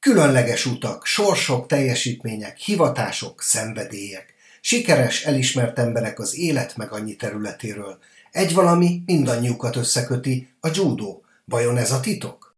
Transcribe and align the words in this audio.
Különleges 0.00 0.66
utak, 0.66 1.06
sorsok, 1.06 1.66
teljesítmények, 1.66 2.56
hivatások, 2.56 3.42
szenvedélyek. 3.42 4.34
Sikeres, 4.60 5.24
elismert 5.24 5.78
emberek 5.78 6.18
az 6.18 6.36
élet 6.38 6.76
meg 6.76 6.92
annyi 6.92 7.16
területéről. 7.16 7.98
Egy 8.30 8.54
valami 8.54 9.02
mindannyiukat 9.06 9.76
összeköti, 9.76 10.48
a 10.60 10.68
judó. 10.74 11.24
Vajon 11.44 11.76
ez 11.76 11.92
a 11.92 12.00
titok? 12.00 12.56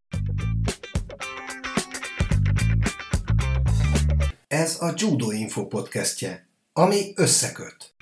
Ez 4.48 4.76
a 4.80 4.92
Judo 4.96 5.30
Info 5.30 5.66
podcastje, 5.66 6.46
ami 6.72 7.12
összeköt. 7.14 7.94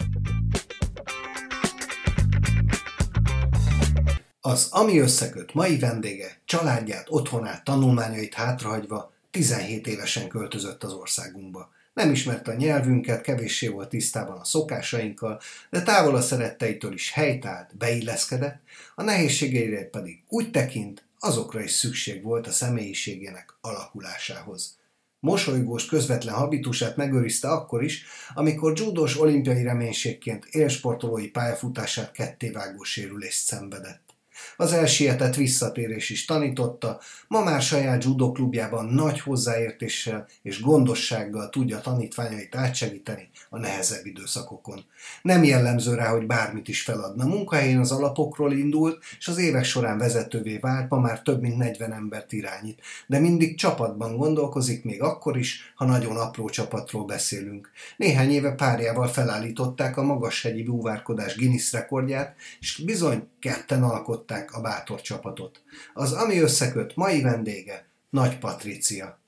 Az 4.41 4.69
Ami 4.70 4.98
Összeköt 4.98 5.55
mai 5.55 5.79
vendége 5.79 6.41
családját, 6.45 7.07
otthonát, 7.09 7.65
tanulmányait 7.65 8.34
hátrahagyva 8.34 9.19
17 9.30 9.87
évesen 9.87 10.29
költözött 10.29 10.84
az 10.84 10.93
országunkba. 10.93 11.73
Nem 11.95 12.11
ismerte 12.11 12.51
a 12.51 12.55
nyelvünket, 12.55 13.23
kevéssé 13.23 13.69
volt 13.69 13.89
tisztában 13.89 14.39
a 14.39 14.45
szokásainkkal, 14.45 15.41
de 15.70 15.83
távol 15.83 16.15
a 16.15 16.20
szeretteitől 16.20 16.93
is 16.93 17.12
helytált, 17.12 17.77
beilleszkedett, 17.77 18.61
a 18.95 19.03
nehézségeire 19.03 19.84
pedig 19.84 20.23
úgy 20.29 20.51
tekint, 20.51 21.05
azokra 21.19 21.62
is 21.62 21.70
szükség 21.70 22.23
volt 22.23 22.47
a 22.47 22.51
személyiségének 22.51 23.55
alakulásához. 23.61 24.79
Mosolygós, 25.20 25.87
közvetlen 25.87 26.34
habitusát 26.34 26.97
megőrizte 26.97 27.48
akkor 27.48 27.83
is, 27.83 28.05
amikor 28.34 28.78
judós 28.78 29.20
olimpiai 29.20 29.62
reménységként 29.62 30.45
élsportolói 30.45 31.28
pályafutását 31.28 32.12
kettévágó 32.12 32.83
sérülést 32.83 33.45
szenvedett. 33.45 34.09
Az 34.57 34.73
elsietett 34.73 35.35
visszatérés 35.35 36.11
is 36.11 36.25
tanította, 36.25 37.01
ma 37.29 37.43
már 37.43 37.62
saját 37.62 38.05
judo 38.05 38.33
klubjában 38.33 38.84
nagy 38.84 39.20
hozzáértéssel 39.20 40.27
és 40.42 40.61
gondossággal 40.61 41.48
tudja 41.48 41.81
tanítványait 41.81 42.56
átsegíteni 42.56 43.31
a 43.48 43.59
nehezebb 43.59 44.06
időszakokon. 44.06 44.84
Nem 45.23 45.45
jellemző 45.45 45.95
rá, 45.95 46.09
hogy 46.09 46.27
bármit 46.27 46.69
is 46.69 46.83
feladna. 46.83 47.25
Munkahelyén 47.27 47.79
az 47.79 47.92
alapokról 47.92 48.53
indult, 48.53 49.03
és 49.19 49.29
az 49.29 49.39
évek 49.39 49.64
során 49.64 49.98
vezetővé 49.98 50.57
vált, 50.57 50.89
ma 50.89 50.98
már 50.98 51.23
több 51.23 51.41
mint 51.41 51.57
40 51.57 51.92
embert 51.92 52.33
irányít. 52.33 52.81
De 53.07 53.19
mindig 53.19 53.59
csapatban 53.59 54.17
gondolkozik, 54.17 54.84
még 54.84 55.03
akkor 55.03 55.39
is, 55.39 55.73
ha 55.75 55.84
nagyon 55.84 56.17
apró 56.17 56.48
csapatról 56.48 57.05
beszélünk. 57.05 57.70
Néhány 57.97 58.31
éve 58.31 58.53
párjával 58.53 59.09
felállították 59.09 59.97
a 59.97 60.03
magashegyi 60.03 60.62
búvárkodás 60.62 61.36
Guinness 61.36 61.73
rekordját, 61.73 62.36
és 62.61 62.83
bizony 62.84 63.29
ketten 63.39 63.83
alkották 63.83 64.39
a 64.48 64.60
bátor 64.60 65.00
csapatot. 65.00 65.62
Az 65.94 66.12
ami 66.12 66.38
összeköt 66.38 66.96
mai 66.96 67.22
vendége 67.22 67.86
Nagy 68.10 68.38
Patricia. 68.38 69.20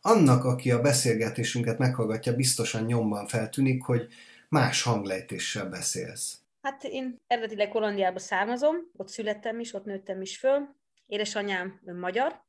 Annak, 0.00 0.44
aki 0.44 0.70
a 0.70 0.80
beszélgetésünket 0.80 1.78
meghallgatja, 1.78 2.34
biztosan 2.34 2.84
nyomban 2.84 3.26
feltűnik, 3.26 3.82
hogy 3.82 4.08
más 4.48 4.82
hanglejtéssel 4.82 5.68
beszélsz. 5.68 6.38
Hát 6.62 6.84
én 6.84 7.20
eredetileg 7.26 7.72
Hollandiába 7.72 8.18
származom, 8.18 8.76
ott 8.96 9.08
születtem 9.08 9.60
is, 9.60 9.74
ott 9.74 9.84
nőttem 9.84 10.20
is 10.20 10.38
föl. 10.38 10.74
Édesanyám 11.06 11.80
magyar, 12.00 12.42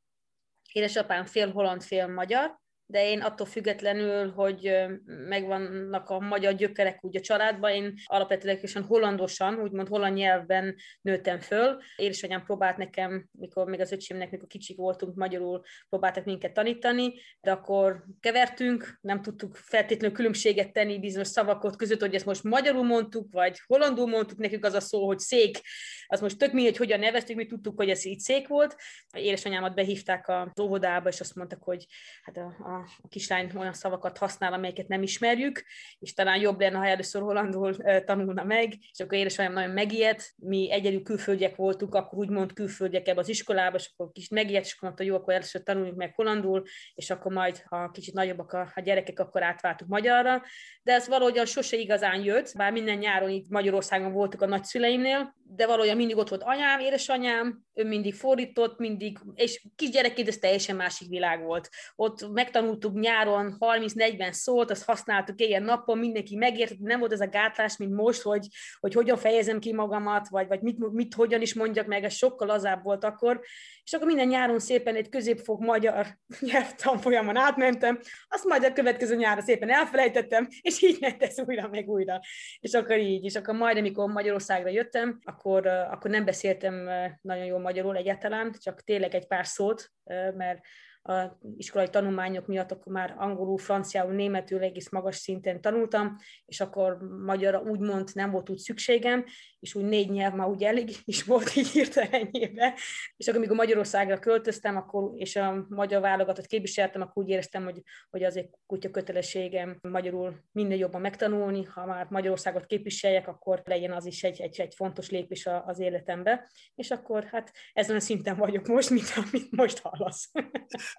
édesapám 0.72 1.24
fél 1.24 1.52
holland, 1.52 1.82
fél 1.82 2.06
magyar, 2.06 2.59
de 2.90 3.08
én 3.08 3.20
attól 3.20 3.46
függetlenül, 3.46 4.30
hogy 4.30 4.86
megvannak 5.04 6.08
a 6.08 6.18
magyar 6.20 6.54
gyökerek 6.54 7.04
úgy 7.04 7.16
a 7.16 7.20
családban, 7.20 7.70
én 7.70 7.94
alapvetően 8.04 8.84
hollandosan, 8.86 9.60
úgymond 9.60 9.88
holland 9.88 10.16
nyelvben 10.16 10.76
nőttem 11.00 11.38
föl. 11.38 11.78
Édesanyám 11.96 12.44
próbált 12.44 12.76
nekem, 12.76 13.28
mikor 13.32 13.66
még 13.66 13.80
az 13.80 13.92
öcsémnek, 13.92 14.30
mikor 14.30 14.48
kicsik 14.48 14.76
voltunk, 14.76 15.14
magyarul 15.14 15.60
próbáltak 15.88 16.24
minket 16.24 16.52
tanítani, 16.52 17.14
de 17.40 17.50
akkor 17.50 18.04
kevertünk, 18.20 18.98
nem 19.00 19.22
tudtuk 19.22 19.56
feltétlenül 19.56 20.16
különbséget 20.16 20.72
tenni 20.72 20.98
bizonyos 20.98 21.28
szavakot 21.28 21.76
között, 21.76 22.00
hogy 22.00 22.14
ezt 22.14 22.26
most 22.26 22.42
magyarul 22.42 22.84
mondtuk, 22.84 23.32
vagy 23.32 23.60
hollandul 23.66 24.06
mondtuk, 24.06 24.38
nekünk 24.38 24.64
az 24.64 24.74
a 24.74 24.80
szó, 24.80 25.06
hogy 25.06 25.18
szék, 25.18 25.60
az 26.06 26.20
most 26.20 26.38
tök 26.38 26.52
mindegy, 26.52 26.76
hogyan 26.76 26.98
neveztük, 26.98 27.36
mi 27.36 27.46
tudtuk, 27.46 27.76
hogy 27.76 27.90
ez 27.90 28.04
így 28.04 28.18
szék 28.18 28.48
volt. 28.48 28.76
Édesanyámat 29.16 29.74
behívták 29.74 30.28
az 30.28 30.60
óvodába, 30.60 31.08
és 31.08 31.20
azt 31.20 31.34
mondtak, 31.34 31.62
hogy 31.62 31.86
hát 32.22 32.36
a, 32.36 32.46
a 32.46 32.79
a 33.02 33.08
kislány 33.08 33.50
olyan 33.56 33.72
szavakat 33.72 34.18
használ, 34.18 34.52
amelyeket 34.52 34.88
nem 34.88 35.02
ismerjük, 35.02 35.64
és 35.98 36.12
talán 36.12 36.40
jobb 36.40 36.60
lenne, 36.60 36.78
ha 36.78 36.86
először 36.86 37.22
hollandul 37.22 37.76
tanulna 38.04 38.44
meg, 38.44 38.74
és 38.92 39.00
akkor 39.00 39.18
édesanyám 39.18 39.52
nagyon 39.52 39.70
megijedt, 39.70 40.32
mi 40.36 40.72
egyedül 40.72 41.02
külföldiek 41.02 41.56
voltunk, 41.56 41.94
akkor 41.94 42.18
úgymond 42.18 42.52
külföldiek 42.52 43.08
ebbe 43.08 43.20
az 43.20 43.28
iskolába, 43.28 43.76
és 43.76 43.90
akkor 43.92 44.12
kicsit 44.12 44.30
megijedt, 44.30 44.64
és 44.64 44.72
akkor 44.72 44.88
mondta, 44.88 45.04
jó, 45.04 45.14
akkor 45.14 45.34
először 45.34 45.62
tanuljuk 45.62 45.96
meg 45.96 46.14
hollandul, 46.14 46.62
és 46.94 47.10
akkor 47.10 47.32
majd, 47.32 47.62
ha 47.68 47.90
kicsit 47.90 48.14
nagyobbak 48.14 48.52
a, 48.52 48.80
gyerekek, 48.80 49.20
akkor 49.20 49.42
átváltuk 49.42 49.88
magyarra, 49.88 50.42
de 50.82 50.92
ez 50.92 51.08
valahogyan 51.08 51.46
sose 51.46 51.76
igazán 51.76 52.24
jött, 52.24 52.52
bár 52.56 52.72
minden 52.72 52.98
nyáron 52.98 53.30
itt 53.30 53.48
Magyarországon 53.48 54.12
voltunk 54.12 54.42
a 54.42 54.46
nagyszüleimnél, 54.46 55.38
de 55.42 55.66
valójában 55.66 55.96
mindig 55.96 56.16
ott 56.16 56.28
volt 56.28 56.42
anyám, 56.42 56.80
édesanyám, 56.80 57.64
ő 57.74 57.84
mindig 57.84 58.14
fordított, 58.14 58.78
mindig, 58.78 59.18
és 59.34 59.66
kisgyerekként 59.76 60.28
ez 60.28 60.36
teljesen 60.36 60.76
másik 60.76 61.08
világ 61.08 61.42
volt. 61.42 61.68
Ott 61.96 62.32
megtanultuk 62.70 63.00
nyáron 63.00 63.56
30-40 63.58 64.32
szót, 64.32 64.70
azt 64.70 64.84
használtuk 64.84 65.40
ilyen 65.40 65.62
napon, 65.62 65.98
mindenki 65.98 66.36
megért, 66.36 66.78
nem 66.78 66.98
volt 66.98 67.12
ez 67.12 67.20
a 67.20 67.28
gátlás, 67.28 67.76
mint 67.76 67.92
most, 67.92 68.22
hogy, 68.22 68.46
hogy 68.80 68.94
hogyan 68.94 69.16
fejezem 69.16 69.58
ki 69.58 69.72
magamat, 69.72 70.28
vagy, 70.28 70.46
vagy 70.46 70.60
mit, 70.60 70.90
mit, 70.92 71.14
hogyan 71.14 71.40
is 71.40 71.54
mondjak 71.54 71.86
meg, 71.86 72.04
ez 72.04 72.14
sokkal 72.14 72.46
lazább 72.46 72.82
volt 72.82 73.04
akkor, 73.04 73.40
és 73.84 73.92
akkor 73.92 74.06
minden 74.06 74.26
nyáron 74.26 74.58
szépen 74.58 74.94
egy 74.94 75.08
középfok 75.08 75.60
magyar 75.60 76.06
nyelvtanfolyamon 76.50 77.36
átmentem, 77.36 78.00
azt 78.28 78.44
majd 78.44 78.64
a 78.64 78.72
következő 78.72 79.16
nyára 79.16 79.40
szépen 79.40 79.70
elfelejtettem, 79.70 80.48
és 80.60 80.82
így 80.82 81.00
ment 81.00 81.22
ez 81.22 81.40
újra 81.46 81.68
meg 81.68 81.88
újra. 81.88 82.20
És 82.60 82.72
akkor 82.72 82.98
így, 82.98 83.24
és 83.24 83.34
akkor 83.34 83.54
majd, 83.54 83.76
amikor 83.76 84.10
Magyarországra 84.10 84.68
jöttem, 84.68 85.18
akkor, 85.24 85.66
akkor 85.66 86.10
nem 86.10 86.24
beszéltem 86.24 86.88
nagyon 87.20 87.44
jól 87.44 87.60
magyarul 87.60 87.96
egyáltalán, 87.96 88.54
csak 88.58 88.82
tényleg 88.82 89.14
egy 89.14 89.26
pár 89.26 89.46
szót, 89.46 89.92
mert 90.36 90.60
a 91.02 91.38
iskolai 91.56 91.88
tanulmányok 91.88 92.46
miatt 92.46 92.72
akkor 92.72 92.92
már 92.92 93.14
angolul, 93.18 93.58
franciául, 93.58 94.12
németül 94.12 94.62
egész 94.62 94.90
magas 94.90 95.16
szinten 95.16 95.60
tanultam, 95.60 96.16
és 96.46 96.60
akkor 96.60 96.98
magyarra 97.24 97.60
úgymond 97.60 98.10
nem 98.14 98.30
volt 98.30 98.50
úgy 98.50 98.58
szükségem, 98.58 99.24
és 99.60 99.74
úgy 99.74 99.84
négy 99.84 100.10
nyelv 100.10 100.34
már 100.34 100.48
úgy 100.48 100.62
elég 100.62 100.90
is 101.04 101.22
volt 101.22 101.56
így 101.56 101.68
hirtelenjében. 101.68 102.72
És 103.16 103.26
akkor, 103.26 103.38
amikor 103.38 103.56
Magyarországra 103.56 104.18
költöztem, 104.18 104.76
akkor, 104.76 105.12
és 105.14 105.36
a 105.36 105.66
magyar 105.68 106.00
válogatott 106.00 106.46
képviseltem, 106.46 107.00
akkor 107.00 107.22
úgy 107.22 107.30
éreztem, 107.30 107.64
hogy, 107.64 107.82
hogy 108.10 108.24
azért 108.24 108.48
kutya 108.66 108.90
kötelességem 108.90 109.78
magyarul 109.82 110.44
minden 110.52 110.78
jobban 110.78 111.00
megtanulni, 111.00 111.64
ha 111.64 111.86
már 111.86 112.06
Magyarországot 112.10 112.66
képviseljek, 112.66 113.28
akkor 113.28 113.62
legyen 113.64 113.92
az 113.92 114.06
is 114.06 114.24
egy, 114.24 114.40
egy, 114.40 114.60
egy 114.60 114.74
fontos 114.74 115.10
lépés 115.10 115.48
az 115.64 115.78
életembe. 115.78 116.50
És 116.74 116.90
akkor 116.90 117.24
hát 117.24 117.52
ezen 117.72 117.96
a 117.96 118.00
szinten 118.00 118.36
vagyok 118.36 118.66
most, 118.66 118.90
mint 118.90 119.12
amit 119.16 119.50
most 119.50 119.78
hallasz. 119.78 120.30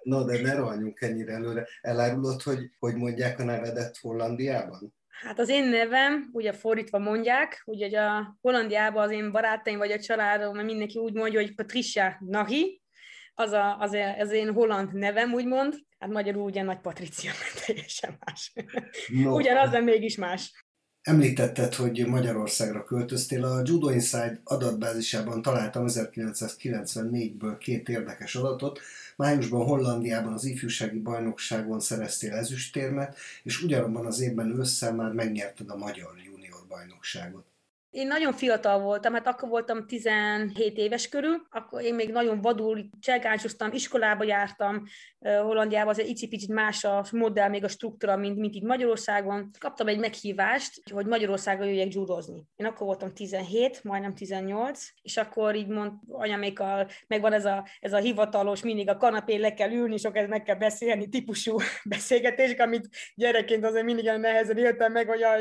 No, 0.02 0.24
de 0.24 0.40
ne 0.40 0.54
rohanjunk 0.54 1.00
ennyire 1.00 1.32
előre. 1.32 1.66
Elárulod, 1.80 2.42
hogy 2.42 2.58
hogy 2.78 2.94
mondják 2.94 3.38
a 3.38 3.44
nevedet 3.44 3.96
Hollandiában? 3.96 4.94
Hát 5.20 5.38
az 5.38 5.48
én 5.48 5.64
nevem, 5.64 6.28
ugye 6.32 6.52
fordítva 6.52 6.98
mondják, 6.98 7.62
ugye 7.64 8.00
a 8.00 8.36
Hollandiában 8.40 9.02
az 9.02 9.10
én 9.10 9.32
barátaim 9.32 9.78
vagy 9.78 9.90
a 9.90 10.00
családom, 10.00 10.54
mert 10.54 10.66
mindenki 10.66 10.98
úgy 10.98 11.12
mondja, 11.12 11.40
hogy 11.40 11.54
Patricia 11.54 12.16
Nahi, 12.20 12.82
az, 13.34 13.52
a, 13.52 13.78
az, 13.78 13.92
a, 13.92 14.18
az 14.18 14.30
én 14.30 14.52
holland 14.52 14.92
nevem, 14.92 15.32
úgymond, 15.32 15.74
hát 15.98 16.10
magyarul 16.10 16.42
ugye 16.42 16.62
Nagy 16.62 16.80
Patricia, 16.80 17.30
mert 17.40 17.66
teljesen 17.66 18.18
más. 18.26 18.52
No. 19.08 19.34
Ugyanaz, 19.34 19.70
de 19.70 19.80
mégis 19.80 20.16
más. 20.16 20.64
Említetted, 21.02 21.74
hogy 21.74 22.06
Magyarországra 22.06 22.84
költöztél. 22.84 23.44
A 23.44 23.62
Judo 23.64 23.90
Inside 23.90 24.40
adatbázisában 24.44 25.42
találtam 25.42 25.84
1994-ből 25.88 27.56
két 27.58 27.88
érdekes 27.88 28.34
adatot. 28.34 28.80
Májusban 29.16 29.66
Hollandiában 29.66 30.32
az 30.32 30.44
ifjúsági 30.44 30.98
bajnokságon 30.98 31.80
szereztél 31.80 32.32
ezüstérmet, 32.32 33.16
és 33.42 33.62
ugyanabban 33.62 34.06
az 34.06 34.20
évben 34.20 34.58
ősszel 34.58 34.94
már 34.94 35.12
megnyerted 35.12 35.70
a 35.70 35.76
magyar 35.76 36.12
junior 36.24 36.66
bajnokságot. 36.68 37.51
Én 37.92 38.06
nagyon 38.06 38.32
fiatal 38.32 38.80
voltam, 38.80 39.12
hát 39.12 39.26
akkor 39.26 39.48
voltam 39.48 39.86
17 39.86 40.76
éves 40.76 41.08
körül, 41.08 41.46
akkor 41.50 41.82
én 41.82 41.94
még 41.94 42.12
nagyon 42.12 42.40
vadul 42.40 42.88
cselgánsoztam, 43.00 43.72
iskolába 43.72 44.24
jártam, 44.24 44.82
Hollandiában 45.20 45.88
azért 45.88 46.08
icipicit 46.08 46.48
más 46.48 46.84
a 46.84 47.04
modell, 47.10 47.48
még 47.48 47.64
a 47.64 47.68
struktúra, 47.68 48.16
mint, 48.16 48.38
mint 48.38 48.54
itt 48.54 48.62
Magyarországon. 48.62 49.50
Kaptam 49.58 49.86
egy 49.86 49.98
meghívást, 49.98 50.82
hogy 50.92 51.06
Magyarországon 51.06 51.66
jöjjek 51.66 51.94
judozni. 51.94 52.46
Én 52.56 52.66
akkor 52.66 52.86
voltam 52.86 53.14
17, 53.14 53.84
majdnem 53.84 54.14
18, 54.14 54.88
és 55.02 55.16
akkor 55.16 55.54
így 55.54 55.68
mond 55.68 55.92
anyamékkal, 56.08 56.88
megvan 57.06 57.32
ez 57.32 57.44
a, 57.44 57.66
ez 57.80 57.92
a 57.92 57.98
hivatalos, 57.98 58.62
mindig 58.62 58.88
a 58.88 58.96
kanapén 58.96 59.40
le 59.40 59.54
kell 59.54 59.70
ülni, 59.70 59.96
sok 59.96 60.16
ez 60.16 60.28
meg 60.28 60.42
kell 60.42 60.56
beszélni, 60.56 61.08
típusú 61.08 61.56
beszélgetés, 61.84 62.54
amit 62.58 62.88
gyerekként 63.14 63.64
azért 63.64 63.84
mindig 63.84 64.04
nehezen 64.04 64.58
éltem 64.58 64.92
meg, 64.92 65.08
hogy 65.08 65.22
a, 65.22 65.34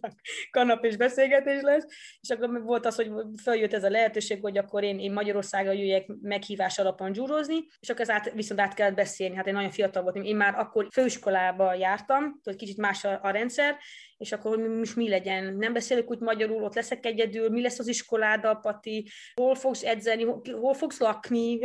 a 0.00 0.12
kanapés 0.50 0.96
beszélgetés 0.96 1.60
lesz 1.60 1.86
és 2.20 2.30
akkor 2.30 2.62
volt 2.62 2.86
az, 2.86 2.94
hogy 2.94 3.10
feljött 3.42 3.72
ez 3.72 3.84
a 3.84 3.90
lehetőség, 3.90 4.40
hogy 4.40 4.58
akkor 4.58 4.82
én, 4.82 4.98
én 4.98 5.12
Magyarországra 5.12 5.72
jöjjek 5.72 6.06
meghívás 6.22 6.78
alapon 6.78 7.12
dzsúrozni, 7.12 7.66
és 7.80 7.88
akkor 7.88 8.08
ez 8.08 8.32
viszont 8.34 8.60
át 8.60 8.74
kellett 8.74 8.94
beszélni. 8.94 9.36
Hát 9.36 9.46
én 9.46 9.54
nagyon 9.54 9.70
fiatal 9.70 10.02
voltam, 10.02 10.22
én 10.22 10.36
már 10.36 10.58
akkor 10.58 10.88
főiskolába 10.92 11.74
jártam, 11.74 12.40
hogy 12.42 12.56
kicsit 12.56 12.76
más 12.76 13.04
a, 13.04 13.18
a 13.22 13.30
rendszer, 13.30 13.76
és 14.16 14.32
akkor 14.32 14.58
most 14.58 14.96
mi 14.96 15.08
legyen, 15.08 15.56
nem 15.56 15.72
beszélek 15.72 16.10
úgy 16.10 16.18
magyarul, 16.18 16.62
ott 16.62 16.74
leszek 16.74 17.06
egyedül, 17.06 17.50
mi 17.50 17.62
lesz 17.62 17.78
az 17.78 17.88
iskoláda, 17.88 18.54
Pati, 18.54 19.08
hol 19.34 19.54
fogsz 19.54 19.82
edzeni, 19.82 20.24
hol 20.60 20.74
fogsz 20.74 21.00
lakni, 21.00 21.60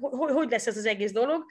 hogy, 0.00 0.30
hogy 0.30 0.50
lesz 0.50 0.66
ez 0.66 0.76
az 0.76 0.86
egész 0.86 1.12
dolog 1.12 1.44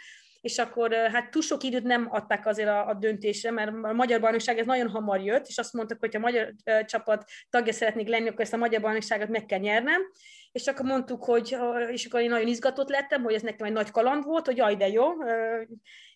és 0.46 0.58
akkor 0.58 0.94
hát 0.94 1.32
túl 1.32 1.42
sok 1.42 1.64
időt 1.64 1.84
nem 1.84 2.08
adták 2.10 2.46
azért 2.46 2.70
a, 2.70 2.88
a 2.88 2.94
döntésre, 2.94 3.52
mert 3.52 3.72
a 3.82 3.94
magyar 3.94 4.20
bajnokság 4.20 4.58
ez 4.58 4.66
nagyon 4.66 4.90
hamar 4.90 5.22
jött, 5.22 5.46
és 5.48 5.58
azt 5.58 5.74
mondtak, 5.74 6.00
hogy 6.00 6.14
ha 6.14 6.20
a 6.20 6.22
magyar 6.22 6.54
csapat 6.86 7.24
tagja 7.50 7.74
szeretnék 7.74 8.08
lenni, 8.08 8.28
akkor 8.28 8.42
ezt 8.42 8.54
a 8.54 8.58
magyar 8.58 8.82
bajnokságot 8.82 9.28
meg 9.28 9.46
kell 9.46 9.60
nyernem, 9.60 10.02
és 10.52 10.68
akkor 10.68 10.86
mondtuk, 10.86 11.24
hogy, 11.24 11.58
és 11.92 12.06
akkor 12.06 12.20
én 12.20 12.30
nagyon 12.30 12.48
izgatott 12.48 12.90
lettem, 12.90 13.24
hogy 13.24 13.34
ez 13.34 13.42
nekem 13.42 13.68
egy 13.68 13.74
nagy 13.74 13.92
kaland 13.92 14.24
volt, 14.24 14.46
hogy 14.46 14.58
jaj, 14.58 14.76
de 14.76 14.88
jó, 14.88 15.06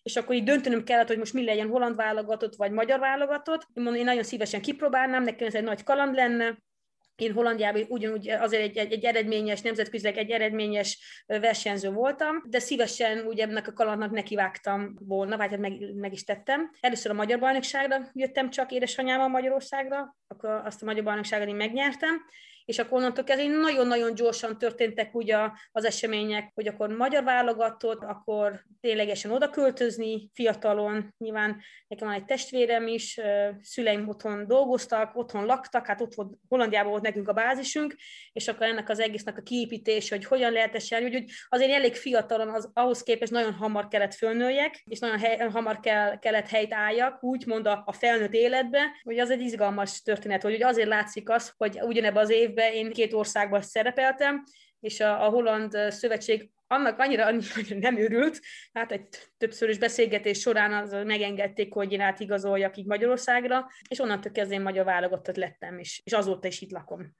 és 0.02 0.16
akkor 0.16 0.34
így 0.34 0.44
döntenöm 0.44 0.84
kellett, 0.84 1.08
hogy 1.08 1.18
most 1.18 1.32
mi 1.32 1.44
legyen 1.44 1.68
holland 1.68 1.96
válogatott, 1.96 2.56
vagy 2.56 2.70
magyar 2.70 2.98
válogatott. 2.98 3.60
Én 3.60 3.82
mondom, 3.82 3.94
én 3.94 4.04
nagyon 4.04 4.22
szívesen 4.22 4.60
kipróbálnám, 4.60 5.22
nekem 5.22 5.46
ez 5.46 5.54
egy 5.54 5.64
nagy 5.64 5.82
kaland 5.82 6.14
lenne, 6.14 6.58
én 7.16 7.32
Hollandiában 7.32 7.84
ugyanúgy 7.88 8.28
azért 8.28 8.62
egy, 8.62 8.76
egy, 8.76 8.92
egy 8.92 9.04
eredményes, 9.04 9.60
nemzetközileg 9.60 10.16
egy 10.16 10.30
eredményes 10.30 11.24
versenyző 11.26 11.90
voltam, 11.90 12.42
de 12.48 12.58
szívesen 12.58 13.26
ugye 13.26 13.44
ennek 13.44 13.68
a 13.68 13.72
kalandnak 13.72 14.10
nekivágtam 14.10 14.96
volna, 14.98 15.36
vagy 15.36 15.50
hát 15.50 15.58
meg, 15.58 15.94
meg 15.94 16.12
is 16.12 16.24
tettem. 16.24 16.70
Először 16.80 17.10
a 17.10 17.14
Magyar 17.14 17.38
Bajnokságra 17.38 18.10
jöttem 18.12 18.50
csak 18.50 18.72
édesanyámmal 18.72 19.28
Magyarországra, 19.28 20.16
akkor 20.26 20.50
azt 20.50 20.82
a 20.82 20.84
Magyar 20.84 21.04
Bajnokságot 21.04 21.48
én 21.48 21.54
megnyertem, 21.54 22.22
és 22.70 22.78
akkor 22.78 22.98
onnantól 22.98 23.24
kezdve 23.24 23.48
nagyon-nagyon 23.48 24.14
gyorsan 24.14 24.58
történtek 24.58 25.14
ugye 25.14 25.36
az 25.72 25.84
események, 25.84 26.50
hogy 26.54 26.66
akkor 26.66 26.88
magyar 26.88 27.24
válogatott, 27.24 28.02
akkor 28.02 28.64
ténylegesen 28.80 29.30
oda 29.30 29.50
költözni 29.50 30.30
fiatalon, 30.34 31.14
nyilván 31.18 31.60
nekem 31.88 32.08
van 32.08 32.16
egy 32.16 32.24
testvérem 32.24 32.86
is, 32.86 33.20
szüleim 33.62 34.08
otthon 34.08 34.46
dolgoztak, 34.46 35.16
otthon 35.16 35.44
laktak, 35.44 35.86
hát 35.86 36.00
ott 36.00 36.14
volt, 36.14 36.32
Hollandiában 36.48 36.90
volt 36.90 37.02
nekünk 37.02 37.28
a 37.28 37.32
bázisunk, 37.32 37.94
és 38.32 38.48
akkor 38.48 38.66
ennek 38.66 38.88
az 38.88 39.00
egésznek 39.00 39.38
a 39.38 39.42
kiépítés, 39.42 40.08
hogy 40.10 40.24
hogyan 40.24 40.52
lehet 40.52 40.74
ezt 40.74 40.94
hogy, 40.94 41.12
hogy 41.12 41.24
azért 41.48 41.72
elég 41.72 41.94
fiatalon 41.94 42.48
az, 42.48 42.70
ahhoz 42.72 43.02
képest 43.02 43.32
nagyon 43.32 43.52
hamar 43.52 43.88
kellett 43.88 44.14
fölnőjek, 44.14 44.82
és 44.84 44.98
nagyon 44.98 45.18
hely, 45.18 45.36
hamar 45.36 45.80
kell, 45.80 46.18
kellett 46.18 46.48
helyt 46.48 46.72
álljak, 46.72 47.22
úgymond 47.24 47.66
a, 47.66 47.82
a 47.86 47.92
felnőtt 47.92 48.32
életbe, 48.32 48.80
hogy 49.02 49.18
az 49.18 49.30
egy 49.30 49.40
izgalmas 49.40 50.02
történet, 50.02 50.42
hogy 50.42 50.62
azért 50.62 50.88
látszik 50.88 51.28
az, 51.28 51.52
hogy 51.56 51.80
ugyanebben 51.82 52.22
az 52.22 52.30
évben 52.30 52.58
évben 52.60 52.86
én 52.86 52.92
két 52.92 53.12
országban 53.12 53.62
szerepeltem, 53.62 54.44
és 54.80 55.00
a, 55.00 55.26
a 55.26 55.28
Holland 55.28 55.76
Szövetség 55.88 56.50
annak 56.66 56.98
annyira, 56.98 57.26
annyira 57.26 57.78
nem 57.78 57.98
örült, 57.98 58.40
hát 58.72 58.92
egy 58.92 59.08
többszörös 59.38 59.78
beszélgetés 59.78 60.40
során 60.40 60.72
az 60.72 60.90
megengedték, 60.90 61.72
hogy 61.72 61.92
én 61.92 62.00
átigazoljak 62.00 62.76
így 62.76 62.86
Magyarországra, 62.86 63.70
és 63.88 63.98
onnantól 63.98 64.32
kezdve 64.32 64.54
én 64.54 64.60
magyar 64.60 64.84
válogattat 64.84 65.36
lettem, 65.36 65.78
és, 65.78 66.00
és 66.04 66.12
azóta 66.12 66.48
is 66.48 66.60
itt 66.60 66.70
lakom 66.70 67.18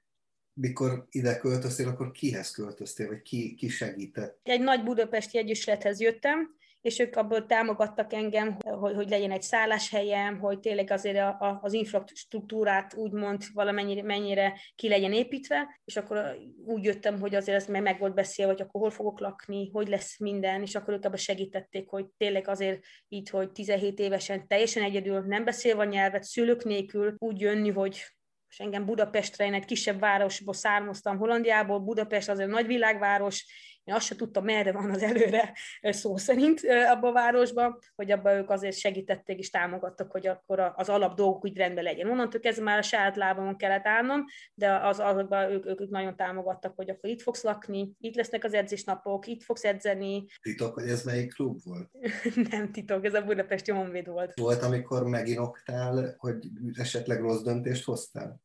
mikor 0.52 1.06
ide 1.10 1.38
költöztél, 1.38 1.88
akkor 1.88 2.10
kihez 2.10 2.50
költöztél, 2.50 3.08
vagy 3.08 3.22
ki, 3.22 3.54
ki 3.54 3.68
segített? 3.68 4.40
Egy 4.42 4.60
nagy 4.60 4.82
budapesti 4.82 5.38
egyesülethez 5.38 6.00
jöttem, 6.00 6.56
és 6.80 6.98
ők 6.98 7.16
abból 7.16 7.46
támogattak 7.46 8.12
engem, 8.12 8.56
hogy, 8.60 8.94
hogy 8.94 9.08
legyen 9.08 9.30
egy 9.30 9.42
szálláshelyem, 9.42 10.38
hogy 10.38 10.60
tényleg 10.60 10.90
azért 10.90 11.18
a, 11.18 11.28
a, 11.28 11.58
az 11.62 11.72
infrastruktúrát 11.72 12.94
úgymond 12.94 13.42
valamennyire 13.52 14.02
mennyire 14.02 14.58
ki 14.74 14.88
legyen 14.88 15.12
építve, 15.12 15.80
és 15.84 15.96
akkor 15.96 16.36
úgy 16.66 16.84
jöttem, 16.84 17.20
hogy 17.20 17.34
azért 17.34 17.56
ez 17.56 17.66
meg 17.66 17.98
volt 17.98 18.14
beszélve, 18.14 18.52
hogy 18.52 18.62
akkor 18.62 18.80
hol 18.80 18.90
fogok 18.90 19.20
lakni, 19.20 19.70
hogy 19.72 19.88
lesz 19.88 20.18
minden, 20.18 20.62
és 20.62 20.74
akkor 20.74 20.94
ők 20.94 21.04
abban 21.04 21.16
segítették, 21.16 21.88
hogy 21.88 22.06
tényleg 22.16 22.48
azért 22.48 22.84
így, 23.08 23.30
hogy 23.30 23.50
17 23.50 23.98
évesen 23.98 24.46
teljesen 24.46 24.82
egyedül, 24.82 25.20
nem 25.20 25.44
beszélve 25.44 25.82
a 25.82 25.84
nyelvet, 25.84 26.24
szülők 26.24 26.64
nélkül 26.64 27.14
úgy 27.18 27.40
jönni, 27.40 27.70
hogy 27.70 28.04
és 28.50 28.60
engem 28.60 28.84
Budapestre, 28.84 29.44
én 29.44 29.54
egy 29.54 29.64
kisebb 29.64 30.00
városból 30.00 30.54
származtam 30.54 31.18
Hollandiából, 31.18 31.78
Budapest 31.78 32.28
az 32.28 32.38
egy 32.38 32.48
nagyvilágváros, 32.48 33.46
én 33.84 33.94
azt 33.94 34.06
sem 34.06 34.16
tudtam, 34.16 34.44
merre 34.44 34.72
van 34.72 34.90
az 34.90 35.02
előre 35.02 35.52
szó 35.82 36.16
szerint 36.16 36.60
abba 36.88 37.08
a 37.08 37.12
városban, 37.12 37.78
hogy 37.94 38.10
abban 38.10 38.36
ők 38.36 38.50
azért 38.50 38.76
segítették 38.76 39.38
és 39.38 39.50
támogattak, 39.50 40.10
hogy 40.10 40.26
akkor 40.26 40.72
az 40.76 40.88
alap 40.88 41.14
dolgok 41.14 41.44
úgy 41.44 41.56
rendben 41.56 41.84
legyen. 41.84 42.10
Onnantól 42.10 42.40
kezdve 42.40 42.64
már 42.64 42.78
a 42.78 42.82
saját 42.82 43.16
lábamon 43.16 43.56
kellett 43.56 43.86
állnom, 43.86 44.24
de 44.54 44.74
az 44.74 44.98
azokban 44.98 45.50
ők, 45.50 45.66
ők, 45.66 45.80
ők 45.80 45.90
nagyon 45.90 46.16
támogattak, 46.16 46.76
hogy 46.76 46.90
akkor 46.90 47.10
itt 47.10 47.22
fogsz 47.22 47.42
lakni, 47.42 47.92
itt 47.98 48.14
lesznek 48.14 48.44
az 48.44 48.54
edzésnapok, 48.54 49.26
itt 49.26 49.42
fogsz 49.42 49.64
edzeni. 49.64 50.26
Titok, 50.42 50.74
hogy 50.74 50.88
ez 50.88 51.02
melyik 51.02 51.34
klub 51.34 51.58
volt? 51.64 51.90
Nem 52.50 52.72
titok, 52.72 53.04
ez 53.04 53.14
a 53.14 53.22
Budapesti 53.22 53.70
Honvéd 53.70 54.08
volt. 54.08 54.38
Volt, 54.38 54.62
amikor 54.62 55.04
meginoktál, 55.04 56.14
hogy 56.18 56.36
esetleg 56.72 57.20
rossz 57.20 57.42
döntést 57.42 57.84
hoztál? 57.84 58.40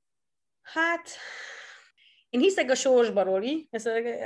Hát, 0.62 1.10
én 2.36 2.42
hiszek 2.42 2.72
a 2.72 2.76
sorsba, 2.76 3.24
Roli, 3.24 3.70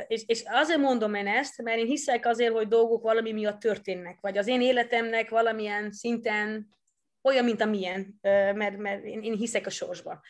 és, 0.07 0.23
és 0.25 0.43
azért 0.45 0.79
mondom 0.79 1.13
én 1.13 1.27
ezt, 1.27 1.61
mert 1.61 1.77
én 1.77 1.85
hiszek 1.85 2.25
azért, 2.25 2.53
hogy 2.53 2.67
dolgok 2.67 3.03
valami 3.03 3.31
miatt 3.31 3.59
történnek, 3.59 4.17
vagy 4.21 4.37
az 4.37 4.47
én 4.47 4.61
életemnek 4.61 5.29
valamilyen 5.29 5.91
szinten 5.91 6.67
olyan, 7.21 7.43
mint 7.43 7.61
a 7.61 7.65
milyen, 7.65 8.19
mert, 8.55 8.77
mert 8.77 9.03
én, 9.03 9.21
én 9.21 9.35
hiszek 9.35 9.65
a 9.65 9.69
sorsba. 9.69 10.21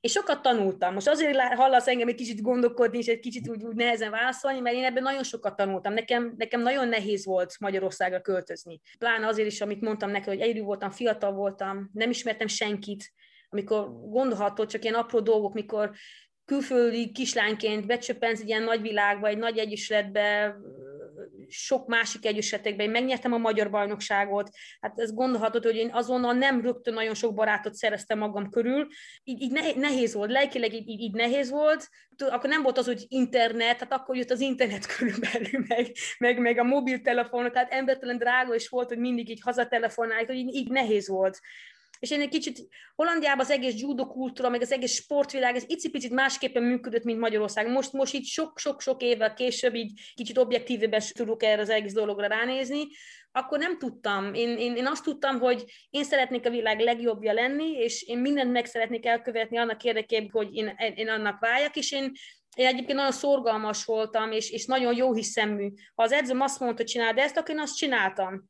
És 0.00 0.12
sokat 0.12 0.42
tanultam. 0.42 0.94
Most 0.94 1.08
azért 1.08 1.38
hallasz 1.40 1.88
engem 1.88 2.08
egy 2.08 2.14
kicsit 2.14 2.42
gondolkodni, 2.42 2.98
és 2.98 3.06
egy 3.06 3.20
kicsit 3.20 3.48
úgy, 3.48 3.64
úgy 3.64 3.76
nehezen 3.76 4.10
válaszolni, 4.10 4.60
mert 4.60 4.76
én 4.76 4.84
ebben 4.84 5.02
nagyon 5.02 5.22
sokat 5.22 5.56
tanultam. 5.56 5.92
Nekem, 5.92 6.34
nekem 6.36 6.60
nagyon 6.60 6.88
nehéz 6.88 7.24
volt 7.24 7.56
Magyarországra 7.60 8.20
költözni. 8.20 8.80
Pláne 8.98 9.26
azért 9.26 9.48
is, 9.48 9.60
amit 9.60 9.80
mondtam 9.80 10.10
neki, 10.10 10.28
hogy 10.28 10.40
egyedül 10.40 10.64
voltam, 10.64 10.90
fiatal 10.90 11.32
voltam, 11.32 11.90
nem 11.92 12.10
ismertem 12.10 12.46
senkit, 12.46 13.12
amikor 13.54 14.10
gondolhatod 14.10 14.68
csak 14.68 14.82
ilyen 14.82 14.94
apró 14.94 15.20
dolgok, 15.20 15.54
mikor 15.54 15.90
külföldi 16.44 17.12
kislányként 17.12 17.86
becsöppensz 17.86 18.40
egy 18.40 18.48
ilyen 18.48 18.62
nagy 18.62 18.80
világba, 18.80 19.26
egy 19.26 19.38
nagy 19.38 19.58
egyesületbe, 19.58 20.56
sok 21.48 21.86
másik 21.86 22.26
egyesületekben, 22.26 22.86
én 22.86 22.92
megnyertem 22.92 23.32
a 23.32 23.38
magyar 23.38 23.70
bajnokságot, 23.70 24.50
hát 24.80 24.98
ez 24.98 25.14
gondolhatod, 25.14 25.64
hogy 25.64 25.76
én 25.76 25.90
azonnal 25.92 26.32
nem 26.32 26.60
rögtön 26.60 26.94
nagyon 26.94 27.14
sok 27.14 27.34
barátot 27.34 27.74
szereztem 27.74 28.18
magam 28.18 28.50
körül, 28.50 28.86
így, 29.24 29.40
így 29.40 29.76
nehéz 29.76 30.14
volt, 30.14 30.30
lelkileg 30.30 30.72
így, 30.72 30.88
így, 30.88 31.00
így 31.00 31.14
nehéz 31.14 31.50
volt, 31.50 31.88
akkor 32.18 32.48
nem 32.50 32.62
volt 32.62 32.78
az, 32.78 32.86
hogy 32.86 33.04
internet, 33.08 33.78
hát 33.78 33.92
akkor 33.92 34.16
jött 34.16 34.30
az 34.30 34.40
internet 34.40 34.86
körülbelül, 34.96 35.64
meg, 35.68 35.92
meg, 36.18 36.38
meg 36.38 36.58
a 36.58 36.64
mobiltelefonok, 36.64 37.52
tehát 37.52 37.72
embertelen 37.72 38.18
drága 38.18 38.54
is 38.54 38.68
volt, 38.68 38.88
hogy 38.88 38.98
mindig 38.98 39.30
így 39.30 39.40
hazatelefonáljuk, 39.40 40.28
hogy 40.28 40.38
így, 40.38 40.54
így 40.54 40.68
nehéz 40.68 41.08
volt 41.08 41.40
és 41.98 42.10
én 42.10 42.20
egy 42.20 42.28
kicsit 42.28 42.68
Hollandiában 42.94 43.44
az 43.44 43.50
egész 43.50 43.80
judo 43.80 44.06
kultúra, 44.06 44.48
meg 44.48 44.60
az 44.60 44.72
egész 44.72 44.94
sportvilág, 44.94 45.56
ez 45.56 45.64
icipicit 45.66 46.12
másképpen 46.12 46.62
működött, 46.62 47.04
mint 47.04 47.18
Magyarország. 47.20 47.70
Most, 47.70 47.92
most 47.92 48.14
így 48.14 48.24
sok-sok-sok 48.24 49.02
évvel 49.02 49.34
később 49.34 49.74
így 49.74 50.00
kicsit 50.14 50.38
objektívebben 50.38 51.00
tudok 51.12 51.42
erre 51.42 51.60
az 51.60 51.68
egész 51.68 51.92
dologra 51.92 52.26
ránézni, 52.26 52.86
akkor 53.32 53.58
nem 53.58 53.78
tudtam. 53.78 54.34
Én, 54.34 54.58
én, 54.58 54.76
én 54.76 54.86
azt 54.86 55.04
tudtam, 55.04 55.38
hogy 55.38 55.64
én 55.90 56.04
szeretnék 56.04 56.46
a 56.46 56.50
világ 56.50 56.80
legjobbja 56.80 57.32
lenni, 57.32 57.70
és 57.70 58.02
én 58.02 58.18
mindent 58.18 58.52
meg 58.52 58.66
szeretnék 58.66 59.06
elkövetni 59.06 59.58
annak 59.58 59.84
érdekében, 59.84 60.30
hogy 60.30 60.54
én, 60.54 60.74
én 60.94 61.08
annak 61.08 61.40
váljak, 61.40 61.76
és 61.76 61.92
én 61.92 62.12
én 62.54 62.66
egyébként 62.66 62.98
nagyon 62.98 63.12
szorgalmas 63.12 63.84
voltam, 63.84 64.32
és, 64.32 64.50
és 64.50 64.66
nagyon 64.66 64.96
jó 64.96 65.14
hiszemű. 65.14 65.72
Ha 65.94 66.02
az 66.02 66.12
edzőm 66.12 66.40
azt 66.40 66.60
mondta, 66.60 66.82
hogy 66.82 66.90
csináld 66.90 67.18
ezt, 67.18 67.36
akkor 67.36 67.54
én 67.54 67.60
azt 67.60 67.76
csináltam. 67.76 68.48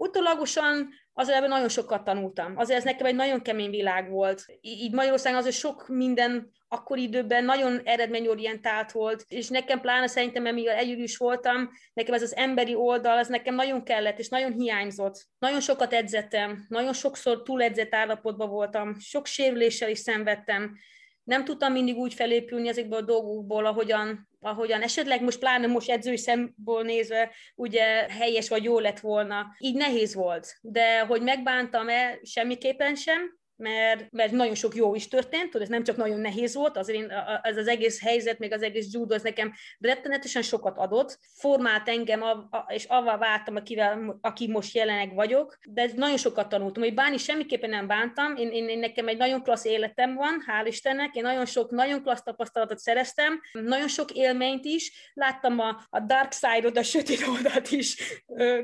Utólagosan 0.00 0.88
azért 1.12 1.36
ebben 1.36 1.48
nagyon 1.48 1.68
sokat 1.68 2.04
tanultam. 2.04 2.56
Azért 2.56 2.78
ez 2.78 2.84
nekem 2.84 3.06
egy 3.06 3.14
nagyon 3.14 3.42
kemény 3.42 3.70
világ 3.70 4.10
volt. 4.10 4.44
Így 4.60 4.92
Magyarországon 4.92 5.38
azért 5.38 5.56
sok 5.56 5.88
minden 5.88 6.52
akkor 6.68 6.98
időben 6.98 7.44
nagyon 7.44 7.80
eredményorientált 7.84 8.92
volt, 8.92 9.24
és 9.28 9.48
nekem 9.48 9.80
pláne 9.80 10.06
szerintem, 10.06 10.44
amivel 10.44 10.76
együtt 10.76 10.98
is 10.98 11.16
voltam, 11.16 11.70
nekem 11.92 12.14
ez 12.14 12.22
az 12.22 12.36
emberi 12.36 12.74
oldal, 12.74 13.18
ez 13.18 13.28
nekem 13.28 13.54
nagyon 13.54 13.84
kellett, 13.84 14.18
és 14.18 14.28
nagyon 14.28 14.52
hiányzott. 14.52 15.26
Nagyon 15.38 15.60
sokat 15.60 15.92
edzettem, 15.92 16.66
nagyon 16.68 16.92
sokszor 16.92 17.42
túledzett 17.42 17.94
állapotban 17.94 18.48
voltam, 18.48 18.98
sok 18.98 19.26
sérüléssel 19.26 19.90
is 19.90 19.98
szenvedtem, 19.98 20.76
nem 21.24 21.44
tudtam 21.44 21.72
mindig 21.72 21.96
úgy 21.96 22.14
felépülni 22.14 22.68
ezekből 22.68 22.98
a 22.98 23.02
dolgokból, 23.02 23.66
ahogyan, 23.66 24.28
ahogyan 24.40 24.82
esetleg 24.82 25.22
most 25.22 25.38
pláne 25.38 25.66
most 25.66 25.90
edzői 25.90 26.16
szemból 26.16 26.82
nézve 26.82 27.30
ugye 27.54 27.84
helyes 28.08 28.48
vagy 28.48 28.64
jó 28.64 28.78
lett 28.78 29.00
volna. 29.00 29.46
Így 29.58 29.74
nehéz 29.76 30.14
volt, 30.14 30.58
de 30.60 31.00
hogy 31.00 31.22
megbántam-e, 31.22 32.18
semmiképpen 32.22 32.94
sem, 32.94 33.39
mert, 33.60 34.10
mert 34.10 34.32
nagyon 34.32 34.54
sok 34.54 34.74
jó 34.74 34.94
is 34.94 35.08
történt, 35.08 35.44
tudod, 35.44 35.62
ez 35.62 35.68
nem 35.68 35.84
csak 35.84 35.96
nagyon 35.96 36.20
nehéz 36.20 36.54
volt, 36.54 36.76
azért 36.76 36.98
én, 36.98 37.12
ez 37.42 37.56
az 37.56 37.68
egész 37.68 38.00
helyzet, 38.02 38.38
még 38.38 38.52
az 38.52 38.62
egész 38.62 38.92
judo, 38.92 39.14
az 39.14 39.22
nekem 39.22 39.52
rettenetesen 39.78 40.42
sokat 40.42 40.78
adott, 40.78 41.18
formált 41.34 41.88
engem, 41.88 42.22
a, 42.22 42.30
a, 42.30 42.66
és 42.68 42.84
avval 42.84 43.18
váltam, 43.18 43.56
akivel, 43.56 44.18
aki 44.20 44.48
most 44.48 44.74
jelenleg 44.74 45.14
vagyok, 45.14 45.58
de 45.68 45.90
nagyon 45.94 46.16
sokat 46.16 46.48
tanultam, 46.48 46.82
hogy 46.82 46.94
bánni 46.94 47.16
semmiképpen 47.16 47.70
nem 47.70 47.86
bántam, 47.86 48.36
én, 48.36 48.50
én, 48.50 48.68
én 48.68 48.78
nekem 48.78 49.08
egy 49.08 49.16
nagyon 49.16 49.42
klassz 49.42 49.64
életem 49.64 50.14
van, 50.14 50.44
hál' 50.46 50.66
Istennek, 50.66 51.14
én 51.14 51.22
nagyon 51.22 51.46
sok, 51.46 51.70
nagyon 51.70 52.02
klassz 52.02 52.22
tapasztalatot 52.22 52.78
szereztem, 52.78 53.40
nagyon 53.52 53.88
sok 53.88 54.10
élményt 54.10 54.64
is, 54.64 55.12
láttam 55.14 55.58
a, 55.58 55.86
a 55.90 56.00
dark 56.00 56.32
side-ot, 56.32 56.76
a 56.76 56.82
sötét 56.82 57.26
oldalt 57.26 57.70
is, 57.70 57.96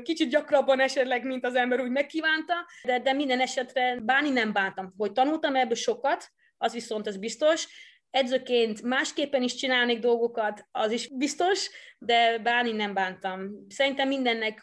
kicsit 0.03 0.29
gyakrabban 0.29 0.79
esetleg, 0.79 1.25
mint 1.25 1.45
az 1.45 1.55
ember 1.55 1.79
úgy 1.79 1.89
megkívánta, 1.89 2.53
de, 2.83 2.99
de 2.99 3.13
minden 3.13 3.39
esetre 3.39 3.99
bánni 4.01 4.29
nem 4.29 4.53
bántam. 4.53 4.86
Hogy 4.97 5.11
tanultam 5.11 5.55
ebből 5.55 5.75
sokat, 5.75 6.31
az 6.57 6.73
viszont 6.73 7.07
az 7.07 7.17
biztos, 7.17 7.67
edzőként 8.09 8.81
másképpen 8.81 9.43
is 9.43 9.55
csinálnék 9.55 9.99
dolgokat, 9.99 10.67
az 10.71 10.91
is 10.91 11.09
biztos, 11.17 11.69
de 11.97 12.39
bánni 12.39 12.71
nem 12.71 12.93
bántam. 12.93 13.49
Szerintem 13.69 14.07
mindennek, 14.07 14.61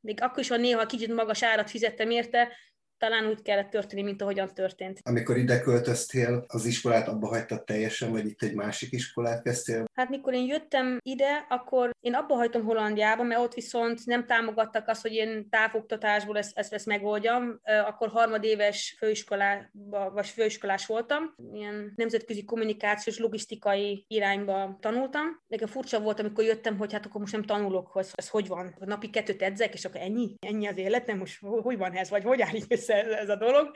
még 0.00 0.22
akkor 0.22 0.38
is, 0.38 0.48
ha 0.48 0.56
néha 0.56 0.86
kicsit 0.86 1.14
magas 1.14 1.42
árat 1.42 1.70
fizettem 1.70 2.10
érte, 2.10 2.56
talán 2.98 3.26
úgy 3.26 3.42
kellett 3.42 3.70
történni, 3.70 4.02
mint 4.02 4.22
ahogyan 4.22 4.54
történt. 4.54 5.00
Amikor 5.02 5.36
ide 5.36 5.60
költöztél, 5.60 6.44
az 6.46 6.64
iskolát 6.64 7.08
abba 7.08 7.26
hagytad 7.26 7.64
teljesen, 7.64 8.10
vagy 8.10 8.26
itt 8.26 8.42
egy 8.42 8.54
másik 8.54 8.92
iskolát 8.92 9.42
kezdtél? 9.42 9.84
Hát 9.94 10.08
mikor 10.08 10.34
én 10.34 10.46
jöttem 10.46 10.98
ide, 11.02 11.46
akkor 11.48 11.90
én 12.00 12.14
abba 12.14 12.34
hagytam 12.34 12.64
Hollandiába, 12.64 13.22
mert 13.22 13.40
ott 13.40 13.54
viszont 13.54 14.04
nem 14.04 14.26
támogattak 14.26 14.88
azt, 14.88 15.02
hogy 15.02 15.12
én 15.12 15.48
távoktatásból 15.48 16.38
ezt, 16.38 16.58
ezt, 16.58 16.72
ezt 16.72 16.86
megoldjam. 16.86 17.60
Akkor 17.86 18.08
harmadéves 18.08 18.96
főiskolába, 18.98 20.10
vagy 20.12 20.26
főiskolás 20.26 20.86
voltam. 20.86 21.34
Ilyen 21.52 21.92
nemzetközi 21.96 22.44
kommunikációs, 22.44 23.18
logisztikai 23.18 24.04
irányba 24.08 24.78
tanultam. 24.80 25.42
Nekem 25.46 25.68
furcsa 25.68 26.00
volt, 26.00 26.20
amikor 26.20 26.44
jöttem, 26.44 26.78
hogy 26.78 26.92
hát 26.92 27.06
akkor 27.06 27.20
most 27.20 27.32
nem 27.32 27.42
tanulok, 27.42 27.86
hogy 27.86 28.06
ez 28.12 28.28
hogy 28.28 28.48
van. 28.48 28.74
Napi 28.78 29.10
kettőt 29.10 29.42
edzek, 29.42 29.74
és 29.74 29.84
akkor 29.84 30.00
ennyi? 30.00 30.34
Ennyi 30.46 30.66
az 30.66 30.76
életem? 30.76 31.18
Most 31.18 31.38
hogy 31.40 31.78
van 31.78 31.92
ez? 31.92 32.10
Vagy 32.10 32.24
hogy 32.24 32.40
áll 32.40 32.54
össze 32.90 33.18
ez 33.18 33.28
a 33.28 33.36
dolog, 33.36 33.70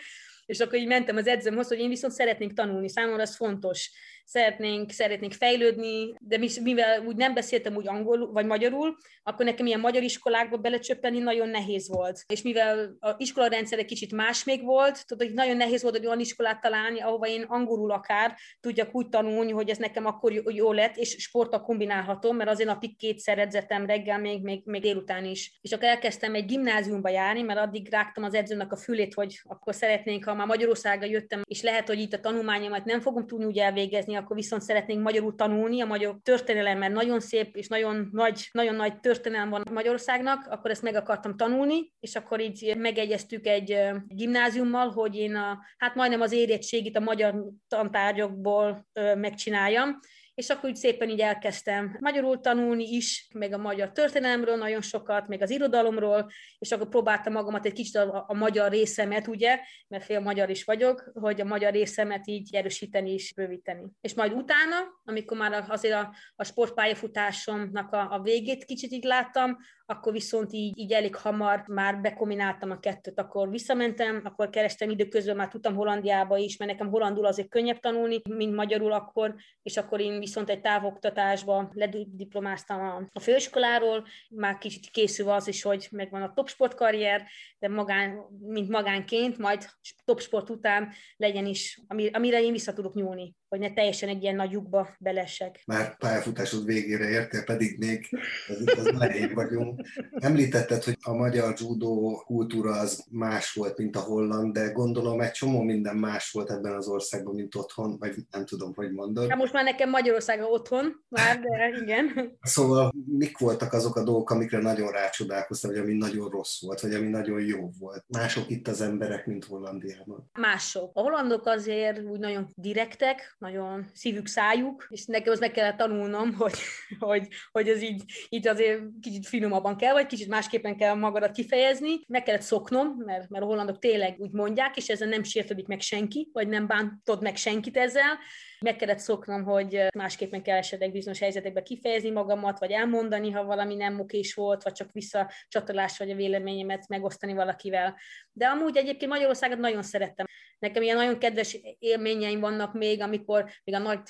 és 0.47 0.61
akkor 0.61 0.79
így 0.79 0.87
mentem 0.87 1.17
az 1.17 1.27
edzőmhoz, 1.27 1.69
hogy 1.69 1.79
én 1.79 1.89
viszont 1.89 2.13
szeretnék 2.13 2.53
tanulni, 2.53 2.89
számomra 2.89 3.23
ez 3.23 3.37
fontos 3.37 3.91
szeretnénk, 4.29 4.91
szeretnénk 4.91 5.33
fejlődni, 5.33 6.15
de 6.19 6.39
mivel 6.63 7.07
úgy 7.07 7.17
nem 7.17 7.35
beszéltem 7.35 7.77
úgy 7.77 7.89
angolul 7.89 8.33
vagy 8.33 8.47
magyarul, 8.47 8.97
akkor 9.23 9.45
nekem 9.45 9.67
ilyen 9.67 9.81
magyar 9.81 10.03
iskolákba 10.03 10.57
belecsöppeni 10.57 11.19
nagyon 11.19 11.49
nehéz 11.49 11.89
volt. 11.89 12.25
És 12.27 12.43
mivel 12.43 12.97
a 13.01 13.15
iskolarendszer 13.19 13.79
egy 13.79 13.85
kicsit 13.85 14.13
más 14.13 14.45
még 14.45 14.65
volt, 14.65 15.07
tudod, 15.07 15.27
hogy 15.27 15.37
nagyon 15.37 15.57
nehéz 15.57 15.83
volt 15.83 15.95
egy 15.95 16.07
olyan 16.07 16.21
iskolát 16.21 16.61
találni, 16.61 17.01
ahova 17.01 17.27
én 17.27 17.43
angolul 17.43 17.91
akár 17.91 18.37
tudjak 18.61 18.95
úgy 18.95 19.09
tanulni, 19.09 19.51
hogy 19.51 19.69
ez 19.69 19.79
nekem 19.79 20.07
akkor 20.07 20.33
jó 20.33 20.73
lett, 20.73 20.97
és 20.97 21.17
sporttal 21.19 21.61
kombinálhatom, 21.61 22.37
mert 22.37 22.51
azért 22.51 22.69
napig 22.69 22.97
kétszer 22.97 23.39
edzettem 23.39 23.87
reggel, 23.87 24.19
még, 24.19 24.43
még, 24.43 24.63
még 24.65 24.81
délután 24.81 25.25
is. 25.25 25.59
És 25.61 25.73
akkor 25.73 25.89
elkezdtem 25.89 26.35
egy 26.35 26.47
gimnáziumba 26.47 27.09
járni, 27.09 27.43
mert 27.43 27.59
addig 27.59 27.91
rágtam 27.91 28.25
az 28.25 28.35
edzőnek 28.35 28.73
a 28.73 28.77
fülét, 28.77 29.15
hogy 29.15 29.41
akkor 29.45 29.75
szeretnénk, 29.75 30.25
ha 30.25 30.35
már 30.35 30.47
Magyarországra 30.47 31.07
jöttem, 31.07 31.43
és 31.45 31.63
lehet, 31.63 31.87
hogy 31.89 31.99
itt 31.99 32.13
a 32.13 32.21
tanulmányomat 32.21 32.85
nem 32.85 33.01
fogom 33.01 33.27
tudni 33.27 33.45
úgy 33.45 33.59
elvégezni, 33.59 34.17
akkor 34.19 34.37
viszont 34.37 34.63
szeretnénk 34.63 35.03
magyarul 35.03 35.35
tanulni, 35.35 35.81
a 35.81 35.87
magyar 35.87 36.17
történelem, 36.23 36.79
mert 36.79 36.93
nagyon 36.93 37.21
szép 37.21 37.57
és 37.57 37.69
nagyon 37.69 38.09
nagy, 38.13 38.49
nagyon 38.53 38.75
nagy 38.75 39.01
történelem 39.01 39.51
van 39.51 39.63
Magyarországnak, 39.73 40.47
akkor 40.51 40.71
ezt 40.71 40.83
meg 40.83 40.95
akartam 40.95 41.37
tanulni, 41.37 41.93
és 42.01 42.17
akkor 42.17 42.41
így 42.41 42.75
megegyeztük 42.77 43.47
egy 43.47 43.79
gimnáziummal, 44.09 44.91
hogy 44.91 45.17
én 45.17 45.35
a, 45.35 45.59
hát 45.79 45.95
majdnem 45.95 46.21
az 46.21 46.33
érettségit 46.33 46.97
a 46.97 47.01
magyar 47.01 47.45
tantárgyakból 47.69 48.87
megcsináljam, 49.15 49.99
és 50.39 50.49
akkor 50.49 50.69
úgy 50.69 50.77
szépen 50.77 51.09
így 51.09 51.21
elkezdtem 51.21 51.97
magyarul 52.01 52.41
tanulni 52.41 52.85
is, 52.85 53.29
meg 53.35 53.53
a 53.53 53.59
magyar 53.59 53.93
történelemről 53.93 54.57
nagyon 54.57 54.83
sokat, 54.83 55.29
meg 55.29 55.43
az 55.43 55.51
irodalomról, 55.51 56.31
és 56.59 56.73
akkor 56.73 56.89
próbáltam 56.89 57.33
magamat 57.33 57.67
egy 57.67 57.73
kicsit 57.73 57.95
a, 57.97 58.25
a 58.29 58.35
magyar 58.35 58.71
részemet, 58.71 59.27
ugye, 59.27 59.61
mert 59.89 60.05
fél 60.05 60.21
magyar 60.21 60.51
is 60.51 60.65
vagyok, 60.65 61.11
hogy 61.15 61.41
a 61.41 61.45
magyar 61.45 61.73
részemet 61.73 62.27
így 62.27 62.55
erősíteni 62.55 63.13
és 63.13 63.33
bővíteni. 63.35 63.87
És 64.01 64.15
majd 64.15 64.33
utána, 64.33 64.77
amikor 65.05 65.37
már 65.37 65.65
azért 65.69 65.95
a, 65.95 66.15
a 66.37 66.45
sportpályafutásomnak 66.45 67.93
a, 67.93 68.13
a 68.13 68.21
végét 68.23 68.65
kicsit 68.65 68.93
így 68.93 69.05
láttam, 69.05 69.57
akkor 69.91 70.13
viszont 70.13 70.53
így, 70.53 70.79
így 70.79 70.93
elég 70.93 71.17
hamar 71.17 71.65
már 71.67 72.01
bekombináltam 72.01 72.71
a 72.71 72.81
kettőt, 72.81 73.19
akkor 73.19 73.51
visszamentem, 73.51 74.21
akkor 74.25 74.51
kerestem 74.51 74.91
időközben, 74.91 75.37
már 75.37 75.49
tudtam 75.49 75.75
Hollandiába 75.75 76.37
is, 76.37 76.57
mert 76.57 76.71
nekem 76.71 76.89
hollandul 76.89 77.27
azért 77.27 77.49
könnyebb 77.49 77.79
tanulni, 77.79 78.21
mint 78.29 78.55
magyarul 78.55 78.93
akkor, 78.93 79.35
és 79.63 79.77
akkor 79.77 80.01
én 80.01 80.19
viszont 80.19 80.51
egy 80.51 80.61
távoktatásba 80.61 81.71
lediplomáztam 81.73 82.81
a, 82.81 83.09
a 83.13 83.21
főiskoláról, 83.21 84.07
már 84.31 84.59
kicsit 84.59 84.91
készül 84.91 85.29
az 85.29 85.49
is, 85.49 85.63
hogy 85.63 85.89
megvan 85.91 86.23
a 86.23 86.33
topsport 86.33 86.75
karrier, 86.75 87.27
de 87.59 87.69
magán, 87.69 88.27
mint 88.41 88.69
magánként, 88.69 89.39
majd 89.39 89.67
topsport 90.05 90.51
után 90.51 90.93
legyen 91.17 91.47
is, 91.47 91.81
amire 92.13 92.43
én 92.43 92.53
vissza 92.53 92.73
tudok 92.73 92.95
nyúlni 92.95 93.35
hogy 93.49 93.59
ne 93.59 93.73
teljesen 93.73 94.09
egy 94.09 94.23
ilyen 94.23 94.35
nagy 94.35 94.51
lyukba 94.51 94.89
belessek. 94.99 95.63
Már 95.67 95.97
pályafutásod 95.97 96.65
végére 96.65 97.09
értél, 97.09 97.45
pedig 97.45 97.79
még 97.79 98.09
az, 98.49 98.87
az 98.87 99.01
elég 99.01 99.35
vagyunk. 99.35 99.81
Említetted, 100.11 100.83
hogy 100.83 100.97
a 101.03 101.13
magyar 101.13 101.55
judo 101.59 102.17
kultúra 102.17 102.71
az 102.71 103.05
más 103.11 103.53
volt, 103.53 103.79
mint 103.79 103.97
a 103.97 104.01
holland, 104.01 104.53
de 104.53 104.71
gondolom 104.71 105.21
egy 105.21 105.31
csomó 105.31 105.63
minden 105.63 105.97
más 105.97 106.31
volt 106.31 106.51
ebben 106.51 106.73
az 106.73 106.89
országban, 106.89 107.35
mint 107.35 107.55
otthon, 107.55 107.99
vagy 107.99 108.15
nem 108.31 108.45
tudom, 108.45 108.75
hogy 108.75 108.93
mondod. 108.93 109.29
Hát 109.29 109.39
most 109.39 109.53
már 109.53 109.65
nekem 109.65 109.91
Magyarország 109.91 110.43
otthon, 110.43 111.05
már, 111.09 111.41
de 111.41 111.79
igen. 111.83 112.39
Szóval 112.41 112.93
mik 113.19 113.39
voltak 113.39 113.73
azok 113.73 113.97
a 113.97 114.03
dolgok, 114.03 114.31
amikre 114.31 114.59
nagyon 114.59 114.91
rácsodálkoztam, 114.91 115.71
vagy 115.71 115.81
ami 115.81 115.93
nagyon 115.93 116.29
rossz 116.31 116.61
volt, 116.63 116.81
vagy 116.81 116.95
ami 116.95 117.09
nagyon 117.09 117.41
jó 117.41 117.71
volt? 117.79 118.05
Mások 118.09 118.51
itt 118.51 118.69
az 118.69 118.81
emberek, 118.81 119.27
mint 119.27 119.45
Hollandiában? 119.45 120.31
Mások. 120.33 120.91
A 120.95 121.01
hollandok 121.01 121.47
azért 121.47 122.03
úgy 122.03 122.19
nagyon 122.19 122.49
direktek, 122.55 123.37
nagyon 123.39 123.91
szívük, 123.95 124.27
szájuk, 124.27 124.87
és 124.91 125.05
nekem 125.05 125.33
az 125.33 125.39
meg 125.39 125.51
kellett 125.51 125.77
tanulnom, 125.77 126.35
hogy, 126.35 126.59
hogy, 126.99 127.29
hogy 127.53 127.69
ez 127.69 127.83
így, 127.83 128.03
így 128.29 128.49
azért 128.49 128.81
kicsit 129.01 129.27
finomabban 129.27 129.77
kell, 129.77 129.93
vagy 129.93 130.07
kicsit 130.07 130.29
másképpen 130.29 130.77
kell 130.77 130.95
magadat 130.95 131.33
kifejezni. 131.33 132.01
Meg 132.07 132.23
kellett 132.23 132.41
szoknom, 132.41 132.95
mert, 132.97 133.29
mert 133.29 133.45
a 133.45 133.47
hollandok 133.47 133.79
tényleg 133.79 134.15
úgy 134.19 134.33
mondják, 134.33 134.77
és 134.77 134.89
ezzel 134.89 135.09
nem 135.09 135.23
sértődik 135.23 135.67
meg 135.67 135.81
senki, 135.81 136.29
vagy 136.33 136.49
nem 136.49 136.67
bántod 136.67 137.23
meg 137.23 137.37
senkit 137.37 137.77
ezzel. 137.77 138.19
Meg 138.61 138.77
kellett 138.77 138.99
szoknom, 138.99 139.45
hogy 139.45 139.87
másképpen 139.95 140.43
kell 140.43 140.57
esetleg 140.57 140.93
bizonyos 140.93 141.19
helyzetekben 141.19 141.65
kifejezni 141.65 142.11
magamat, 142.11 142.59
vagy 142.59 142.71
elmondani, 142.71 143.31
ha 143.31 143.45
valami 143.45 143.75
nem 143.75 144.01
okés 144.01 144.35
volt, 144.35 144.63
vagy 144.63 144.73
csak 144.73 144.93
visszacsatolás, 144.93 145.99
vagy 145.99 146.11
a 146.11 146.15
véleményemet 146.15 146.89
megosztani 146.89 147.35
valakivel. 147.35 147.97
De 148.39 148.47
amúgy 148.47 148.77
egyébként 148.77 149.11
Magyarországot 149.11 149.59
nagyon 149.59 149.83
szerettem. 149.83 150.27
Nekem 150.59 150.83
ilyen 150.83 150.97
nagyon 150.97 151.19
kedves 151.19 151.59
élményeim 151.79 152.41
vannak 152.41 152.75
még, 152.75 153.01
amikor 153.01 153.51
még 153.65 153.75
a 153.75 153.79
nagy 153.79 154.01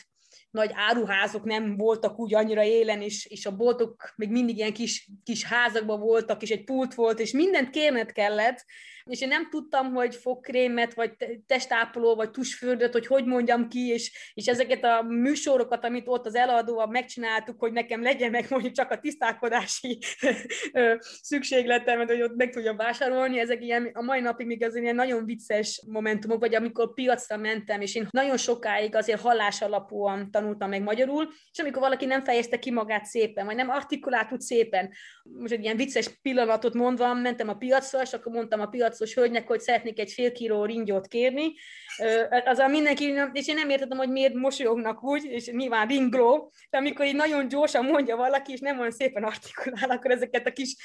nagy 0.50 0.70
áruházok 0.74 1.44
nem 1.44 1.76
voltak 1.76 2.18
úgy 2.18 2.34
annyira 2.34 2.62
élen, 2.62 3.02
és, 3.02 3.26
és 3.26 3.46
a 3.46 3.56
boltok 3.56 4.12
még 4.16 4.30
mindig 4.30 4.56
ilyen 4.56 4.72
kis, 4.72 5.10
kis 5.24 5.44
házakban 5.44 6.00
voltak, 6.00 6.42
és 6.42 6.50
egy 6.50 6.64
pult 6.64 6.94
volt, 6.94 7.20
és 7.20 7.32
mindent 7.32 7.70
kérned 7.70 8.12
kellett, 8.12 8.64
és 9.08 9.20
én 9.20 9.28
nem 9.28 9.50
tudtam, 9.50 9.92
hogy 9.92 10.14
fogkrémet, 10.14 10.94
vagy 10.94 11.12
testápoló, 11.46 12.14
vagy 12.14 12.30
tusfürdőt, 12.30 12.92
hogy 12.92 13.06
hogy 13.06 13.24
mondjam 13.24 13.68
ki, 13.68 13.86
és, 13.86 14.32
és 14.34 14.46
ezeket 14.46 14.84
a 14.84 15.02
műsorokat, 15.02 15.84
amit 15.84 16.08
ott 16.08 16.26
az 16.26 16.34
eladóval 16.34 16.86
megcsináltuk, 16.86 17.58
hogy 17.58 17.72
nekem 17.72 18.02
legyen 18.02 18.30
meg 18.30 18.46
mondjuk 18.50 18.72
csak 18.72 18.90
a 18.90 18.98
tisztálkodási 18.98 19.98
szükségletem, 21.22 22.06
hogy 22.06 22.22
ott 22.22 22.36
meg 22.36 22.50
tudjam 22.50 22.76
vásárolni, 22.76 23.38
ezek 23.38 23.62
ilyen 23.62 23.90
a 23.92 24.02
mai 24.02 24.20
napig 24.20 24.46
még 24.46 24.64
azért 24.64 24.82
ilyen 24.82 24.94
nagyon 24.94 25.24
vicces 25.24 25.82
momentumok, 25.86 26.40
vagy 26.40 26.54
amikor 26.54 26.94
piacra 26.94 27.36
mentem, 27.36 27.80
és 27.80 27.94
én 27.94 28.08
nagyon 28.10 28.36
sokáig 28.36 28.94
azért 28.94 29.20
hallás 29.20 29.62
alapúan 29.62 30.30
tanultam 30.30 30.47
meg 30.56 30.82
magyarul, 30.82 31.28
és 31.52 31.58
amikor 31.58 31.82
valaki 31.82 32.04
nem 32.04 32.22
fejezte 32.24 32.58
ki 32.58 32.70
magát 32.70 33.04
szépen, 33.04 33.46
vagy 33.46 33.56
nem 33.56 33.70
artikuláltuk 33.70 34.40
szépen, 34.40 34.90
most 35.22 35.52
egy 35.52 35.62
ilyen 35.62 35.76
vicces 35.76 36.08
pillanatot 36.22 36.74
mondva, 36.74 37.14
mentem 37.14 37.48
a 37.48 37.54
piacra, 37.54 38.02
és 38.02 38.12
akkor 38.12 38.32
mondtam 38.32 38.60
a 38.60 38.66
piac 38.66 38.88
piacos 38.88 39.14
hölgynek, 39.14 39.46
hogy 39.46 39.60
szeretnék 39.60 39.98
egy 39.98 40.12
fél 40.12 40.32
kiló 40.32 40.64
ringyót 40.64 41.06
kérni. 41.06 41.52
Az 42.44 42.58
a 42.58 42.68
mindenki, 42.68 43.14
és 43.32 43.48
én 43.48 43.54
nem 43.54 43.70
értettem, 43.70 43.98
hogy 43.98 44.10
miért 44.10 44.34
mosolyognak 44.34 45.04
úgy, 45.04 45.24
és 45.24 45.46
nyilván 45.46 45.86
ringló, 45.86 46.52
de 46.70 46.78
amikor 46.78 47.06
így 47.06 47.14
nagyon 47.14 47.48
gyorsan 47.48 47.84
mondja 47.84 48.16
valaki, 48.16 48.52
és 48.52 48.60
nem 48.60 48.78
olyan 48.78 48.90
szépen 48.90 49.24
artikulál, 49.24 49.90
akkor 49.90 50.10
ezeket 50.10 50.46
a 50.46 50.52
kis 50.52 50.76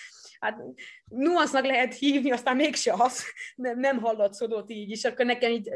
hát 0.43 0.61
nuansznak 1.09 1.65
lehet 1.65 1.93
hívni, 1.93 2.31
aztán 2.31 2.55
mégse 2.55 2.93
az, 2.97 3.23
nem, 3.55 3.79
nem 3.79 3.99
hallatszódott 3.99 4.69
így, 4.69 4.89
és 4.89 5.03
akkor 5.03 5.25
nekem 5.25 5.51
így 5.51 5.69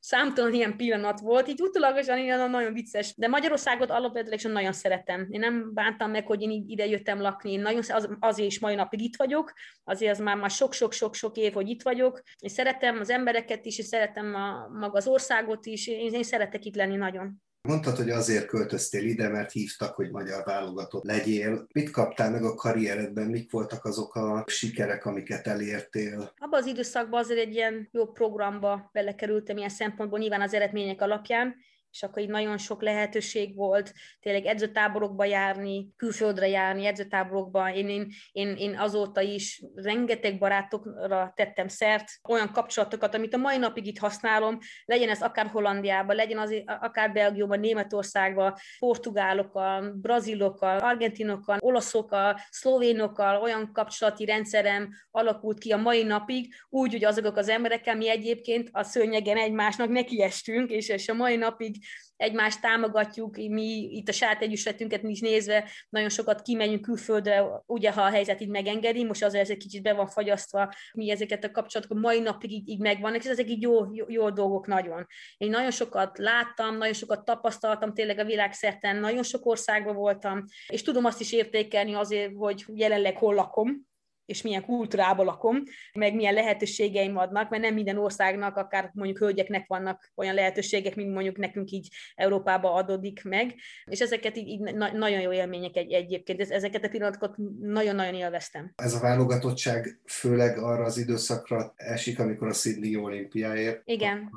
számtalan 0.00 0.54
ilyen 0.54 0.76
pillanat 0.76 1.20
volt, 1.20 1.48
így 1.48 1.60
utólagosan 1.60 2.18
ilyen 2.18 2.50
nagyon 2.50 2.72
vicces, 2.72 3.14
de 3.16 3.28
Magyarországot 3.28 3.90
alapvetően 3.90 4.52
nagyon 4.52 4.72
szeretem. 4.72 5.26
Én 5.30 5.40
nem 5.40 5.74
bántam 5.74 6.10
meg, 6.10 6.26
hogy 6.26 6.42
én 6.42 6.64
ide 6.66 6.86
jöttem 6.86 7.20
lakni, 7.20 7.52
én 7.52 7.60
nagyon, 7.60 7.82
az, 7.88 8.08
azért 8.20 8.50
is 8.50 8.58
mai 8.58 8.74
napig 8.74 9.00
itt 9.00 9.16
vagyok, 9.16 9.52
azért 9.84 10.12
az 10.12 10.18
már, 10.18 10.36
már 10.36 10.50
sok-sok-sok-sok 10.50 11.36
év, 11.36 11.52
hogy 11.52 11.68
itt 11.68 11.82
vagyok, 11.82 12.22
és 12.38 12.52
szeretem 12.52 12.98
az 12.98 13.10
embereket 13.10 13.64
is, 13.64 13.78
és 13.78 13.84
szeretem 13.84 14.34
a, 14.34 14.68
maga 14.78 14.96
az 14.96 15.06
országot 15.06 15.66
is, 15.66 15.86
én, 15.86 16.12
én 16.12 16.22
szeretek 16.22 16.64
itt 16.64 16.76
lenni 16.76 16.96
nagyon. 16.96 17.42
Mondtad, 17.68 17.96
hogy 17.96 18.10
azért 18.10 18.46
költöztél 18.46 19.04
ide, 19.04 19.28
mert 19.28 19.52
hívtak, 19.52 19.94
hogy 19.94 20.10
magyar 20.10 20.44
válogatott 20.44 21.04
legyél. 21.04 21.66
Mit 21.72 21.90
kaptál 21.90 22.30
meg 22.30 22.44
a 22.44 22.54
karrieredben? 22.54 23.26
Mik 23.26 23.50
voltak 23.50 23.84
azok 23.84 24.14
a 24.14 24.44
sikerek, 24.46 25.06
amiket 25.06 25.46
elértél? 25.46 26.32
Abban 26.38 26.60
az 26.60 26.66
időszakban 26.66 27.20
azért 27.20 27.40
egy 27.40 27.54
ilyen 27.54 27.88
jó 27.92 28.06
programba 28.06 28.90
belekerültem 28.92 29.56
ilyen 29.56 29.68
szempontból, 29.68 30.18
nyilván 30.18 30.40
az 30.40 30.54
eredmények 30.54 31.00
alapján, 31.00 31.54
és 31.92 32.02
akkor 32.02 32.22
így 32.22 32.28
nagyon 32.28 32.58
sok 32.58 32.82
lehetőség 32.82 33.56
volt 33.56 33.92
tényleg 34.20 34.44
edzőtáborokba 34.44 35.24
járni, 35.24 35.88
külföldre 35.96 36.48
járni, 36.48 36.86
edzőtáborokba. 36.86 37.74
Én, 37.74 37.88
én, 37.88 38.06
én, 38.32 38.56
én 38.56 38.78
azóta 38.78 39.20
is 39.20 39.62
rengeteg 39.74 40.38
barátokra 40.38 41.32
tettem 41.36 41.68
szert, 41.68 42.08
olyan 42.28 42.52
kapcsolatokat, 42.52 43.14
amit 43.14 43.34
a 43.34 43.38
mai 43.38 43.56
napig 43.56 43.86
itt 43.86 43.98
használom, 43.98 44.58
legyen 44.84 45.08
ez 45.08 45.22
akár 45.22 45.46
Hollandiában, 45.46 46.16
legyen 46.16 46.38
az 46.38 46.54
akár 46.66 47.12
Belgiumban, 47.12 47.60
Németországban, 47.60 48.54
portugálokkal, 48.78 49.92
brazilokkal, 49.92 50.78
argentinokkal, 50.78 51.58
olaszokkal, 51.60 52.40
szlovénokkal, 52.50 53.42
olyan 53.42 53.72
kapcsolati 53.72 54.24
rendszerem 54.24 54.88
alakult 55.10 55.58
ki 55.58 55.72
a 55.72 55.76
mai 55.76 56.02
napig, 56.02 56.54
úgy, 56.68 56.92
hogy 56.92 57.04
azok 57.04 57.36
az 57.36 57.48
emberekkel 57.48 57.96
mi 57.96 58.08
egyébként 58.08 58.68
a 58.72 58.82
szőnyegen 58.82 59.36
egymásnak 59.36 59.88
nekiestünk, 59.88 60.70
és, 60.70 60.88
és 60.88 61.08
a 61.08 61.14
mai 61.14 61.36
napig 61.36 61.79
egymást 62.16 62.60
támogatjuk, 62.60 63.36
mi 63.36 63.88
itt 63.92 64.08
a 64.08 64.12
saját 64.12 64.42
egyesületünket 64.42 65.02
is 65.02 65.20
nézve 65.20 65.68
nagyon 65.88 66.08
sokat 66.08 66.42
kimegyünk 66.42 66.80
külföldre, 66.80 67.62
ugye 67.66 67.92
ha 67.92 68.02
a 68.02 68.10
helyzet 68.10 68.40
így 68.40 68.48
megengedi, 68.48 69.04
most 69.04 69.24
azért 69.24 69.42
ez 69.42 69.50
egy 69.50 69.56
kicsit 69.56 69.82
be 69.82 69.92
van 69.92 70.06
fagyasztva, 70.06 70.72
mi 70.92 71.10
ezeket 71.10 71.44
a 71.44 71.50
kapcsolatokat 71.50 72.02
mai 72.02 72.20
napig 72.20 72.52
így, 72.52 72.68
így 72.68 72.78
megvannak, 72.78 73.24
és 73.24 73.30
ezek 73.30 73.48
így 73.48 73.62
jó, 73.62 73.94
jó, 73.94 74.04
jó 74.08 74.30
dolgok 74.30 74.66
nagyon. 74.66 75.06
Én 75.36 75.50
nagyon 75.50 75.70
sokat 75.70 76.18
láttam, 76.18 76.76
nagyon 76.76 76.94
sokat 76.94 77.24
tapasztaltam, 77.24 77.94
tényleg 77.94 78.18
a 78.18 78.24
világszerten, 78.24 78.96
nagyon 78.96 79.22
sok 79.22 79.46
országban 79.46 79.94
voltam, 79.94 80.44
és 80.66 80.82
tudom 80.82 81.04
azt 81.04 81.20
is 81.20 81.32
értékelni 81.32 81.94
azért, 81.94 82.32
hogy 82.36 82.64
jelenleg 82.74 83.16
hol 83.16 83.34
lakom, 83.34 83.88
és 84.30 84.42
milyen 84.42 84.64
kultúrából 84.64 85.24
lakom, 85.24 85.62
meg 85.92 86.14
milyen 86.14 86.34
lehetőségeim 86.34 87.16
adnak, 87.16 87.50
mert 87.50 87.62
nem 87.62 87.74
minden 87.74 87.98
országnak, 87.98 88.56
akár 88.56 88.90
mondjuk 88.94 89.18
hölgyeknek 89.18 89.66
vannak 89.66 90.12
olyan 90.14 90.34
lehetőségek, 90.34 90.94
mint 90.96 91.12
mondjuk 91.12 91.36
nekünk 91.36 91.70
így 91.70 91.88
Európába 92.14 92.72
adódik 92.72 93.24
meg, 93.24 93.54
és 93.84 94.00
ezeket 94.00 94.36
így, 94.36 94.48
így 94.48 94.60
na- 94.60 94.92
nagyon 94.92 95.20
jó 95.20 95.32
élmények 95.32 95.76
egy, 95.76 95.92
egyébként, 95.92 96.40
ezeket 96.40 96.84
a 96.84 96.88
pillanatokat 96.88 97.36
nagyon-nagyon 97.60 98.14
élveztem. 98.14 98.72
Ez 98.76 98.94
a 98.94 99.00
válogatottság 99.00 100.00
főleg 100.06 100.58
arra 100.58 100.84
az 100.84 100.98
időszakra 100.98 101.72
esik, 101.76 102.18
amikor 102.18 102.48
a 102.48 102.52
Sydney 102.52 102.96
olimpiáért. 102.96 103.82
Igen. 103.84 104.30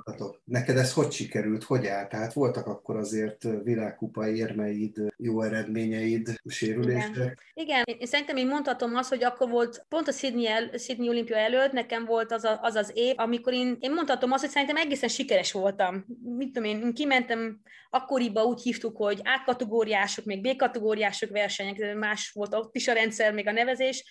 Neked 0.43 0.77
ez 0.77 0.93
hogy 0.93 1.11
sikerült, 1.11 1.63
hogy 1.63 1.85
állt? 1.85 2.09
Tehát 2.09 2.33
voltak 2.33 2.67
akkor 2.67 2.97
azért 2.97 3.47
világkupa 3.63 4.27
érmeid, 4.27 5.01
jó 5.17 5.41
eredményeid, 5.41 6.41
sérülések? 6.45 7.41
Igen. 7.53 7.73
Igen, 7.73 7.99
én 7.99 8.07
szerintem 8.07 8.37
én 8.37 8.47
mondhatom 8.47 8.95
azt, 8.95 9.09
hogy 9.09 9.23
akkor 9.23 9.49
volt 9.49 9.82
pont 9.89 10.07
a 10.07 10.11
Sydney, 10.11 10.47
el, 10.47 10.77
Sydney 10.77 11.09
olimpia 11.09 11.37
előtt 11.37 11.71
nekem 11.71 12.05
volt 12.05 12.31
az, 12.31 12.43
a, 12.43 12.59
az 12.61 12.75
az 12.75 12.91
év, 12.93 13.13
amikor 13.17 13.53
én, 13.53 13.77
én 13.79 13.93
mondhatom 13.93 14.31
azt, 14.31 14.41
hogy 14.41 14.51
szerintem 14.51 14.75
egészen 14.75 15.09
sikeres 15.09 15.51
voltam. 15.51 16.05
Mit 16.23 16.51
tudom 16.51 16.69
én, 16.69 16.81
én 16.81 16.93
kimentem, 16.93 17.61
akkoriban 17.89 18.45
úgy 18.45 18.61
hívtuk, 18.61 18.97
hogy 18.97 19.21
A-kategóriások, 19.23 20.25
még 20.25 20.41
B-kategóriások 20.41 21.29
versenyek, 21.29 21.95
más 21.95 22.31
volt 22.33 22.53
ott 22.53 22.75
is 22.75 22.87
a 22.87 22.93
rendszer, 22.93 23.33
még 23.33 23.47
a 23.47 23.51
nevezés, 23.51 24.03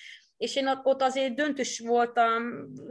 és 0.42 0.56
én 0.56 0.80
ott 0.82 1.02
azért 1.02 1.34
döntős 1.34 1.78
voltam, 1.78 2.42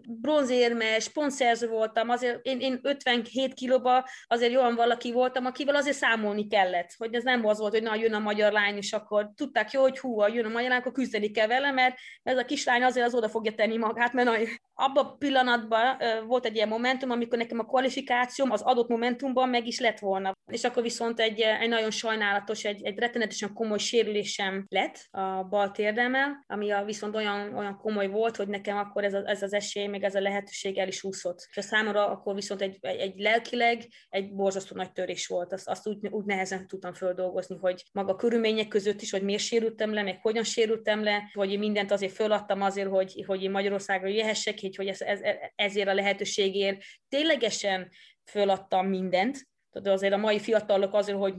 bronzérmes, 0.08 1.10
pontszerző 1.10 1.68
voltam, 1.68 2.10
azért 2.10 2.46
én, 2.46 2.60
én 2.60 2.80
57 2.82 3.54
kilóba 3.54 4.06
azért 4.28 4.56
olyan 4.56 4.76
valaki 4.76 5.12
voltam, 5.12 5.46
akivel 5.46 5.76
azért 5.76 5.98
számolni 5.98 6.48
kellett, 6.48 6.90
hogy 6.98 7.14
ez 7.14 7.24
nem 7.24 7.46
az 7.46 7.60
volt, 7.60 7.74
hogy 7.74 7.84
na, 7.84 7.96
jön 7.96 8.14
a 8.14 8.20
magyar 8.20 8.52
lány, 8.52 8.78
és 8.78 8.94
akkor 8.94 9.32
tudták 9.36 9.72
jó, 9.72 9.82
hogy 9.82 10.00
hú, 10.00 10.28
jön 10.28 10.46
a 10.46 10.50
magyar 10.50 10.70
lány, 10.70 10.80
akkor 10.80 10.92
küzdeni 10.92 11.32
kell 11.32 11.48
vele, 11.48 11.72
mert 11.72 11.98
ez 12.24 12.38
a 12.38 12.46
kislány 12.46 12.84
azért 12.84 13.06
az 13.06 13.16
oda 13.16 13.30
fogja 13.30 13.54
tenni 13.54 13.78
magát, 13.78 14.14
mert 14.14 14.28
nagyon... 14.28 14.48
abban 14.82 15.06
a 15.06 15.16
pillanatban 15.16 15.98
volt 16.28 16.46
egy 16.46 16.56
ilyen 16.56 16.68
momentum, 16.68 17.10
amikor 17.10 17.38
nekem 17.38 17.60
a 17.60 17.66
kvalifikációm 17.66 18.52
az 18.52 18.62
adott 18.62 18.90
momentumban 18.90 19.50
meg 19.50 19.68
is 19.68 19.80
lett 19.80 20.00
volna. 20.00 20.34
És 20.52 20.64
akkor 20.64 20.84
viszont 20.84 21.20
egy, 21.20 21.40
egy 21.40 21.70
nagyon 21.70 21.92
sajnálatos, 21.92 22.64
egy, 22.64 22.84
egy 22.84 22.98
rettenetesen 22.98 23.54
komoly 23.54 23.78
sérülésem 23.78 24.66
lett 24.70 25.08
a 25.12 25.44
bal 25.44 25.72
térdemmel, 25.72 26.46
ami 26.48 26.72
a 26.72 26.84
viszont 26.84 27.16
olyan 27.16 27.54
olyan, 27.54 27.78
komoly 27.78 28.08
volt, 28.08 28.36
hogy 28.36 28.48
nekem 28.48 28.78
akkor 28.78 29.04
ez, 29.04 29.14
a, 29.14 29.24
ez 29.26 29.42
az 29.42 29.54
esély, 29.54 29.88
meg 29.88 30.04
ez 30.04 30.16
a 30.16 30.22
lehetőség 30.22 30.78
el 30.78 30.88
is 30.88 31.04
úszott. 31.04 31.48
És 31.50 31.58
a 31.58 31.62
számomra 31.62 32.10
akkor 32.10 32.36
viszont 32.36 32.62
egy, 32.62 32.78
egy, 32.82 33.00
egy 33.00 33.20
lelkileg 33.20 33.88
egy 34.10 34.34
borzasztó 34.34 34.76
nagy 34.76 34.92
törés 34.92 35.28
volt. 35.28 35.54
Azt, 35.54 35.68
azt 35.68 35.88
úgy, 35.88 36.08
úgy 36.10 36.26
nehezen 36.26 36.68
tudtam 36.68 36.94
földolgozni, 36.94 37.58
hogy 37.62 37.84
maga 37.92 38.16
körülmények 38.16 38.68
között 38.68 39.02
is, 39.02 39.12
hogy 39.12 39.24
miért 39.24 39.42
sérültem 39.42 39.94
le, 39.94 40.02
meg 40.02 40.20
hogyan 40.22 40.44
sérültem 40.44 41.04
le, 41.04 41.30
hogy 41.34 41.52
én 41.52 41.60
mindent 41.60 41.92
azért 41.92 42.14
föladtam 42.14 42.62
azért, 42.62 42.90
hogy, 42.90 43.24
hogy 43.28 43.44
én 43.44 43.52
Magyarországra 43.52 44.08
jöhessek, 44.08 44.60
hogy 44.76 44.88
ez, 44.88 45.02
ez, 45.02 45.20
ezért 45.56 45.88
a 45.88 45.94
lehetőségért 45.94 46.84
ténylegesen 47.10 47.90
föladtam 48.24 48.88
mindent, 48.88 49.48
de 49.72 49.92
azért 49.92 50.14
a 50.14 50.18
mai 50.18 50.40
fiatalok 50.40 50.94
azért, 50.94 51.18
hogy 51.18 51.34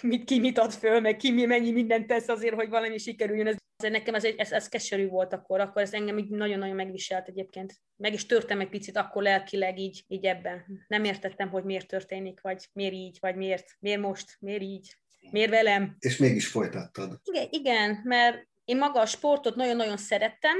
mit, 0.00 0.24
ki 0.24 0.38
mit 0.38 0.58
ad 0.58 0.72
föl, 0.72 1.00
meg 1.00 1.16
ki 1.16 1.30
mi, 1.30 1.44
mennyi 1.44 1.70
mindent 1.70 2.06
tesz 2.06 2.28
azért, 2.28 2.54
hogy 2.54 2.68
valami 2.68 2.98
sikerüljön. 2.98 3.46
Ez, 3.46 3.56
azért 3.76 3.92
nekem 3.92 4.14
ez, 4.14 4.24
ez, 4.24 4.52
ez 4.52 4.68
keserű 4.68 5.08
volt 5.08 5.32
akkor, 5.32 5.60
akkor 5.60 5.82
ez 5.82 5.92
engem 5.92 6.18
így 6.18 6.28
nagyon-nagyon 6.28 6.74
megviselt 6.74 7.28
egyébként. 7.28 7.74
Meg 7.96 8.12
is 8.12 8.26
törtem 8.26 8.60
egy 8.60 8.68
picit 8.68 8.96
akkor 8.96 9.22
lelkileg 9.22 9.78
így, 9.78 10.04
így 10.08 10.24
ebben. 10.24 10.84
Nem 10.88 11.04
értettem, 11.04 11.48
hogy 11.48 11.64
miért 11.64 11.88
történik, 11.88 12.40
vagy 12.40 12.68
miért 12.72 12.94
így, 12.94 13.16
vagy 13.20 13.36
miért, 13.36 13.76
miért 13.78 14.00
most, 14.00 14.36
miért 14.40 14.62
így, 14.62 14.96
miért 15.30 15.50
velem. 15.50 15.96
És 15.98 16.16
mégis 16.16 16.46
folytattad. 16.46 17.20
Igen, 17.24 17.46
igen 17.50 18.00
mert 18.04 18.46
én 18.64 18.76
maga 18.76 19.00
a 19.00 19.06
sportot 19.06 19.54
nagyon-nagyon 19.54 19.96
szerettem, 19.96 20.56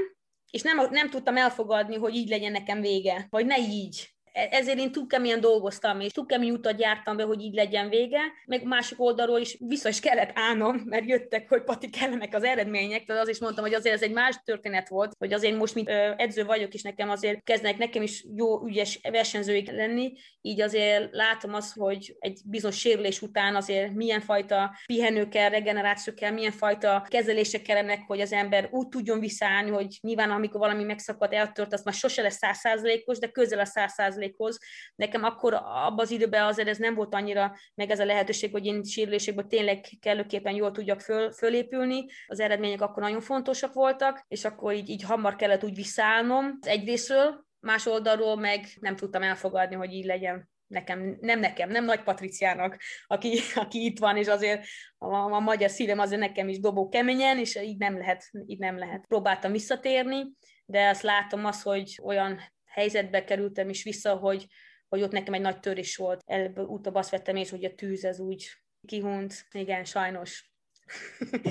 és 0.53 0.61
nem, 0.61 0.87
nem 0.91 1.09
tudtam 1.09 1.37
elfogadni, 1.37 1.95
hogy 1.95 2.15
így 2.15 2.29
legyen 2.29 2.51
nekem 2.51 2.81
vége, 2.81 3.27
vagy 3.29 3.45
ne 3.45 3.57
így 3.57 4.09
ezért 4.33 4.77
én 4.77 4.91
túl 4.91 5.07
keményen 5.07 5.39
dolgoztam, 5.39 5.99
és 5.99 6.11
túl 6.11 6.25
kemény 6.25 6.51
utat 6.51 6.79
jártam 6.79 7.17
be, 7.17 7.23
hogy 7.23 7.41
így 7.41 7.53
legyen 7.53 7.89
vége, 7.89 8.19
meg 8.45 8.63
másik 8.63 9.01
oldalról 9.01 9.39
is 9.39 9.57
vissza 9.59 9.89
is 9.89 9.99
kellett 9.99 10.31
állnom, 10.33 10.81
mert 10.85 11.07
jöttek, 11.07 11.49
hogy 11.49 11.63
Pati 11.63 11.89
kellenek 11.89 12.35
az 12.35 12.43
eredmények, 12.43 13.03
tehát 13.05 13.21
az 13.21 13.29
is 13.29 13.39
mondtam, 13.39 13.63
hogy 13.63 13.73
azért 13.73 13.95
ez 13.95 14.01
egy 14.01 14.11
más 14.11 14.35
történet 14.45 14.89
volt, 14.89 15.13
hogy 15.17 15.33
azért 15.33 15.57
most, 15.57 15.75
mint 15.75 15.89
edző 16.17 16.45
vagyok, 16.45 16.73
és 16.73 16.81
nekem 16.81 17.09
azért 17.09 17.43
kezdnek 17.43 17.77
nekem 17.77 18.01
is 18.01 18.25
jó, 18.35 18.65
ügyes 18.65 18.99
versenyzőik 19.11 19.71
lenni, 19.71 20.13
így 20.41 20.61
azért 20.61 21.07
látom 21.11 21.53
azt, 21.53 21.73
hogy 21.75 22.15
egy 22.19 22.39
bizonyos 22.45 22.77
sérülés 22.77 23.21
után 23.21 23.55
azért 23.55 23.93
milyen 23.93 24.21
fajta 24.21 24.75
pihenő 24.85 25.27
kell, 25.27 25.49
regeneráció 25.49 26.13
kell, 26.13 26.31
milyen 26.31 26.51
fajta 26.51 27.05
kezelések 27.09 27.61
kellenek, 27.61 27.99
hogy 28.07 28.21
az 28.21 28.31
ember 28.31 28.67
úgy 28.71 28.87
tudjon 28.87 29.19
visszaállni, 29.19 29.69
hogy 29.69 29.97
nyilván 30.01 30.31
amikor 30.31 30.59
valami 30.59 30.83
megszakadt, 30.83 31.33
eltört, 31.33 31.73
az 31.73 31.83
már 31.83 31.93
sose 31.93 32.21
lesz 32.21 32.37
százszázalékos, 32.37 33.19
de 33.19 33.27
közel 33.27 33.59
a 33.59 33.65
százszázalékos 33.65 34.21
százalékhoz. 34.23 34.59
Nekem 34.95 35.23
akkor 35.23 35.53
abban 35.53 35.99
az 35.99 36.11
időben 36.11 36.45
azért 36.45 36.67
ez 36.67 36.77
nem 36.77 36.95
volt 36.95 37.13
annyira 37.13 37.55
meg 37.75 37.89
ez 37.89 37.99
a 37.99 38.05
lehetőség, 38.05 38.51
hogy 38.51 38.65
én 38.65 38.83
sérülésekből 38.83 39.47
tényleg 39.47 39.85
kellőképpen 39.99 40.53
jól 40.53 40.71
tudjak 40.71 41.01
föl, 41.01 41.31
fölépülni. 41.31 42.05
Az 42.27 42.39
eredmények 42.39 42.81
akkor 42.81 43.03
nagyon 43.03 43.21
fontosak 43.21 43.73
voltak, 43.73 44.25
és 44.27 44.45
akkor 44.45 44.73
így, 44.73 44.89
így 44.89 45.03
hamar 45.03 45.35
kellett 45.35 45.63
úgy 45.63 45.75
visszaállnom 45.75 46.57
egyrésztről, 46.61 47.45
más 47.59 47.85
oldalról 47.85 48.35
meg 48.35 48.65
nem 48.79 48.95
tudtam 48.95 49.21
elfogadni, 49.21 49.75
hogy 49.75 49.93
így 49.93 50.05
legyen 50.05 50.51
nekem, 50.67 51.17
nem 51.21 51.39
nekem, 51.39 51.69
nem 51.69 51.85
Nagy 51.85 52.03
Patriciának, 52.03 52.77
aki, 53.07 53.39
aki 53.55 53.85
itt 53.85 53.99
van, 53.99 54.17
és 54.17 54.27
azért 54.27 54.65
a, 54.97 55.15
a 55.15 55.39
magyar 55.39 55.69
szívem 55.69 55.99
azért 55.99 56.21
nekem 56.21 56.49
is 56.49 56.59
dobó 56.59 56.89
keményen, 56.89 57.37
és 57.37 57.55
így 57.55 57.77
nem 57.77 57.97
lehet, 57.97 58.29
így 58.45 58.59
nem 58.59 58.77
lehet. 58.77 59.05
Próbáltam 59.07 59.51
visszatérni, 59.51 60.31
de 60.65 60.87
azt 60.87 61.01
látom 61.01 61.45
az, 61.45 61.61
hogy 61.61 61.99
olyan 62.03 62.39
helyzetbe 62.73 63.23
kerültem 63.23 63.69
is 63.69 63.83
vissza, 63.83 64.15
hogy, 64.15 64.47
hogy 64.87 65.01
ott 65.01 65.11
nekem 65.11 65.33
egy 65.33 65.41
nagy 65.41 65.59
törés 65.59 65.95
volt. 65.95 66.21
Előbb 66.25 66.57
utóbb 66.57 66.95
azt 66.95 67.09
vettem 67.09 67.35
és 67.35 67.49
hogy 67.49 67.65
a 67.65 67.75
tűz 67.75 68.05
ez 68.05 68.19
úgy 68.19 68.49
kihunt. 68.85 69.47
Igen, 69.51 69.83
sajnos. 69.83 70.52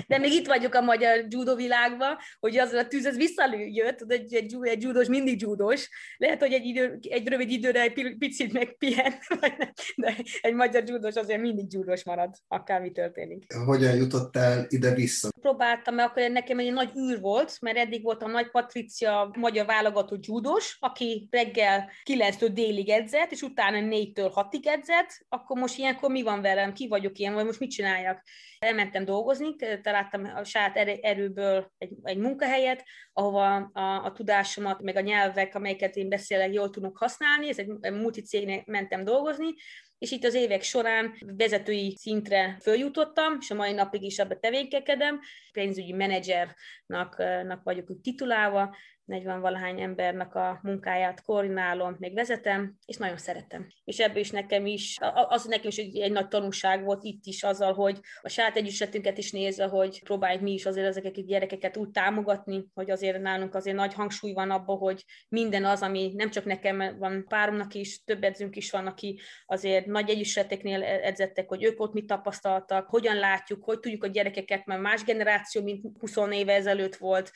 De 0.07 0.19
még 0.19 0.33
itt 0.33 0.47
vagyok 0.47 0.75
a 0.75 0.81
magyar 0.81 1.25
judo 1.29 1.55
világban, 1.55 2.17
hogy 2.41 2.59
az 2.59 2.73
a 2.73 2.87
tűz, 2.87 3.07
ez 3.07 3.17
visszajött, 3.17 4.05
egy, 4.09 4.35
egy, 4.35 4.57
egy 4.63 4.83
judós 4.83 5.07
mindig 5.07 5.41
judós. 5.41 5.89
Lehet, 6.17 6.41
hogy 6.41 6.53
egy, 6.53 6.65
idő, 6.65 6.99
egy 7.09 7.29
rövid 7.29 7.51
időre 7.51 7.81
egy 7.81 8.17
picit 8.19 8.53
megpihen, 8.53 9.13
de 9.97 10.17
egy 10.41 10.55
magyar 10.55 10.89
judós 10.89 11.15
azért 11.15 11.41
mindig 11.41 11.73
judós 11.73 12.05
marad, 12.05 12.35
akármi 12.49 12.91
történik. 12.91 13.53
Hogyan 13.65 13.97
jutottál 13.97 14.67
ide-vissza? 14.69 15.29
Próbáltam, 15.41 15.95
mert 15.95 16.11
akkor 16.11 16.31
nekem 16.31 16.59
egy 16.59 16.73
nagy 16.73 16.91
űr 16.97 17.21
volt, 17.21 17.57
mert 17.61 17.77
eddig 17.77 18.03
voltam 18.03 18.31
Nagy 18.31 18.51
Patricia, 18.51 19.35
magyar 19.39 19.67
válogatott 19.67 20.27
judós, 20.27 20.77
aki 20.81 21.29
reggel 21.31 21.91
9-től 22.11 22.51
délig 22.53 22.89
edzett, 22.89 23.31
és 23.31 23.43
utána 23.43 23.79
4-től 23.81 24.33
6-ig 24.35 24.67
edzett, 24.67 25.25
akkor 25.29 25.59
most 25.59 25.79
ilyenkor 25.79 26.11
mi 26.11 26.23
van 26.23 26.43
velem, 26.43 26.73
ki 26.73 26.89
vagyok 26.89 27.19
ilyen, 27.19 27.35
vagy 27.35 27.45
most 27.45 27.61
mit 27.61 27.71
csináljak? 27.71 28.23
Elmentem 28.63 29.05
dolgozni, 29.05 29.57
találtam 29.83 30.25
a 30.25 30.45
saját 30.45 30.77
erőből 31.03 31.73
egy, 31.79 31.93
egy 32.03 32.19
munkahelyet, 32.19 32.85
ahova 33.13 33.55
a, 33.57 34.05
a 34.05 34.13
tudásomat, 34.13 34.83
meg 34.83 34.97
a 34.97 35.01
nyelvek, 35.01 35.55
amelyeket 35.55 35.97
én 35.97 36.09
beszélek, 36.09 36.53
jól 36.53 36.71
tudok 36.71 36.99
használni, 36.99 37.49
ez 37.49 37.59
egy, 37.59 37.93
multicégnél 37.93 38.63
mentem 38.67 39.05
dolgozni, 39.05 39.55
és 39.99 40.11
itt 40.11 40.25
az 40.25 40.35
évek 40.35 40.63
során 40.63 41.15
vezetői 41.37 41.97
szintre 41.97 42.57
följutottam, 42.61 43.37
és 43.41 43.51
a 43.51 43.55
mai 43.55 43.73
napig 43.73 44.03
is 44.03 44.19
abba 44.19 44.39
tevékenykedem. 44.39 45.21
Pénzügyi 45.53 45.93
menedzsernak 45.93 47.61
vagyok 47.63 48.01
titulálva, 48.03 48.77
40 49.05 49.41
valahány 49.41 49.81
embernek 49.81 50.35
a 50.35 50.59
munkáját 50.63 51.23
koordinálom, 51.23 51.97
még 51.99 52.15
vezetem, 52.15 52.77
és 52.85 52.97
nagyon 52.97 53.17
szeretem. 53.17 53.67
És 53.85 53.99
ebből 53.99 54.21
is 54.21 54.31
nekem 54.31 54.67
is, 54.67 54.99
az 55.29 55.45
nekem 55.45 55.69
is 55.69 55.77
egy, 55.77 55.99
egy 55.99 56.13
nagy 56.13 56.29
tanulság 56.29 56.85
volt 56.85 57.05
itt 57.05 57.25
is 57.25 57.43
azzal, 57.43 57.73
hogy 57.73 58.01
a 58.21 58.29
saját 58.29 58.57
együttsetünket 58.57 59.19
is 59.19 59.31
nézve, 59.31 59.67
hogy 59.67 60.03
próbáljuk 60.03 60.43
mi 60.43 60.53
is 60.53 60.67
azért 60.67 60.87
ezeket 60.87 61.17
a 61.17 61.23
gyerekeket 61.23 61.77
úgy 61.77 61.91
támogatni, 61.91 62.65
hogy 62.75 62.91
azért 62.91 63.21
nálunk 63.21 63.55
azért 63.55 63.77
nagy 63.77 63.95
hangsúly 63.95 64.33
van 64.33 64.51
abban, 64.51 64.79
hogy 64.79 65.05
minden 65.29 65.65
az, 65.65 65.83
ami 65.83 66.13
nem 66.15 66.31
csak 66.31 66.45
nekem 66.45 66.99
van, 66.99 67.25
páromnak 67.29 67.75
is, 67.75 68.05
több 68.05 68.23
edzünk 68.23 68.57
is 68.57 68.71
van, 68.71 68.87
aki 68.87 69.21
azért 69.47 69.87
nagy 69.87 70.11
együttseteknél 70.11 70.83
e-, 70.83 71.01
edzettek, 71.03 71.49
hogy 71.49 71.63
ők 71.63 71.81
ott 71.81 71.93
mit 71.93 72.07
tapasztaltak, 72.07 72.89
hogyan 72.89 73.17
látjuk, 73.17 73.65
hogy 73.65 73.81
tudjuk 73.81 74.05
a 74.05 74.07
gyerekeket, 74.07 74.67
mert 74.67 74.81
más 74.81 75.05
generáció, 75.05 75.63
mint 75.63 75.99
20 75.99 76.17
éve 76.31 76.53
ezelőtt 76.53 76.97
volt, 76.97 77.33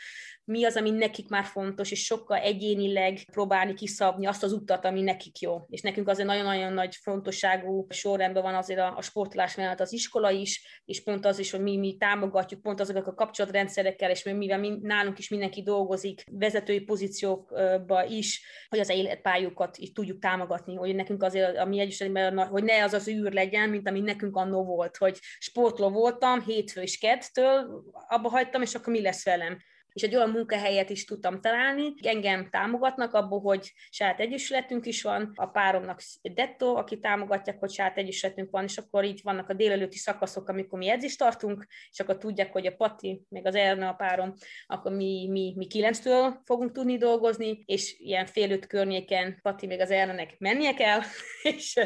mi 0.46 0.64
az, 0.64 0.76
ami 0.76 0.90
nekik 0.90 1.28
már 1.28 1.44
fontos, 1.44 1.90
és 1.90 2.04
sokkal 2.04 2.38
egyénileg 2.38 3.18
próbálni 3.32 3.74
kiszabni 3.74 4.26
azt 4.26 4.42
az 4.42 4.52
utat, 4.52 4.84
ami 4.84 5.02
nekik 5.02 5.40
jó. 5.40 5.66
És 5.68 5.80
nekünk 5.80 6.08
azért 6.08 6.28
nagyon-nagyon 6.28 6.72
nagy 6.72 6.94
fontosságú 6.94 7.86
sorrendben 7.88 8.42
van 8.42 8.54
azért 8.54 8.80
a, 8.80 8.96
a 8.96 9.02
sportolás 9.02 9.54
mellett 9.56 9.80
az 9.80 9.92
iskola 9.92 10.30
is, 10.30 10.82
és 10.84 11.02
pont 11.02 11.26
az 11.26 11.38
is, 11.38 11.50
hogy 11.50 11.60
mi, 11.60 11.76
mi 11.76 11.96
támogatjuk 11.96 12.62
pont 12.62 12.80
azokat 12.80 13.06
a 13.06 13.14
kapcsolatrendszerekkel, 13.14 14.10
és 14.10 14.22
mivel 14.22 14.58
mi, 14.58 14.78
nálunk 14.82 15.18
is 15.18 15.28
mindenki 15.28 15.62
dolgozik 15.62 16.22
vezetői 16.30 16.80
pozíciókba 16.80 18.04
is, 18.04 18.42
hogy 18.68 18.78
az 18.78 18.88
életpályukat 18.88 19.76
is 19.76 19.92
tudjuk 19.92 20.18
támogatni, 20.18 20.74
hogy 20.74 20.94
nekünk 20.94 21.22
azért 21.22 21.56
a 21.56 21.64
mi 21.64 21.80
egyesületben, 21.80 22.46
hogy 22.46 22.64
ne 22.64 22.84
az 22.84 22.92
az 22.92 23.08
űr 23.08 23.32
legyen, 23.32 23.68
mint 23.68 23.88
ami 23.88 24.00
nekünk 24.00 24.36
annó 24.36 24.64
volt, 24.64 24.96
hogy 24.96 25.18
sportló 25.38 25.90
voltam, 25.90 26.42
hétfő 26.42 26.80
és 26.80 26.98
kettől, 26.98 27.84
abba 28.08 28.28
hagytam, 28.28 28.62
és 28.62 28.74
akkor 28.74 28.92
mi 28.92 29.00
lesz 29.00 29.24
velem 29.24 29.58
és 29.96 30.02
egy 30.02 30.16
olyan 30.16 30.30
munkahelyet 30.30 30.90
is 30.90 31.04
tudtam 31.04 31.40
találni. 31.40 31.94
Engem 32.02 32.50
támogatnak 32.50 33.14
abból, 33.14 33.40
hogy 33.40 33.72
saját 33.90 34.20
egyesületünk 34.20 34.86
is 34.86 35.02
van, 35.02 35.32
a 35.34 35.46
páromnak 35.46 36.00
Detto, 36.22 36.74
aki 36.74 36.98
támogatják, 36.98 37.58
hogy 37.58 37.70
saját 37.70 37.96
egyesületünk 37.96 38.50
van, 38.50 38.64
és 38.64 38.76
akkor 38.76 39.04
így 39.04 39.20
vannak 39.22 39.48
a 39.48 39.54
délelőtti 39.54 39.96
szakaszok, 39.96 40.48
amikor 40.48 40.78
mi 40.78 40.88
edzést 40.88 41.18
tartunk, 41.18 41.66
és 41.90 42.00
akkor 42.00 42.18
tudják, 42.18 42.52
hogy 42.52 42.66
a 42.66 42.74
Pati, 42.74 43.22
meg 43.28 43.46
az 43.46 43.54
Erna 43.54 43.88
a 43.88 43.92
párom, 43.92 44.34
akkor 44.66 44.92
mi, 44.92 45.28
mi, 45.30 45.52
mi 45.56 45.66
kilenctől 45.66 46.40
fogunk 46.44 46.72
tudni 46.72 46.96
dolgozni, 46.96 47.62
és 47.66 47.98
ilyen 47.98 48.26
fél 48.26 48.50
öt 48.50 48.66
környéken 48.66 49.38
Pati 49.42 49.66
meg 49.66 49.80
az 49.80 49.90
Ernenek 49.90 50.34
mennie 50.38 50.74
kell, 50.74 51.00
és, 51.56 51.80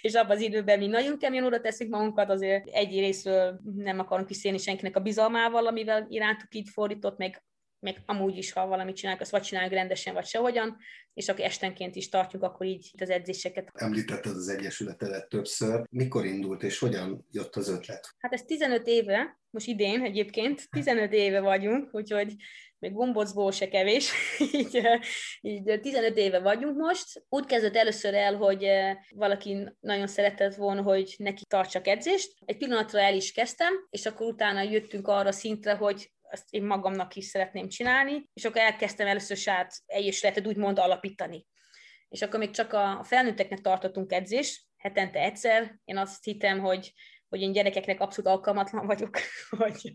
és 0.00 0.14
abban 0.14 0.36
az 0.36 0.42
időben 0.42 0.78
mi 0.78 0.86
nagyon 0.86 1.18
kemény 1.18 1.42
oda 1.42 1.60
teszik 1.60 1.88
magunkat, 1.88 2.30
azért 2.30 2.66
egy 2.66 2.98
részről 2.98 3.60
nem 3.76 3.98
akarunk 3.98 4.26
kiszélni 4.28 4.58
senkinek 4.58 4.96
a 4.96 5.00
bizalmával, 5.00 5.66
amivel 5.66 6.06
irántuk 6.08 6.54
így 6.54 6.68
fordított, 6.68 7.18
meg 7.18 7.39
meg 7.80 8.02
amúgy 8.06 8.36
is, 8.36 8.52
ha 8.52 8.66
valamit 8.66 8.96
csinálunk, 8.96 9.22
azt 9.22 9.30
vagy 9.30 9.42
csináljuk 9.42 9.72
rendesen, 9.72 10.14
vagy 10.14 10.26
sehogyan, 10.26 10.76
és 11.14 11.28
akkor 11.28 11.44
estenként 11.44 11.96
is 11.96 12.08
tartjuk 12.08 12.42
akkor 12.42 12.66
így 12.66 12.90
az 12.98 13.10
edzéseket. 13.10 13.70
Említetted 13.74 14.36
az 14.36 14.48
Egyesületedet 14.48 15.28
többször. 15.28 15.84
Mikor 15.90 16.24
indult, 16.24 16.62
és 16.62 16.78
hogyan 16.78 17.26
jött 17.30 17.56
az 17.56 17.68
ötlet? 17.68 18.14
Hát 18.18 18.32
ez 18.32 18.42
15 18.42 18.86
éve, 18.86 19.38
most 19.50 19.66
idén 19.66 20.02
egyébként, 20.02 20.70
15 20.70 21.12
éve 21.12 21.40
vagyunk, 21.40 21.88
úgyhogy 21.92 22.34
még 22.78 22.92
gombocból 22.92 23.52
se 23.52 23.68
kevés, 23.68 24.12
így, 24.52 24.82
így 25.40 25.80
15 25.80 26.16
éve 26.16 26.40
vagyunk 26.40 26.76
most. 26.76 27.24
Úgy 27.28 27.44
kezdett 27.44 27.76
először 27.76 28.14
el, 28.14 28.36
hogy 28.36 28.66
valaki 29.10 29.68
nagyon 29.80 30.06
szeretett 30.06 30.54
volna, 30.54 30.82
hogy 30.82 31.14
neki 31.18 31.44
tartsak 31.48 31.86
edzést. 31.86 32.32
Egy 32.44 32.56
pillanatra 32.56 33.00
el 33.00 33.14
is 33.14 33.32
kezdtem, 33.32 33.86
és 33.90 34.06
akkor 34.06 34.26
utána 34.26 34.62
jöttünk 34.62 35.08
arra 35.08 35.32
szintre, 35.32 35.74
hogy 35.74 36.10
azt 36.30 36.44
én 36.50 36.64
magamnak 36.64 37.14
is 37.14 37.24
szeretném 37.24 37.68
csinálni, 37.68 38.30
és 38.32 38.44
akkor 38.44 38.60
elkezdtem 38.60 39.06
először 39.06 39.36
saját 39.36 39.74
egyesületet 39.86 40.46
úgymond 40.46 40.78
alapítani. 40.78 41.46
És 42.08 42.22
akkor 42.22 42.38
még 42.38 42.50
csak 42.50 42.72
a 42.72 43.00
felnőtteknek 43.04 43.60
tartottunk 43.60 44.12
edzést, 44.12 44.62
hetente 44.76 45.20
egyszer. 45.20 45.80
Én 45.84 45.96
azt 45.96 46.24
hittem, 46.24 46.58
hogy 46.58 46.92
hogy 47.30 47.40
én 47.40 47.52
gyerekeknek 47.52 48.00
abszolút 48.00 48.30
alkalmatlan 48.30 48.86
vagyok, 48.86 49.18
hogy, 49.58 49.92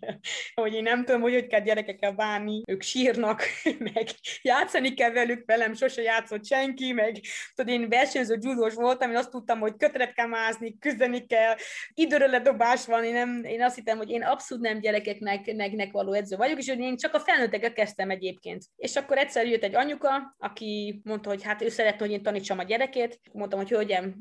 hogy 0.53 0.73
én 0.73 0.83
nem 0.83 1.05
tudom, 1.05 1.21
hogy 1.21 1.33
hogy 1.33 1.47
kell 1.47 1.61
gyerekekkel 1.61 2.11
bánni, 2.11 2.61
ők 2.67 2.81
sírnak, 2.81 3.43
meg 3.93 4.07
játszani 4.41 4.93
kell 4.93 5.11
velük, 5.11 5.43
velem 5.45 5.73
sose 5.73 6.01
játszott 6.01 6.45
senki, 6.45 6.91
meg 6.91 7.21
tudod, 7.55 7.73
én 7.73 7.89
versenyző 7.89 8.37
gyúzós 8.37 8.73
voltam, 8.73 9.09
én 9.09 9.17
azt 9.17 9.29
tudtam, 9.29 9.59
hogy 9.59 9.75
kötret 9.77 10.13
kell 10.13 10.27
mázni, 10.27 10.77
küzdeni 10.79 11.25
kell, 11.25 11.55
időről 11.93 12.29
ledobás 12.29 12.85
van, 12.85 13.03
én, 13.03 13.13
nem, 13.13 13.43
én 13.43 13.63
azt 13.63 13.75
hittem, 13.75 13.97
hogy 13.97 14.09
én 14.09 14.23
abszolút 14.23 14.63
nem 14.63 14.79
gyerekeknek 14.79 15.53
nek, 15.53 15.71
nek 15.71 15.91
való 15.91 16.13
edző 16.13 16.35
vagyok, 16.35 16.59
és 16.59 16.69
hogy 16.69 16.79
én 16.79 16.97
csak 16.97 17.13
a 17.13 17.19
felnőttekkel 17.19 17.73
kezdtem 17.73 18.09
egyébként. 18.09 18.63
És 18.75 18.95
akkor 18.95 19.17
egyszer 19.17 19.47
jött 19.47 19.63
egy 19.63 19.75
anyuka, 19.75 20.35
aki 20.37 21.01
mondta, 21.03 21.29
hogy 21.29 21.43
hát 21.43 21.61
ő 21.61 21.69
szeretne, 21.69 21.99
hogy 21.99 22.11
én 22.11 22.23
tanítsam 22.23 22.59
a 22.59 22.63
gyerekét. 22.63 23.19
Mondtam, 23.31 23.59
hogy 23.59 23.69
hölgyem, 23.69 24.15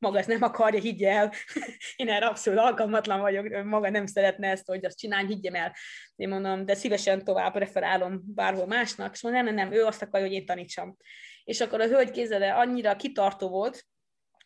maga 0.00 0.18
ezt 0.18 0.28
nem 0.28 0.42
akarja, 0.42 0.80
higgye 0.80 1.10
el. 1.10 1.32
Én 1.96 2.08
erre 2.08 2.26
abszolút 2.26 2.58
alkalmatlan 2.58 3.20
vagyok, 3.20 3.64
maga 3.64 3.90
nem 3.90 4.06
szeretne 4.06 4.48
ezt, 4.48 4.66
hogy 4.66 4.84
azt 4.84 4.98
csinálj, 4.98 5.26
higgyem 5.26 5.54
el. 5.54 5.74
Én 6.16 6.28
mondom, 6.28 6.66
de 6.66 6.74
szívesen 6.74 7.24
tovább 7.24 7.56
referálom 7.56 8.22
bárhol 8.34 8.66
másnak, 8.66 9.14
és 9.14 9.22
mondom, 9.22 9.44
nem, 9.44 9.54
nem, 9.54 9.68
nem, 9.68 9.78
ő 9.78 9.84
azt 9.84 10.02
akarja, 10.02 10.26
hogy 10.26 10.36
én 10.36 10.46
tanítsam. 10.46 10.96
És 11.44 11.60
akkor 11.60 11.80
a 11.80 11.86
hölgy 11.86 12.10
kézele 12.10 12.54
annyira 12.54 12.96
kitartó 12.96 13.48
volt, 13.48 13.86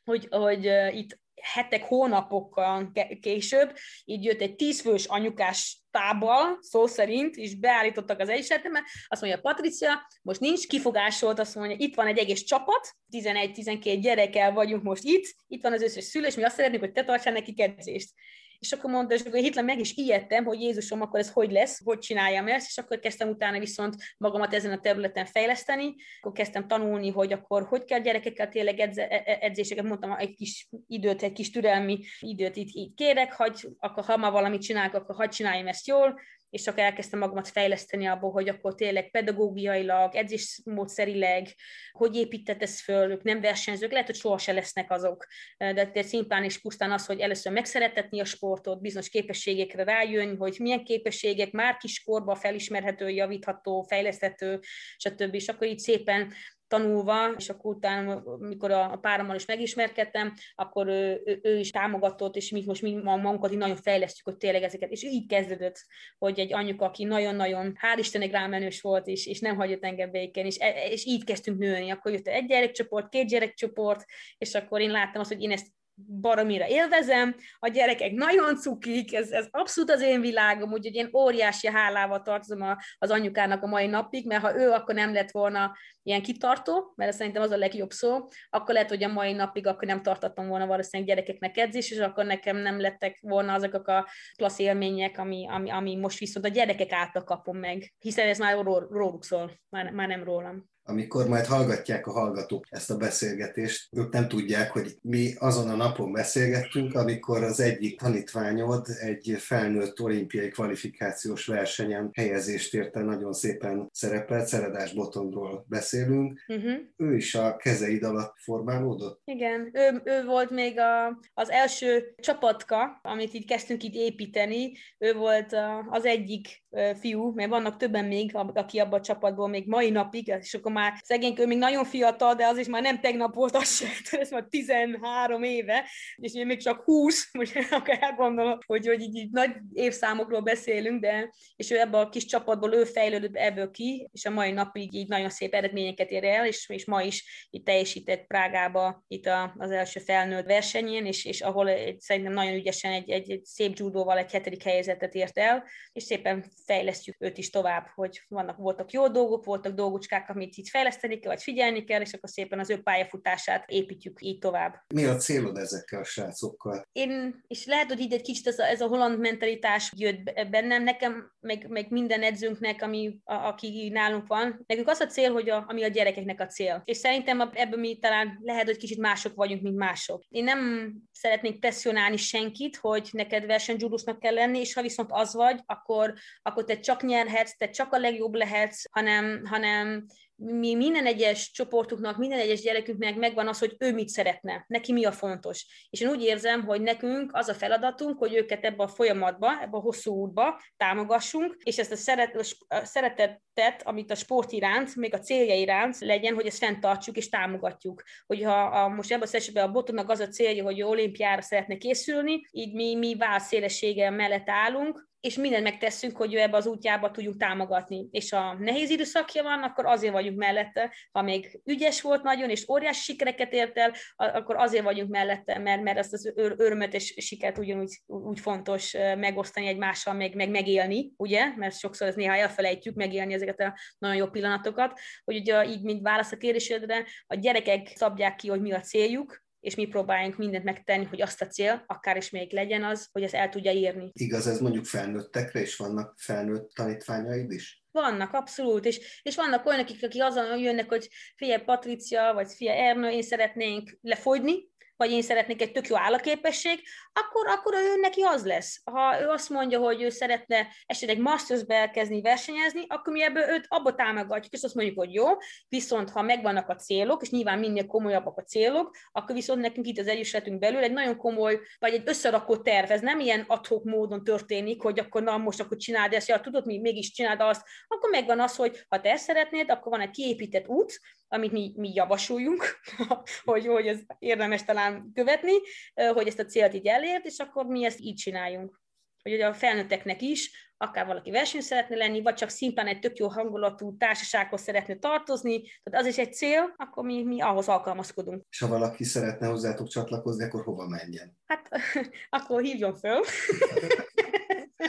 hogy, 0.04 0.26
hogy 0.30 0.64
itt 0.92 1.18
hetek, 1.44 1.84
hónapokkal 1.84 2.92
később, 3.20 3.76
így 4.04 4.24
jött 4.24 4.40
egy 4.40 4.54
tízfős 4.54 5.04
anyukás 5.04 5.78
tábbal, 5.90 6.58
szó 6.60 6.86
szerint, 6.86 7.36
és 7.36 7.58
beállítottak 7.58 8.20
az 8.20 8.28
egyesületembe, 8.28 8.82
azt 9.08 9.20
mondja, 9.20 9.40
Patricia, 9.40 10.08
most 10.22 10.40
nincs 10.40 10.66
kifogásolt, 10.66 11.38
azt 11.38 11.54
mondja, 11.54 11.76
itt 11.78 11.94
van 11.94 12.06
egy 12.06 12.18
egész 12.18 12.42
csapat, 12.42 12.96
11-12 13.10 13.98
gyerekkel 14.00 14.52
vagyunk 14.52 14.82
most 14.82 15.04
itt, 15.04 15.34
itt 15.46 15.62
van 15.62 15.72
az 15.72 15.82
összes 15.82 16.04
szülő, 16.04 16.26
és 16.26 16.34
mi 16.34 16.42
azt 16.42 16.56
szeretnénk, 16.56 16.82
hogy 16.82 16.92
te 16.92 17.04
tartsál 17.04 17.32
neki 17.32 17.54
edzést. 17.56 18.10
És 18.58 18.72
akkor 18.72 18.90
mondta, 18.90 19.14
és 19.14 19.20
akkor 19.20 19.40
hitlen 19.40 19.64
meg 19.64 19.78
is 19.78 19.92
ijedtem, 19.96 20.44
hogy 20.44 20.60
Jézusom, 20.60 21.00
akkor 21.00 21.20
ez 21.20 21.30
hogy 21.30 21.52
lesz, 21.52 21.84
hogy 21.84 21.98
csináljam 21.98 22.48
ezt, 22.48 22.66
és 22.68 22.78
akkor 22.78 22.98
kezdtem 22.98 23.28
utána 23.28 23.58
viszont 23.58 23.94
magamat 24.16 24.54
ezen 24.54 24.72
a 24.72 24.80
területen 24.80 25.26
fejleszteni, 25.26 25.94
akkor 26.20 26.32
kezdtem 26.32 26.66
tanulni, 26.66 27.10
hogy 27.10 27.32
akkor 27.32 27.66
hogy 27.66 27.84
kell 27.84 28.00
gyerekekkel 28.00 28.48
tényleg 28.48 28.78
edze, 28.78 29.08
e, 29.08 29.22
e, 29.26 29.38
edzéseket, 29.40 29.84
mondtam, 29.84 30.12
egy 30.18 30.34
kis 30.34 30.68
időt, 30.86 31.22
egy 31.22 31.32
kis 31.32 31.50
türelmi 31.50 32.04
időt 32.20 32.56
itt, 32.56 32.68
itt 32.72 32.94
kérek, 32.94 33.32
hogy 33.32 33.68
akkor 33.78 34.04
ha 34.04 34.16
ma 34.16 34.30
valamit 34.30 34.62
csinálok, 34.62 34.94
akkor 34.94 35.14
hadd 35.14 35.28
csináljam 35.28 35.66
ezt 35.66 35.86
jól, 35.86 36.20
és 36.54 36.66
akkor 36.66 36.82
elkezdtem 36.82 37.18
magamat 37.18 37.48
fejleszteni 37.48 38.06
abból, 38.06 38.30
hogy 38.30 38.48
akkor 38.48 38.74
tényleg 38.74 39.10
pedagógiailag, 39.10 40.14
edzésmódszerileg, 40.14 41.48
hogy 41.92 42.16
épített 42.16 42.62
ez 42.62 42.80
föl, 42.80 43.10
ők 43.10 43.22
nem 43.22 43.40
versenyzők, 43.40 43.90
lehet, 43.90 44.06
hogy 44.06 44.14
soha 44.14 44.38
se 44.38 44.52
lesznek 44.52 44.90
azok, 44.90 45.26
de, 45.58 46.02
szimplán 46.02 46.44
és 46.44 46.60
pusztán 46.60 46.92
az, 46.92 47.06
hogy 47.06 47.20
először 47.20 47.52
megszeretetni 47.52 48.20
a 48.20 48.24
sportot, 48.24 48.80
bizonyos 48.80 49.08
képességekre 49.08 49.84
rájön, 49.84 50.36
hogy 50.36 50.56
milyen 50.58 50.84
képességek 50.84 51.50
már 51.50 51.76
kiskorban 51.76 52.36
felismerhető, 52.36 53.08
javítható, 53.08 53.82
fejleszthető, 53.82 54.60
stb. 54.96 55.34
És 55.34 55.48
akkor 55.48 55.66
így 55.66 55.78
szépen 55.78 56.32
tanulva, 56.74 57.30
és 57.36 57.48
akkor 57.48 57.74
utána, 57.74 58.22
amikor 58.24 58.70
a 58.70 58.98
párommal 59.00 59.36
is 59.36 59.46
megismerkedtem, 59.46 60.32
akkor 60.54 60.86
ő, 60.86 61.22
ő, 61.24 61.40
ő 61.42 61.58
is 61.58 61.70
támogatott, 61.70 62.36
és 62.36 62.50
mi 62.50 62.62
most 62.66 62.82
mi 62.82 62.94
magunkat 62.94 63.52
így 63.52 63.58
nagyon 63.58 63.76
fejlesztjük, 63.76 64.26
hogy 64.26 64.36
tényleg 64.36 64.62
ezeket. 64.62 64.90
És 64.90 65.02
így 65.02 65.26
kezdődött, 65.26 65.84
hogy 66.18 66.38
egy 66.38 66.52
anyuka, 66.52 66.84
aki 66.84 67.04
nagyon-nagyon, 67.04 67.78
hál' 67.80 67.98
Istennek 67.98 68.30
rámenős 68.30 68.80
volt, 68.80 69.06
és, 69.06 69.26
és 69.26 69.40
nem 69.40 69.56
hagyott 69.56 69.84
engem 69.84 70.10
békén, 70.10 70.46
és, 70.46 70.58
és 70.90 71.04
így 71.04 71.24
kezdtünk 71.24 71.58
nőni. 71.58 71.90
Akkor 71.90 72.12
jött 72.12 72.26
egy 72.26 72.46
gyerekcsoport, 72.46 73.08
két 73.08 73.28
gyerekcsoport, 73.28 74.04
és 74.38 74.54
akkor 74.54 74.80
én 74.80 74.90
láttam 74.90 75.20
azt, 75.20 75.32
hogy 75.32 75.42
én 75.42 75.50
ezt 75.50 75.66
baromira 75.94 76.68
élvezem, 76.68 77.36
a 77.58 77.68
gyerekek 77.68 78.12
nagyon 78.12 78.56
cukik, 78.56 79.14
ez, 79.14 79.30
ez 79.30 79.46
abszolút 79.50 79.90
az 79.90 80.00
én 80.00 80.20
világom, 80.20 80.72
úgyhogy 80.72 80.94
én 80.94 81.10
óriási 81.12 81.68
hálával 81.68 82.22
tartozom 82.22 82.62
a, 82.62 82.76
az 82.98 83.10
anyukának 83.10 83.62
a 83.62 83.66
mai 83.66 83.86
napig, 83.86 84.26
mert 84.26 84.42
ha 84.42 84.58
ő 84.58 84.70
akkor 84.70 84.94
nem 84.94 85.12
lett 85.12 85.30
volna 85.30 85.76
ilyen 86.02 86.22
kitartó, 86.22 86.92
mert 86.96 87.10
ez 87.10 87.16
szerintem 87.16 87.42
az 87.42 87.50
a 87.50 87.56
legjobb 87.56 87.90
szó, 87.90 88.28
akkor 88.50 88.74
lehet, 88.74 88.88
hogy 88.88 89.04
a 89.04 89.12
mai 89.12 89.32
napig 89.32 89.66
akkor 89.66 89.88
nem 89.88 90.02
tartottam 90.02 90.48
volna 90.48 90.66
valószínűleg 90.66 91.14
gyerekeknek 91.14 91.56
edzés, 91.56 91.90
és 91.90 91.98
akkor 91.98 92.24
nekem 92.24 92.56
nem 92.56 92.80
lettek 92.80 93.18
volna 93.20 93.52
azok 93.52 93.88
a 93.88 94.08
klassz 94.36 94.58
élmények, 94.58 95.18
ami, 95.18 95.48
ami, 95.48 95.70
ami 95.70 95.96
most 95.96 96.18
viszont 96.18 96.46
a 96.46 96.48
gyerekek 96.48 96.92
által 96.92 97.24
kapom 97.24 97.56
meg, 97.56 97.92
hiszen 97.98 98.28
ez 98.28 98.38
már 98.38 98.54
róluk 98.90 99.24
szól, 99.24 99.60
már, 99.68 99.90
már 99.90 100.08
nem 100.08 100.24
rólam 100.24 100.72
amikor 100.84 101.28
majd 101.28 101.46
hallgatják 101.46 102.06
a 102.06 102.12
hallgatók 102.12 102.66
ezt 102.70 102.90
a 102.90 102.96
beszélgetést, 102.96 103.88
ők 103.92 104.12
nem 104.12 104.28
tudják, 104.28 104.70
hogy 104.70 104.96
mi 105.02 105.34
azon 105.38 105.68
a 105.68 105.76
napon 105.76 106.12
beszélgettünk, 106.12 106.94
amikor 106.94 107.42
az 107.42 107.60
egyik 107.60 107.98
tanítványod 107.98 108.86
egy 109.00 109.34
felnőtt 109.38 110.00
olimpiai 110.00 110.48
kvalifikációs 110.48 111.46
versenyen 111.46 112.10
helyezést 112.14 112.74
érte, 112.74 113.02
nagyon 113.02 113.32
szépen 113.32 113.88
szerepelt, 113.92 114.46
Szeredás 114.46 114.92
Botondról 114.92 115.64
beszélünk. 115.68 116.44
Uh-huh. 116.48 116.72
Ő 116.96 117.16
is 117.16 117.34
a 117.34 117.56
kezeid 117.56 118.02
alatt 118.02 118.34
formálódott? 118.38 119.20
Igen, 119.24 119.70
ő, 119.72 120.02
ő 120.04 120.24
volt 120.24 120.50
még 120.50 120.78
a, 120.78 121.18
az 121.34 121.50
első 121.50 122.14
csapatka, 122.16 123.00
amit 123.02 123.34
így 123.34 123.46
kezdtünk 123.46 123.82
itt 123.82 123.94
építeni. 123.94 124.72
Ő 124.98 125.12
volt 125.12 125.52
a, 125.52 125.86
az 125.90 126.04
egyik 126.04 126.64
fiú, 127.00 127.32
mert 127.34 127.50
vannak 127.50 127.76
többen 127.76 128.04
még, 128.04 128.36
aki 128.54 128.78
abban 128.78 128.98
a 128.98 129.02
csapatból 129.02 129.48
még 129.48 129.66
mai 129.66 129.90
napig, 129.90 130.26
és 130.40 130.54
akkor 130.54 130.72
már 130.74 131.00
szegény 131.02 131.34
ő 131.38 131.46
még 131.46 131.58
nagyon 131.58 131.84
fiatal, 131.84 132.34
de 132.34 132.46
az 132.46 132.58
is 132.58 132.66
már 132.66 132.82
nem 132.82 133.00
tegnap 133.00 133.34
volt, 133.34 133.56
az 133.56 133.76
se, 133.76 133.86
ez 134.18 134.30
már 134.30 134.46
13 134.50 135.42
éve, 135.42 135.84
és 136.16 136.34
én 136.34 136.46
még 136.46 136.62
csak 136.62 136.82
20, 136.82 137.28
most 137.38 137.56
akkor 137.70 137.98
elgondolom, 138.00 138.58
hogy, 138.66 138.86
hogy 138.86 139.00
így, 139.00 139.16
így 139.16 139.30
nagy 139.30 139.50
évszámokról 139.72 140.40
beszélünk, 140.40 141.00
de 141.00 141.32
és 141.56 141.70
ő 141.70 141.78
ebből 141.78 142.00
a 142.00 142.08
kis 142.08 142.24
csapatból 142.24 142.74
ő 142.74 142.84
fejlődött 142.84 143.36
ebből 143.36 143.70
ki, 143.70 144.08
és 144.12 144.24
a 144.24 144.30
mai 144.30 144.50
napig 144.50 144.94
így 144.94 145.08
nagyon 145.08 145.30
szép 145.30 145.54
eredményeket 145.54 146.10
ér 146.10 146.24
el, 146.24 146.46
és, 146.46 146.68
és 146.68 146.86
ma 146.86 147.02
is 147.02 147.48
itt 147.50 147.64
teljesített 147.64 148.26
Prágába 148.26 149.04
itt 149.08 149.26
a, 149.26 149.54
az 149.58 149.70
első 149.70 150.00
felnőtt 150.00 150.46
versenyén, 150.46 151.06
és, 151.06 151.24
és 151.24 151.40
ahol 151.40 151.68
egy, 151.68 152.00
szerintem 152.00 152.32
nagyon 152.32 152.54
ügyesen 152.54 152.92
egy, 152.92 153.10
egy, 153.10 153.30
egy 153.30 153.44
szép 153.44 153.76
judóval 153.76 154.18
egy 154.18 154.32
hetedik 154.32 154.62
helyezetet 154.62 155.14
ért 155.14 155.38
el, 155.38 155.64
és 155.92 156.02
szépen 156.02 156.44
fejlesztjük 156.66 157.16
őt 157.18 157.38
is 157.38 157.50
tovább, 157.50 157.86
hogy 157.94 158.22
vannak, 158.28 158.56
voltak 158.56 158.92
jó 158.92 159.08
dolgok, 159.08 159.44
voltak 159.44 159.72
dolgocskák, 159.74 160.30
amit 160.30 160.56
fejleszteni 160.70 161.18
kell, 161.18 161.30
vagy 161.30 161.42
figyelni 161.42 161.84
kell, 161.84 162.00
és 162.00 162.12
akkor 162.12 162.28
szépen 162.28 162.58
az 162.58 162.70
ő 162.70 162.82
pályafutását 162.82 163.70
építjük 163.70 164.22
így 164.22 164.38
tovább. 164.38 164.74
Mi 164.94 165.04
a 165.04 165.16
célod 165.16 165.56
ezekkel 165.56 166.00
a 166.00 166.04
srácokkal? 166.04 166.88
Én, 166.92 167.42
és 167.46 167.66
lehet, 167.66 167.88
hogy 167.88 168.00
így 168.00 168.12
egy 168.12 168.22
kicsit 168.22 168.46
ez 168.46 168.58
a, 168.58 168.66
ez 168.66 168.80
a 168.80 168.86
holland 168.86 169.18
mentalitás 169.18 169.92
jött 169.96 170.48
bennem, 170.50 170.82
nekem, 170.82 171.32
meg, 171.40 171.68
meg 171.68 171.90
minden 171.90 172.22
edzőnknek, 172.22 172.82
ami, 172.82 173.18
a, 173.24 173.34
aki 173.34 173.88
nálunk 173.92 174.26
van, 174.26 174.64
nekünk 174.66 174.88
az 174.88 175.00
a 175.00 175.06
cél, 175.06 175.32
hogy 175.32 175.50
a, 175.50 175.64
ami 175.68 175.82
a 175.82 175.88
gyerekeknek 175.88 176.40
a 176.40 176.46
cél. 176.46 176.82
És 176.84 176.96
szerintem 176.96 177.40
ebben 177.40 177.78
mi 177.78 177.98
talán 177.98 178.38
lehet, 178.42 178.64
hogy 178.64 178.76
kicsit 178.76 178.98
mások 178.98 179.34
vagyunk, 179.34 179.62
mint 179.62 179.76
mások. 179.76 180.22
Én 180.28 180.44
nem 180.44 180.92
szeretnék 181.12 181.58
presszionálni 181.58 182.16
senkit, 182.16 182.76
hogy 182.76 183.08
neked 183.12 183.46
versenyzsúdusnak 183.46 184.18
kell 184.18 184.34
lenni, 184.34 184.58
és 184.58 184.74
ha 184.74 184.82
viszont 184.82 185.08
az 185.12 185.34
vagy, 185.34 185.60
akkor, 185.66 186.14
akkor 186.42 186.64
te 186.64 186.80
csak 186.80 187.02
nyerhetsz, 187.02 187.56
te 187.56 187.70
csak 187.70 187.92
a 187.92 187.98
legjobb 187.98 188.34
lehetsz, 188.34 188.82
hanem, 188.90 189.42
hanem 189.44 190.06
mi 190.44 190.74
minden 190.74 191.06
egyes 191.06 191.50
csoportunknak, 191.50 192.16
minden 192.16 192.38
egyes 192.38 192.60
gyerekünknek 192.60 193.16
megvan 193.16 193.48
az, 193.48 193.58
hogy 193.58 193.76
ő 193.78 193.92
mit 193.92 194.08
szeretne, 194.08 194.64
neki 194.68 194.92
mi 194.92 195.04
a 195.04 195.12
fontos. 195.12 195.86
És 195.90 196.00
én 196.00 196.08
úgy 196.08 196.22
érzem, 196.22 196.64
hogy 196.64 196.80
nekünk 196.80 197.30
az 197.34 197.48
a 197.48 197.54
feladatunk, 197.54 198.18
hogy 198.18 198.34
őket 198.34 198.64
ebbe 198.64 198.82
a 198.82 198.88
folyamatba, 198.88 199.60
ebbe 199.62 199.76
a 199.76 199.80
hosszú 199.80 200.14
útba 200.14 200.60
támogassunk, 200.76 201.56
és 201.62 201.78
ezt 201.78 201.92
a, 201.92 201.96
szeret, 201.96 202.36
a 202.68 202.84
szeretetet, 202.84 203.82
amit 203.82 204.10
a 204.10 204.14
sport 204.14 204.52
iránt, 204.52 204.96
még 204.96 205.14
a 205.14 205.18
célja 205.18 205.54
iránt 205.54 205.98
legyen, 205.98 206.34
hogy 206.34 206.46
ezt 206.46 206.58
fenntartsuk 206.58 207.16
és 207.16 207.28
támogatjuk. 207.28 208.02
Hogyha 208.26 208.62
a, 208.62 208.88
most 208.88 209.10
ebben 209.10 209.22
az 209.22 209.34
esetben 209.34 209.68
a 209.68 209.72
botonnak 209.72 210.10
az 210.10 210.20
a 210.20 210.28
célja, 210.28 210.64
hogy 210.64 210.82
olimpiára 210.82 211.42
szeretne 211.42 211.76
készülni, 211.76 212.40
így 212.50 212.74
mi, 212.74 212.94
mi 212.94 213.16
válszélessége 213.16 214.10
mellett 214.10 214.48
állunk, 214.48 215.12
és 215.24 215.36
mindent 215.36 215.62
megteszünk, 215.62 216.16
hogy 216.16 216.34
ő 216.34 216.38
ebbe 216.38 216.56
az 216.56 216.66
útjába 216.66 217.10
tudjuk 217.10 217.36
támogatni. 217.36 218.08
És 218.10 218.30
ha 218.30 218.54
nehéz 218.58 218.90
időszakja 218.90 219.42
van, 219.42 219.62
akkor 219.62 219.86
azért 219.86 220.12
vagyunk 220.12 220.38
mellette. 220.38 220.94
Ha 221.12 221.22
még 221.22 221.60
ügyes 221.64 222.00
volt 222.00 222.22
nagyon, 222.22 222.50
és 222.50 222.68
óriási 222.68 223.00
sikereket 223.00 223.52
ért 223.52 223.78
el, 223.78 223.92
akkor 224.16 224.56
azért 224.56 224.84
vagyunk 224.84 225.10
mellette, 225.10 225.58
mert, 225.58 225.82
mert 225.82 225.98
ezt 225.98 226.12
az 226.12 226.32
ör- 226.36 226.60
örömöt 226.60 226.94
és 226.94 227.14
sikert 227.16 227.58
ugyanúgy 227.58 228.00
úgy 228.06 228.40
fontos 228.40 228.92
megosztani 228.92 229.66
egymással, 229.66 230.14
meg, 230.14 230.34
meg 230.34 230.50
megélni, 230.50 231.12
ugye? 231.16 231.56
Mert 231.56 231.78
sokszor 231.78 232.06
ez 232.06 232.14
néha 232.14 232.34
elfelejtjük 232.34 232.94
megélni 232.94 233.34
ezeket 233.34 233.60
a 233.60 233.74
nagyon 233.98 234.16
jó 234.16 234.26
pillanatokat, 234.26 235.00
hogy 235.24 235.36
ugye 235.36 235.64
így, 235.64 235.82
mint 235.82 236.02
válasz 236.02 236.32
a 236.32 236.36
kérdésedre, 236.36 237.04
a 237.26 237.34
gyerekek 237.34 237.92
szabják 237.94 238.36
ki, 238.36 238.48
hogy 238.48 238.60
mi 238.60 238.72
a 238.72 238.80
céljuk, 238.80 239.43
és 239.64 239.74
mi 239.74 239.86
próbáljunk 239.86 240.36
mindent 240.36 240.64
megtenni, 240.64 241.04
hogy 241.04 241.22
azt 241.22 241.42
a 241.42 241.46
cél, 241.46 241.84
akár 241.86 242.16
is 242.16 242.30
még 242.30 242.52
legyen 242.52 242.84
az, 242.84 243.08
hogy 243.12 243.22
ezt 243.22 243.34
el 243.34 243.48
tudja 243.48 243.70
írni. 243.70 244.10
Igaz, 244.12 244.46
ez 244.46 244.60
mondjuk 244.60 244.84
felnőttekre, 244.84 245.60
és 245.60 245.76
vannak 245.76 246.14
felnőtt 246.16 246.70
tanítványaid 246.74 247.50
is? 247.50 247.84
Vannak, 247.90 248.32
abszolút, 248.32 248.84
és, 248.84 249.20
és 249.22 249.36
vannak 249.36 249.66
olyanok, 249.66 249.88
akik 250.02 250.22
azon 250.22 250.58
jönnek, 250.58 250.88
hogy 250.88 251.08
fia 251.36 251.64
Patricia, 251.64 252.32
vagy 252.34 252.52
fia 252.52 252.72
Ernő, 252.72 253.10
én 253.10 253.22
szeretnénk 253.22 253.98
lefogyni, 254.00 254.72
vagy 254.96 255.10
én 255.10 255.22
szeretnék 255.22 255.62
egy 255.62 255.72
tök 255.72 255.86
jó 255.86 255.96
állaképesség, 255.96 256.80
akkor, 257.12 257.46
akkor 257.48 257.74
ő 257.74 258.00
neki 258.00 258.22
az 258.22 258.44
lesz. 258.44 258.80
Ha 258.84 259.20
ő 259.20 259.28
azt 259.28 259.48
mondja, 259.48 259.78
hogy 259.78 260.02
ő 260.02 260.08
szeretne 260.08 260.68
esetleg 260.86 261.18
mastersbe 261.18 261.74
elkezdeni 261.74 262.20
versenyezni, 262.20 262.84
akkor 262.88 263.12
mi 263.12 263.22
ebből 263.22 263.48
őt 263.48 263.66
abba 263.68 263.94
támogatjuk, 263.94 264.52
és 264.52 264.62
azt 264.62 264.74
mondjuk, 264.74 264.98
hogy 264.98 265.14
jó, 265.14 265.24
viszont 265.68 266.10
ha 266.10 266.22
megvannak 266.22 266.68
a 266.68 266.74
célok, 266.74 267.22
és 267.22 267.30
nyilván 267.30 267.58
minél 267.58 267.86
komolyabbak 267.86 268.38
a 268.38 268.42
célok, 268.42 268.96
akkor 269.12 269.34
viszont 269.34 269.60
nekünk 269.60 269.86
itt 269.86 269.98
az 269.98 270.06
egyesületünk 270.06 270.58
belül 270.58 270.82
egy 270.82 270.92
nagyon 270.92 271.16
komoly, 271.16 271.60
vagy 271.78 271.94
egy 271.94 272.02
összerakott 272.04 272.64
terv, 272.64 272.90
ez 272.90 273.00
nem 273.00 273.20
ilyen 273.20 273.44
adhok 273.46 273.84
módon 273.84 274.24
történik, 274.24 274.82
hogy 274.82 274.98
akkor 274.98 275.22
na 275.22 275.36
most 275.36 275.60
akkor 275.60 275.76
csináld 275.76 276.12
ezt, 276.12 276.28
ja, 276.28 276.40
tudod, 276.40 276.66
mi 276.66 276.78
mégis 276.78 277.12
csináld 277.12 277.40
azt, 277.40 277.66
akkor 277.88 278.10
megvan 278.10 278.40
az, 278.40 278.56
hogy 278.56 278.84
ha 278.88 279.00
te 279.00 279.10
ezt 279.10 279.24
szeretnéd, 279.24 279.70
akkor 279.70 279.92
van 279.92 280.00
egy 280.00 280.10
kiépített 280.10 280.68
út, 280.68 281.00
amit 281.28 281.52
mi, 281.52 281.72
mi 281.76 281.90
javasoljunk, 281.94 282.80
hogy, 283.44 283.66
hogy 283.66 283.86
ez 283.86 283.98
érdemes 284.18 284.64
talán 284.64 284.83
követni, 285.14 285.52
hogy 285.94 286.26
ezt 286.26 286.38
a 286.38 286.44
célt 286.44 286.74
így 286.74 286.86
elért, 286.86 287.24
és 287.24 287.38
akkor 287.38 287.66
mi 287.66 287.84
ezt 287.84 288.00
így 288.00 288.14
csináljunk. 288.14 288.82
Hogy 289.22 289.40
a 289.40 289.54
felnőtteknek 289.54 290.22
is, 290.22 290.72
akár 290.76 291.06
valaki 291.06 291.30
verseny 291.30 291.60
szeretne 291.60 291.96
lenni, 291.96 292.22
vagy 292.22 292.34
csak 292.34 292.48
szimplán 292.48 292.86
egy 292.86 292.98
tök 292.98 293.16
jó 293.16 293.28
hangulatú 293.28 293.96
társasághoz 293.96 294.60
szeretne 294.60 294.96
tartozni, 294.96 295.62
tehát 295.62 296.00
az 296.00 296.06
is 296.06 296.18
egy 296.18 296.34
cél, 296.34 296.74
akkor 296.76 297.04
mi, 297.04 297.22
mi 297.22 297.40
ahhoz 297.40 297.68
alkalmazkodunk. 297.68 298.44
És 298.50 298.58
ha 298.58 298.68
valaki 298.68 299.04
szeretne 299.04 299.46
hozzátok 299.46 299.88
csatlakozni, 299.88 300.44
akkor 300.44 300.64
hova 300.64 300.88
menjen? 300.88 301.38
Hát 301.46 301.68
akkor 302.30 302.62
hívjon 302.62 302.94
föl. 302.94 303.20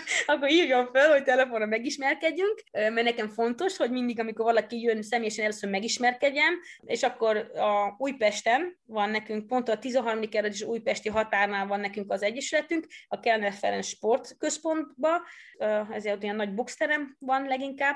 akkor 0.25 0.51
írjon 0.51 0.89
fel, 0.93 1.09
hogy 1.09 1.23
telefonon 1.23 1.67
megismerkedjünk, 1.67 2.63
mert 2.71 3.03
nekem 3.03 3.27
fontos, 3.27 3.77
hogy 3.77 3.91
mindig, 3.91 4.19
amikor 4.19 4.45
valaki 4.45 4.81
jön, 4.81 5.01
személyesen 5.01 5.43
először 5.43 5.69
megismerkedjem, 5.69 6.53
és 6.85 7.03
akkor 7.03 7.37
a 7.55 7.95
Újpesten 7.97 8.77
van 8.85 9.09
nekünk, 9.09 9.47
pont 9.47 9.69
a 9.69 9.77
13. 9.77 10.29
kerület 10.29 10.53
és 10.53 10.61
Újpesti 10.61 11.09
határnál 11.09 11.67
van 11.67 11.79
nekünk 11.79 12.11
az 12.11 12.21
egyesületünk, 12.23 12.87
a 13.07 13.19
Kellner 13.19 13.53
Ferenc 13.53 13.85
Sportközpontban, 13.85 15.21
ezért 15.91 16.23
olyan 16.23 16.35
nagy 16.35 16.53
boxterem 16.53 17.15
van 17.19 17.45
leginkább, 17.45 17.95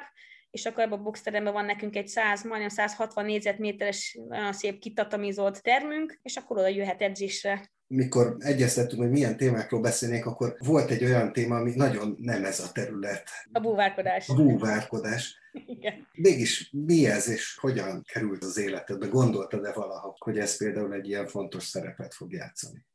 és 0.52 0.66
akkor 0.66 0.84
ebben 0.84 1.00
a 1.00 1.02
boxteremben 1.02 1.54
van 1.54 1.66
nekünk 1.66 1.96
egy 1.96 2.08
100, 2.08 2.44
majdnem 2.44 2.70
160 2.70 3.26
négyzetméteres, 3.26 4.20
nagyon 4.28 4.54
szép 4.54 4.80
kitatamizolt 4.80 5.62
termünk, 5.62 6.20
és 6.22 6.36
akkor 6.36 6.58
oda 6.58 6.68
jöhet 6.68 7.02
edzésre 7.02 7.72
mikor 7.90 8.36
egyeztettünk, 8.40 9.02
hogy 9.02 9.12
milyen 9.12 9.38
témákról 9.38 9.82
beszélnék, 9.82 10.26
akkor 10.26 10.56
volt 10.60 10.90
egy 10.90 11.04
olyan 11.04 11.34
téma, 11.34 11.56
ami 11.56 11.72
nagyon 11.76 12.16
nem 12.20 12.46
ez 12.46 12.60
a 12.60 12.72
terület. 12.72 13.30
A 13.52 13.60
búvárkodás. 13.60 14.30
A 14.30 14.34
búvárkodás. 14.34 15.38
Igen. 15.66 16.08
Mégis 16.14 16.70
mi 16.72 17.06
ez, 17.06 17.30
és 17.30 17.58
hogyan 17.58 18.04
került 18.04 18.44
az 18.44 18.58
életedbe? 18.58 19.08
Gondoltad-e 19.08 19.74
valaha, 19.74 20.16
hogy 20.20 20.38
ez 20.38 20.58
például 20.58 20.94
egy 20.94 21.08
ilyen 21.08 21.28
fontos 21.28 21.64
szerepet 21.64 22.14
fog 22.14 22.32
játszani? 22.32 22.86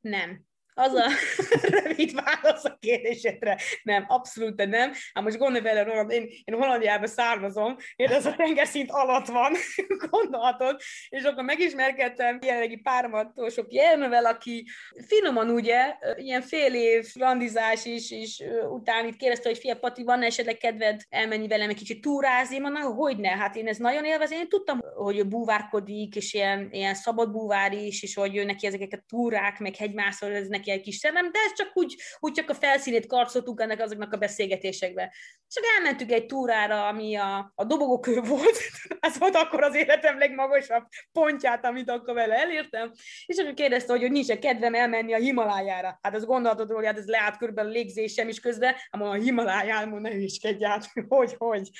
Nem 0.00 0.47
Az 0.78 0.94
a 0.94 1.08
rövid 1.82 2.14
válasz 2.14 2.64
a 2.64 2.76
kérdésedre. 2.80 3.58
Nem, 3.82 4.04
abszolút 4.08 4.66
nem. 4.66 4.92
Hát 5.12 5.24
most 5.24 5.38
gondolj 5.38 5.62
vele, 5.62 5.82
Roland, 5.82 6.10
én, 6.10 6.28
én 6.44 6.54
Hollandiába 6.54 7.06
származom, 7.06 7.76
én 7.96 8.08
ez 8.08 8.26
a 8.26 8.34
tengerszint 8.34 8.90
alatt 8.90 9.26
van, 9.26 9.52
gondolhatod, 10.10 10.80
és 11.08 11.22
akkor 11.22 11.44
megismerkedtem 11.44 12.38
jelenlegi 12.42 12.76
páromat, 12.76 13.52
sok 13.52 13.72
jelmevel, 13.72 14.24
aki 14.24 14.66
finoman 15.06 15.50
ugye, 15.50 15.96
ilyen 16.16 16.42
fél 16.42 16.74
év 16.74 17.06
randizás 17.14 17.84
is, 17.84 18.10
és 18.10 18.42
utána 18.70 19.08
itt 19.08 19.16
kérdezte, 19.16 19.48
hogy 19.48 19.58
fia 19.58 19.76
Pati, 19.76 20.04
van 20.04 20.22
esetleg 20.22 20.56
kedved 20.56 21.02
elmenni 21.08 21.48
velem 21.48 21.68
egy 21.68 21.76
kicsit 21.76 22.00
túrázni? 22.00 22.58
Mondom, 22.58 22.82
hogy 22.82 23.18
ne, 23.18 23.30
hát 23.30 23.56
én 23.56 23.68
ez 23.68 23.76
nagyon 23.76 24.04
élvezem, 24.04 24.38
én 24.38 24.48
tudtam, 24.48 24.80
hogy 24.96 25.18
ő 25.18 25.24
búvárkodik, 25.24 26.16
és 26.16 26.34
ilyen, 26.34 26.68
ilyen 26.70 26.94
szabad 26.94 27.30
búvár 27.30 27.72
is, 27.72 28.02
és 28.02 28.14
hogy 28.14 28.36
ő 28.36 28.44
neki 28.44 28.66
ezeket 28.66 28.92
a 28.92 29.04
túrák, 29.08 29.58
meg 29.58 29.76
hegymászol, 29.76 30.34
ez 30.34 30.48
neki 30.48 30.66
egy 30.72 30.80
kis 30.80 30.96
szemem, 30.96 31.32
de 31.32 31.38
ez 31.46 31.52
csak 31.52 31.70
úgy, 31.74 31.96
úgy 32.18 32.32
csak 32.32 32.50
a 32.50 32.54
felszínét 32.54 33.06
karcoltuk 33.06 33.60
ennek 33.60 33.80
azoknak 33.80 34.12
a 34.12 34.16
beszélgetésekbe. 34.16 35.14
Csak 35.48 35.64
elmentük 35.76 36.10
egy 36.10 36.26
túrára, 36.26 36.86
ami 36.86 37.16
a, 37.16 37.52
a 37.54 37.64
dobogókő 37.64 38.20
volt, 38.20 38.58
ez 39.00 39.18
volt 39.18 39.36
akkor 39.36 39.62
az 39.62 39.74
életem 39.74 40.18
legmagasabb 40.18 40.84
pontját, 41.12 41.64
amit 41.64 41.90
akkor 41.90 42.14
vele 42.14 42.34
elértem, 42.34 42.92
és 43.26 43.36
akkor 43.36 43.54
kérdezte, 43.54 43.92
hogy, 43.92 44.00
hogy 44.00 44.10
nincs-e 44.10 44.38
kedvem 44.38 44.74
elmenni 44.74 45.12
a 45.12 45.18
Himalájára. 45.18 45.98
Hát 46.02 46.14
az 46.14 46.24
gondolatod, 46.24 46.70
hogy 46.70 46.86
hát 46.86 46.98
ez 46.98 47.06
leállt 47.06 47.36
körülbelül 47.36 47.70
a 47.70 47.74
légzésem 47.74 48.28
is 48.28 48.40
közben, 48.40 48.74
ám 48.90 49.02
a 49.02 49.12
Himaláján, 49.12 49.88
mondom, 49.88 50.12
ne 50.12 50.18
hüskedj 50.18 50.64
át, 50.64 50.90
hogy, 51.08 51.34
hogy. 51.38 51.70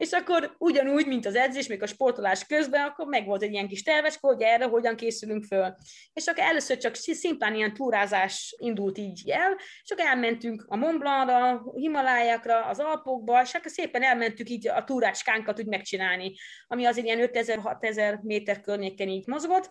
És 0.00 0.12
akkor 0.12 0.54
ugyanúgy, 0.58 1.06
mint 1.06 1.26
az 1.26 1.34
edzés, 1.34 1.66
még 1.66 1.82
a 1.82 1.86
sportolás 1.86 2.46
közben, 2.46 2.86
akkor 2.86 3.06
meg 3.06 3.26
volt 3.26 3.42
egy 3.42 3.52
ilyen 3.52 3.68
kis 3.68 3.82
terveske, 3.82 4.26
hogy 4.26 4.42
erre 4.42 4.64
hogyan 4.64 4.96
készülünk 4.96 5.44
föl. 5.44 5.74
És 6.12 6.26
akkor 6.26 6.42
először 6.42 6.76
csak 6.76 6.94
szimplán 6.94 7.54
ilyen 7.54 7.74
túrázás 7.74 8.54
indult 8.58 8.98
így 8.98 9.30
el, 9.30 9.56
és 9.82 9.90
akkor 9.90 10.04
elmentünk 10.04 10.64
a 10.68 10.76
Mont 10.76 10.98
Blancra, 10.98 11.62
Himalájákra, 11.74 12.64
az 12.64 12.78
Alpokba, 12.78 13.42
és 13.42 13.54
akkor 13.54 13.70
szépen 13.70 14.02
elmentük 14.02 14.48
így 14.48 14.68
a 14.68 14.84
túrácskánkat 14.84 15.58
úgy 15.58 15.66
megcsinálni, 15.66 16.34
ami 16.66 16.84
azért 16.84 17.06
ilyen 17.06 17.28
5000-6000 17.32 18.20
méter 18.22 18.60
környéken 18.60 19.08
így 19.08 19.26
mozgott, 19.26 19.70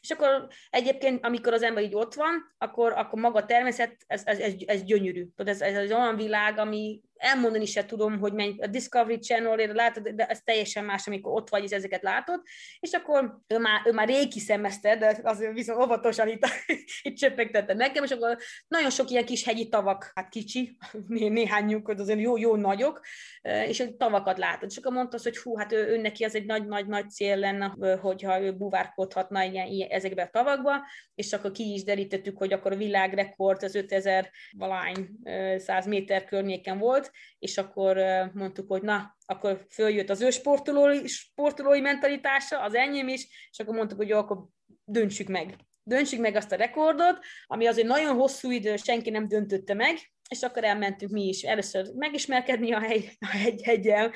és 0.00 0.12
akkor 0.12 0.48
egyébként, 0.70 1.24
amikor 1.24 1.52
az 1.52 1.62
ember 1.62 1.82
így 1.82 1.94
ott 1.94 2.14
van, 2.14 2.54
akkor, 2.58 2.92
akkor 2.92 3.20
maga 3.20 3.38
a 3.38 3.46
természet, 3.46 3.96
ez, 4.06 4.22
ez, 4.24 4.38
ez, 4.38 4.52
ez 4.66 4.82
gyönyörű. 4.82 5.26
Ez, 5.36 5.60
ez, 5.60 5.76
ez 5.76 5.92
olyan 5.92 6.16
világ, 6.16 6.58
ami 6.58 7.00
elmondani 7.18 7.66
se 7.66 7.84
tudom, 7.84 8.18
hogy 8.18 8.32
menj, 8.32 8.54
a 8.58 8.66
Discovery 8.66 9.18
channel 9.18 9.74
látod, 9.74 10.08
de 10.08 10.26
ez 10.26 10.40
teljesen 10.44 10.84
más, 10.84 11.06
amikor 11.06 11.32
ott 11.32 11.48
vagy, 11.48 11.62
és 11.62 11.70
ezeket 11.70 12.02
látod, 12.02 12.42
és 12.80 12.92
akkor 12.92 13.38
ő 13.46 13.58
már, 13.58 13.80
ő 13.84 13.92
már 13.92 14.08
rég 14.08 14.28
kiszemezte, 14.28 14.96
de 14.96 15.20
azért 15.22 15.52
viszont 15.52 15.82
óvatosan 15.82 16.28
itt, 16.28 16.46
itt 17.02 17.16
csöppegtette 17.16 17.74
nekem, 17.74 18.04
és 18.04 18.10
akkor 18.10 18.36
nagyon 18.68 18.90
sok 18.90 19.10
ilyen 19.10 19.24
kis 19.24 19.44
hegyi 19.44 19.68
tavak, 19.68 20.12
hát 20.14 20.28
kicsi, 20.28 20.76
né, 21.08 21.28
néhányuk, 21.28 21.88
azért 21.88 22.20
jó, 22.20 22.36
jó 22.36 22.56
nagyok, 22.56 23.00
és 23.42 23.84
tavakat 23.96 24.38
látod, 24.38 24.70
és 24.70 24.76
akkor 24.76 24.92
mondta 24.92 25.18
hogy 25.22 25.38
hú, 25.38 25.56
hát 25.56 25.72
ő, 25.72 25.86
ő 25.86 25.96
neki 25.96 26.24
az 26.24 26.34
egy 26.34 26.46
nagy-nagy-nagy 26.46 27.10
cél 27.10 27.36
lenne, 27.36 27.96
hogyha 28.00 28.40
ő 28.40 28.56
buvárkodhatna 28.56 29.42
ilyen, 29.42 29.66
ilyen, 29.66 29.90
ezekbe 29.90 30.22
a 30.22 30.28
tavakba, 30.32 30.72
és 31.14 31.32
akkor 31.32 31.50
ki 31.50 31.72
is 31.72 31.84
derítettük, 31.84 32.38
hogy 32.38 32.52
akkor 32.52 32.72
a 32.72 32.76
világrekord 32.76 33.62
az 33.62 33.74
5000 33.74 34.30
valány 34.50 35.08
100 35.56 35.86
méter 35.86 36.24
környéken 36.24 36.78
volt, 36.78 37.05
és 37.38 37.58
akkor 37.58 37.96
mondtuk, 38.32 38.68
hogy 38.68 38.82
na, 38.82 39.16
akkor 39.26 39.66
följött 39.70 40.10
az 40.10 40.20
ő 40.20 40.30
sportolói, 40.30 41.06
sportolói 41.06 41.80
mentalitása, 41.80 42.60
az 42.62 42.74
enyém 42.74 43.08
is, 43.08 43.48
és 43.50 43.58
akkor 43.58 43.74
mondtuk, 43.74 43.98
hogy 43.98 44.08
jó, 44.08 44.18
akkor 44.18 44.46
döntsük 44.84 45.28
meg. 45.28 45.56
Döntsük 45.82 46.20
meg 46.20 46.36
azt 46.36 46.52
a 46.52 46.56
rekordot, 46.56 47.18
ami 47.46 47.66
azért 47.66 47.86
nagyon 47.86 48.14
hosszú 48.14 48.50
idő, 48.50 48.76
senki 48.76 49.10
nem 49.10 49.28
döntötte 49.28 49.74
meg, 49.74 49.96
és 50.28 50.42
akkor 50.42 50.64
elmentünk 50.64 51.12
mi 51.12 51.22
is 51.22 51.42
először 51.42 51.92
megismerkedni 51.94 52.72
a, 52.72 52.80
hegy, 52.80 53.16
a 53.20 53.26
hegy, 53.26 53.62
hegyel, 53.62 54.12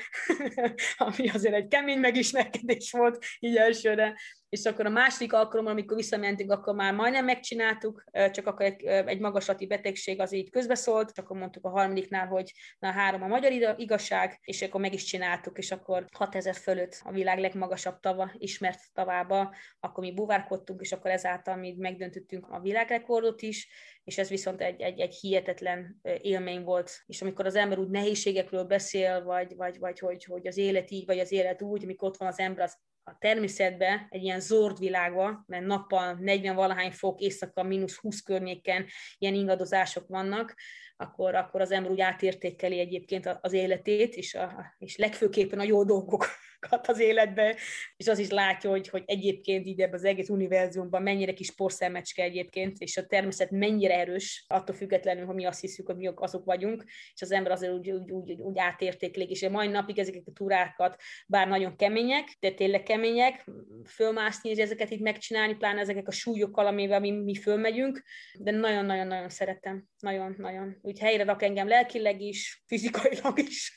ami 0.97 1.29
azért 1.29 1.53
egy 1.53 1.67
kemény 1.67 1.99
megismerkedés 1.99 2.91
volt 2.91 3.25
így 3.39 3.55
elsőre, 3.55 4.15
és 4.51 4.65
akkor 4.65 4.85
a 4.85 4.89
második 4.89 5.33
alkalommal, 5.33 5.71
amikor 5.71 5.97
visszamentünk, 5.97 6.51
akkor 6.51 6.75
már 6.75 6.93
majdnem 6.93 7.25
megcsináltuk, 7.25 8.03
csak 8.31 8.47
akkor 8.47 8.65
egy, 8.65 8.83
egy 8.83 9.19
magaslati 9.19 9.67
betegség 9.67 10.19
az 10.19 10.33
így 10.33 10.49
közbeszólt, 10.49 11.19
akkor 11.19 11.37
mondtuk 11.37 11.65
a 11.65 11.69
harmadiknál, 11.69 12.27
hogy 12.27 12.51
na 12.79 12.91
három 12.91 13.23
a 13.23 13.27
magyar 13.27 13.75
igazság, 13.77 14.39
és 14.43 14.61
akkor 14.61 14.81
meg 14.81 14.93
is 14.93 15.03
csináltuk, 15.03 15.57
és 15.57 15.71
akkor 15.71 16.05
6000 16.11 16.55
fölött 16.55 17.01
a 17.03 17.11
világ 17.11 17.39
legmagasabb 17.39 17.99
tava, 17.99 18.31
ismert 18.37 18.79
tavába, 18.93 19.55
akkor 19.79 20.03
mi 20.03 20.13
buvárkodtunk, 20.13 20.81
és 20.81 20.91
akkor 20.91 21.11
ezáltal 21.11 21.55
mi 21.55 21.75
megdöntöttünk 21.77 22.47
a 22.49 22.59
világrekordot 22.59 23.41
is, 23.41 23.67
és 24.03 24.17
ez 24.17 24.29
viszont 24.29 24.61
egy, 24.61 24.81
egy, 24.81 24.99
egy 24.99 25.13
hihetetlen 25.15 25.99
élmény 26.21 26.63
volt. 26.63 27.03
És 27.05 27.21
amikor 27.21 27.45
az 27.45 27.55
ember 27.55 27.79
úgy 27.79 27.89
nehézségekről 27.89 28.63
beszél, 28.63 29.23
vagy, 29.23 29.55
vagy, 29.55 29.79
vagy 29.79 29.99
hogy, 29.99 30.23
hogy 30.23 30.47
az 30.47 30.57
élet 30.57 30.91
így, 30.91 31.05
vagy 31.05 31.19
az 31.19 31.31
élet 31.31 31.61
úgy, 31.61 31.83
amikor 31.83 32.07
ott 32.07 32.17
van 32.17 32.27
az 32.27 32.39
ember 32.39 32.63
az 32.63 32.77
a 33.03 33.17
természetbe, 33.19 34.07
egy 34.09 34.23
ilyen 34.23 34.39
zord 34.39 34.79
világba, 34.79 35.43
mert 35.47 35.65
nappal 35.65 36.13
40 36.13 36.55
valahány 36.55 36.91
fok, 36.91 37.19
éjszaka 37.19 37.63
mínusz 37.63 37.95
20 37.95 38.21
környéken 38.21 38.85
ilyen 39.17 39.33
ingadozások 39.33 40.07
vannak, 40.07 40.55
akkor, 41.01 41.35
akkor 41.35 41.61
az 41.61 41.71
ember 41.71 41.91
úgy 41.91 42.01
átértékeli 42.01 42.79
egyébként 42.79 43.37
az 43.41 43.53
életét, 43.53 44.15
és, 44.15 44.35
a, 44.35 44.75
és 44.77 44.97
legfőképpen 44.97 45.59
a 45.59 45.63
jó 45.63 45.83
dolgokat 45.83 46.87
az 46.87 46.99
életbe, 46.99 47.55
és 47.97 48.07
az 48.07 48.19
is 48.19 48.29
látja, 48.29 48.69
hogy, 48.69 48.89
hogy 48.89 49.03
egyébként 49.05 49.65
így 49.65 49.81
ebben 49.81 49.93
az 49.93 50.03
egész 50.03 50.29
univerzumban 50.29 51.01
mennyire 51.01 51.33
kis 51.33 51.51
porszemecske 51.51 52.23
egyébként, 52.23 52.77
és 52.79 52.97
a 52.97 53.05
természet 53.05 53.51
mennyire 53.51 53.99
erős, 53.99 54.45
attól 54.47 54.75
függetlenül, 54.75 55.25
hogy 55.25 55.35
mi 55.35 55.45
azt 55.45 55.61
hiszük, 55.61 55.85
hogy 55.85 55.95
mi 55.95 56.11
azok 56.15 56.45
vagyunk, 56.45 56.83
és 57.13 57.21
az 57.21 57.31
ember 57.31 57.51
azért 57.51 57.73
úgy, 57.73 57.91
úgy, 57.91 58.11
úgy, 58.11 58.31
úgy 58.31 58.59
átértéklik, 58.59 59.29
és 59.29 59.43
a 59.43 59.49
mai 59.49 59.67
napig 59.67 59.99
ezeket 59.99 60.23
a 60.25 60.31
túrákat, 60.31 61.01
bár 61.27 61.47
nagyon 61.47 61.75
kemények, 61.75 62.37
de 62.39 62.51
tényleg 62.51 62.83
kemények, 62.83 63.49
fölmászni, 63.85 64.49
és 64.49 64.57
ezeket 64.57 64.89
itt 64.89 65.01
megcsinálni, 65.01 65.55
pláne 65.55 65.79
ezeket 65.79 66.07
a 66.07 66.11
súlyokkal, 66.11 66.65
amivel 66.65 66.99
mi, 66.99 67.11
mi 67.11 67.35
fölmegyünk, 67.35 68.01
de 68.39 68.51
nagyon-nagyon-nagyon 68.51 69.29
szeretem, 69.29 69.85
nagyon-nagyon 69.99 70.77
úgy 70.91 70.99
helyre 70.99 71.23
rak 71.23 71.43
engem 71.43 71.67
lelkileg 71.67 72.21
is, 72.21 72.63
fizikailag 72.65 73.39
is, 73.39 73.75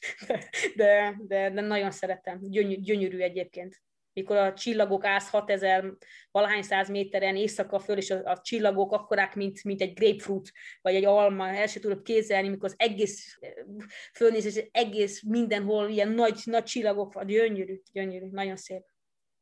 de, 0.77 1.17
de, 1.27 1.51
de 1.51 1.61
nagyon 1.61 1.91
szeretem. 1.91 2.39
Gyöny, 2.41 2.81
gyönyörű 2.81 3.19
egyébként. 3.19 3.83
Mikor 4.13 4.37
a 4.37 4.55
csillagok 4.55 5.05
állsz 5.05 5.31
6000 5.31 5.97
valahány 6.31 6.63
száz 6.63 6.89
méteren 6.89 7.37
éjszaka 7.37 7.79
föl, 7.79 7.97
és 7.97 8.11
a, 8.11 8.23
a 8.25 8.41
csillagok 8.41 8.93
akkorák, 8.93 9.35
mint, 9.35 9.65
mint 9.65 9.81
egy 9.81 9.93
grapefruit, 9.93 10.53
vagy 10.83 10.95
egy 10.95 11.05
alma, 11.05 11.49
el 11.49 11.67
sem 11.67 11.83
tudod 11.83 12.03
kézelni, 12.03 12.49
mikor 12.49 12.69
az 12.69 12.75
egész 12.77 13.39
fölnéz, 14.15 14.45
és 14.45 14.65
egész 14.71 15.23
mindenhol 15.23 15.89
ilyen 15.89 16.09
nagy, 16.09 16.41
nagy 16.45 16.65
csillagok 16.65 17.13
van, 17.13 17.27
gyönyörű, 17.27 17.81
gyönyörű, 17.93 18.27
nagyon 18.31 18.57
szép. 18.57 18.83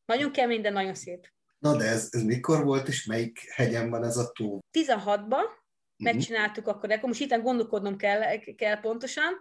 Nagyon 0.05 0.33
kemény, 0.33 0.61
de 0.61 0.71
nagyon 0.71 0.95
szép. 0.95 1.29
Na 1.59 1.77
de 1.77 1.85
ez, 1.85 2.09
ez 2.11 2.23
mikor 2.23 2.65
volt, 2.65 2.89
és 2.89 3.05
melyik 3.05 3.39
hegyen 3.55 3.91
van 3.91 4.05
ez 4.05 4.17
a 4.17 4.31
tó? 4.33 4.59
16-ban, 4.79 5.45
Mhm. 5.45 5.62
Megcsináltuk 6.03 6.67
akkor, 6.67 6.89
de 6.89 6.95
akkor 6.95 7.09
most 7.09 7.21
itt 7.21 7.43
gondolkodnom 7.43 7.97
kell, 7.97 8.21
kell 8.57 8.81
pontosan. 8.81 9.33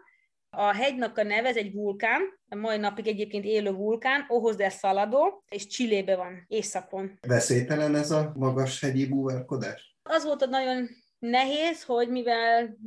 A 0.49 0.75
hegynak 0.75 1.17
a 1.17 1.23
neve, 1.23 1.47
ez 1.47 1.55
egy 1.55 1.73
vulkán, 1.73 2.21
a 2.49 2.55
mai 2.55 2.77
napig 2.77 3.07
egyébként 3.07 3.45
élő 3.45 3.71
vulkán, 3.71 4.25
Ojos 4.27 4.55
de 4.55 4.69
Salado, 4.69 5.41
és 5.49 5.67
Csillébe 5.67 6.15
van, 6.15 6.45
északon. 6.47 7.17
Veszélytelen 7.27 7.95
ez 7.95 8.11
a 8.11 8.31
magas 8.35 8.81
hegyi 8.81 9.07
búvárkodás? 9.07 9.95
Az 10.03 10.23
volt 10.23 10.41
a 10.41 10.45
nagyon 10.45 10.89
nehéz, 11.21 11.83
hogy 11.83 12.09
mivel 12.09 12.77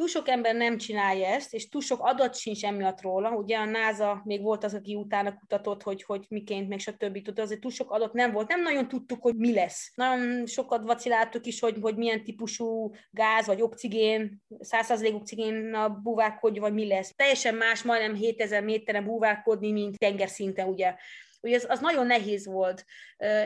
túl 0.00 0.08
sok 0.08 0.28
ember 0.28 0.54
nem 0.54 0.78
csinálja 0.78 1.26
ezt, 1.26 1.54
és 1.54 1.68
túl 1.68 1.80
sok 1.80 1.98
adat 2.02 2.34
sincs 2.34 2.64
emiatt 2.64 3.00
róla. 3.00 3.30
Ugye 3.30 3.56
a 3.56 3.64
NASA 3.64 4.22
még 4.24 4.42
volt 4.42 4.64
az, 4.64 4.74
aki 4.74 4.94
utána 4.94 5.38
kutatott, 5.38 5.82
hogy, 5.82 6.02
hogy 6.02 6.24
miként, 6.28 6.68
meg 6.68 6.78
stb. 6.78 7.12
Tudod, 7.22 7.38
azért 7.38 7.60
túl 7.60 7.70
sok 7.70 7.90
adat 7.90 8.12
nem 8.12 8.32
volt. 8.32 8.48
Nem 8.48 8.62
nagyon 8.62 8.88
tudtuk, 8.88 9.22
hogy 9.22 9.34
mi 9.36 9.52
lesz. 9.52 9.92
Nagyon 9.94 10.46
sokat 10.46 10.84
vaciláltuk 10.84 11.46
is, 11.46 11.60
hogy, 11.60 11.76
hogy 11.80 11.96
milyen 11.96 12.24
típusú 12.24 12.92
gáz, 13.10 13.46
vagy 13.46 13.62
oxigén, 13.62 14.42
100% 14.58 15.14
oxigén 15.14 15.74
a 15.74 15.88
búvárkodj, 15.88 16.58
vagy 16.58 16.72
mi 16.72 16.86
lesz. 16.86 17.14
Teljesen 17.14 17.54
más, 17.54 17.82
majdnem 17.82 18.14
7000 18.14 18.64
méteren 18.64 19.04
búvárkodni, 19.04 19.72
mint 19.72 19.98
tengerszinten, 19.98 20.68
ugye. 20.68 20.94
Ugye 21.40 21.54
ez, 21.54 21.66
az 21.68 21.80
nagyon 21.80 22.06
nehéz 22.06 22.46
volt, 22.46 22.84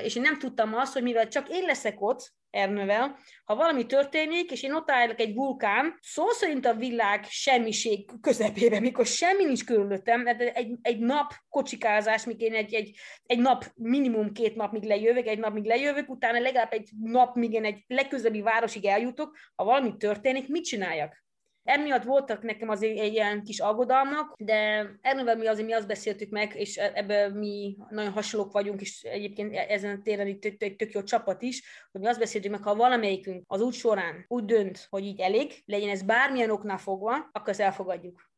és 0.03 0.16
én 0.16 0.22
nem 0.22 0.38
tudtam 0.38 0.74
azt, 0.74 0.92
hogy 0.92 1.03
mivel 1.03 1.29
csak 1.29 1.48
én 1.48 1.64
leszek 1.64 2.00
ott, 2.00 2.33
Ernővel, 2.55 3.19
ha 3.45 3.57
valami 3.57 3.87
történik, 3.87 4.51
és 4.51 4.62
én 4.62 4.73
ott 4.73 4.90
állok 4.90 5.21
egy 5.21 5.35
vulkán, 5.35 5.99
szó 6.01 6.29
szerint 6.29 6.67
a 6.67 6.75
világ 6.75 7.25
semmiség 7.29 8.21
közepébe, 8.21 8.81
mikor 8.81 9.07
semmi 9.07 9.45
nincs 9.45 9.64
körülöttem, 9.64 10.27
egy, 10.27 10.71
egy 10.83 10.99
nap 10.99 11.33
kocsikázás, 11.49 12.25
míg 12.25 12.40
én 12.40 12.55
egy, 12.55 12.75
egy, 12.75 12.97
egy 13.27 13.38
nap, 13.38 13.64
minimum 13.75 14.33
két 14.33 14.55
nap, 14.55 14.73
míg 14.73 14.83
lejövök, 14.83 15.27
egy 15.27 15.38
nap, 15.38 15.53
míg 15.53 15.64
lejövök, 15.64 16.11
utána 16.11 16.38
legalább 16.38 16.73
egy 16.73 16.90
nap, 17.03 17.37
míg 17.37 17.53
én 17.53 17.64
egy 17.64 17.85
legközelebbi 17.87 18.40
városig 18.40 18.85
eljutok, 18.85 19.37
ha 19.55 19.64
valami 19.64 19.97
történik, 19.97 20.49
mit 20.49 20.64
csináljak? 20.64 21.24
Emiatt 21.64 22.03
voltak 22.03 22.42
nekem 22.42 22.70
egy 22.70 23.12
ilyen 23.12 23.42
kis 23.42 23.59
aggodalmak, 23.61 24.35
de 24.38 24.90
erről 25.00 25.35
mi 25.35 25.46
azért 25.46 25.66
mi 25.66 25.72
azt 25.72 25.87
beszéltük 25.87 26.31
meg, 26.31 26.55
és 26.55 26.77
e- 26.77 26.92
ebben 26.94 27.33
mi 27.33 27.77
nagyon 27.90 28.12
hasonlók 28.12 28.53
vagyunk, 28.53 28.81
és 28.81 29.03
egyébként 29.03 29.55
e- 29.55 29.66
ezen 29.68 29.96
a 29.98 30.03
téren 30.03 30.27
itt 30.27 30.44
egy 30.44 30.77
tök 30.77 30.92
jó 30.92 31.03
csapat 31.03 31.42
is, 31.42 31.62
hogy 31.92 32.00
mi 32.00 32.07
azt 32.07 32.18
beszéltük 32.18 32.50
meg, 32.50 32.62
ha 32.62 32.74
valamelyikünk 32.74 33.44
az 33.46 33.61
út 33.61 33.72
során 33.72 34.24
úgy 34.29 34.44
dönt, 34.44 34.87
hogy 34.90 35.05
így 35.05 35.20
elég, 35.20 35.62
legyen 35.64 35.88
ez 35.88 36.03
bármilyen 36.03 36.50
oknál 36.50 36.79
fogva, 36.79 37.29
akkor 37.33 37.48
ezt 37.48 37.61
elfogadjuk 37.61 38.33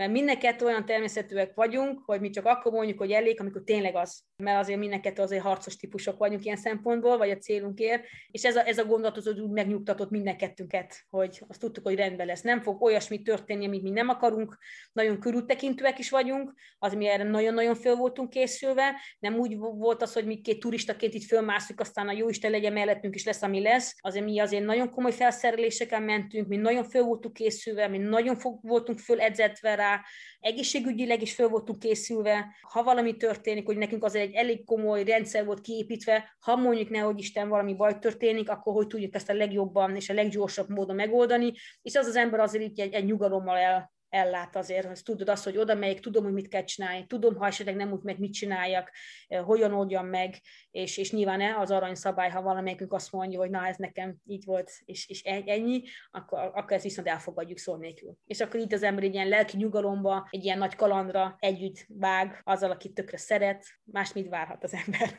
mert 0.00 0.12
mindenket 0.12 0.62
olyan 0.62 0.84
természetűek 0.84 1.54
vagyunk, 1.54 2.02
hogy 2.04 2.20
mi 2.20 2.30
csak 2.30 2.46
akkor 2.46 2.72
mondjuk, 2.72 2.98
hogy 2.98 3.10
elég, 3.10 3.40
amikor 3.40 3.62
tényleg 3.64 3.96
az. 3.96 4.22
Mert 4.36 4.58
azért 4.58 4.78
mindenket 4.78 5.18
azért 5.18 5.42
harcos 5.42 5.76
típusok 5.76 6.18
vagyunk 6.18 6.44
ilyen 6.44 6.56
szempontból, 6.56 7.16
vagy 7.16 7.30
a 7.30 7.36
célunkért, 7.36 8.04
és 8.30 8.44
ez 8.44 8.56
a, 8.56 8.66
ez 8.66 8.78
a 8.78 8.84
gondolat 8.84 9.16
az 9.16 9.26
úgy 9.26 9.50
megnyugtatott 9.50 10.10
mindenkettőnket, 10.10 11.04
hogy 11.10 11.42
azt 11.48 11.60
tudtuk, 11.60 11.84
hogy 11.84 11.94
rendben 11.94 12.26
lesz. 12.26 12.40
Nem 12.40 12.60
fog 12.60 12.82
olyasmi 12.82 13.22
történni, 13.22 13.66
amit 13.66 13.82
mi 13.82 13.90
nem 13.90 14.08
akarunk, 14.08 14.58
nagyon 14.92 15.18
körültekintőek 15.18 15.98
is 15.98 16.10
vagyunk, 16.10 16.54
az 16.78 16.94
mi 16.94 17.08
erre 17.08 17.24
nagyon-nagyon 17.24 17.74
föl 17.74 17.94
voltunk 17.94 18.30
készülve, 18.30 18.94
nem 19.18 19.34
úgy 19.34 19.56
volt 19.58 20.02
az, 20.02 20.12
hogy 20.12 20.26
mi 20.26 20.40
két 20.40 20.60
turistaként 20.60 21.14
itt 21.14 21.24
fölmászunk, 21.24 21.80
aztán 21.80 22.08
a 22.08 22.12
jó 22.12 22.28
Isten 22.28 22.50
legyen 22.50 22.72
mellettünk 22.72 23.14
is 23.14 23.24
lesz, 23.24 23.42
ami 23.42 23.62
lesz. 23.62 23.96
Azért 24.00 24.24
mi 24.24 24.38
azért 24.38 24.64
nagyon 24.64 24.90
komoly 24.90 25.12
felszereléseken 25.12 26.02
mentünk, 26.02 26.48
mi 26.48 26.56
nagyon 26.56 26.84
föl 26.84 27.02
voltunk 27.02 27.34
készülve, 27.34 27.88
mi 27.88 27.98
nagyon 27.98 28.36
voltunk 28.60 28.98
föl 28.98 29.20
edzetve 29.20 29.88
rá, 29.90 30.02
egészségügyileg 30.40 31.22
is 31.22 31.34
föl 31.34 31.48
voltunk 31.48 31.78
készülve, 31.78 32.46
ha 32.60 32.82
valami 32.82 33.16
történik, 33.16 33.66
hogy 33.66 33.76
nekünk 33.76 34.04
az 34.04 34.14
egy 34.14 34.34
elég 34.34 34.64
komoly 34.64 35.04
rendszer 35.04 35.44
volt 35.44 35.60
kiépítve, 35.60 36.36
ha 36.40 36.56
mondjuk 36.56 36.90
nehogy 36.90 37.18
Isten 37.18 37.48
valami 37.48 37.74
baj 37.74 37.98
történik, 37.98 38.50
akkor 38.50 38.74
hogy 38.74 38.86
tudjuk 38.86 39.14
ezt 39.14 39.30
a 39.30 39.34
legjobban 39.34 39.96
és 39.96 40.08
a 40.08 40.14
leggyorsabb 40.14 40.68
módon 40.68 40.96
megoldani, 40.96 41.52
és 41.82 41.94
az 41.94 42.06
az 42.06 42.16
ember 42.16 42.40
azért 42.40 42.64
így 42.64 42.80
egy, 42.80 42.92
egy 42.92 43.04
nyugalommal 43.04 43.56
el, 43.56 43.92
ellát 44.10 44.56
azért, 44.56 44.86
hogy 44.86 45.02
tudod 45.02 45.28
azt, 45.28 45.44
hogy 45.44 45.56
oda 45.56 45.74
megyek, 45.74 46.00
tudom, 46.00 46.24
hogy 46.24 46.32
mit 46.32 46.48
kell 46.48 46.64
csinálni, 46.64 47.06
tudom, 47.06 47.36
ha 47.36 47.46
esetleg 47.46 47.76
nem 47.76 47.92
úgy 47.92 48.02
meg 48.02 48.18
mit 48.18 48.32
csináljak, 48.32 48.90
eh, 49.28 49.44
hogyan 49.44 49.72
oldjam 49.72 50.06
meg, 50.06 50.34
és, 50.70 50.96
és 50.96 51.12
nyilván 51.12 51.54
az 51.54 51.70
arany 51.70 51.94
szabály, 51.94 52.30
ha 52.30 52.42
valamelyikünk 52.42 52.92
azt 52.92 53.12
mondja, 53.12 53.38
hogy 53.38 53.50
na, 53.50 53.66
ez 53.66 53.76
nekem 53.76 54.16
így 54.26 54.44
volt, 54.44 54.72
és, 54.84 55.08
és 55.08 55.24
e, 55.24 55.42
ennyi, 55.46 55.82
akkor, 56.10 56.38
akkor 56.38 56.72
ezt 56.72 56.84
viszont 56.84 57.08
elfogadjuk 57.08 57.58
szó 57.58 57.76
nélkül. 57.76 58.16
És 58.26 58.40
akkor 58.40 58.60
itt 58.60 58.72
az 58.72 58.82
ember 58.82 59.04
egy 59.04 59.14
ilyen 59.14 59.28
lelki 59.28 59.56
nyugalomba, 59.56 60.28
egy 60.30 60.44
ilyen 60.44 60.58
nagy 60.58 60.74
kalandra 60.76 61.36
együtt 61.38 61.86
vág 61.88 62.40
azzal, 62.44 62.70
akit 62.70 62.94
tökre 62.94 63.16
szeret, 63.16 63.64
más 63.84 64.12
mit 64.12 64.28
várhat 64.28 64.64
az 64.64 64.74
ember. 64.86 65.18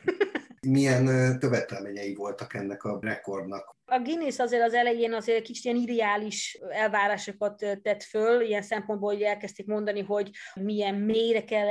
Milyen 0.68 1.38
követelményei 1.38 2.14
voltak 2.14 2.54
ennek 2.54 2.84
a 2.84 2.98
rekordnak? 3.00 3.76
A 3.92 3.98
Guinness 3.98 4.38
azért 4.38 4.62
az 4.62 4.74
elején 4.74 5.12
azért 5.12 5.44
kicsit 5.44 5.64
ilyen 5.64 5.76
irreális 5.76 6.58
elvárásokat 6.68 7.56
tett 7.82 8.02
föl, 8.02 8.40
ilyen 8.40 8.62
szempontból, 8.62 9.12
hogy 9.12 9.22
elkezdték 9.22 9.66
mondani, 9.66 10.00
hogy 10.00 10.30
milyen 10.54 10.94
mélyre 10.94 11.44
kell 11.44 11.66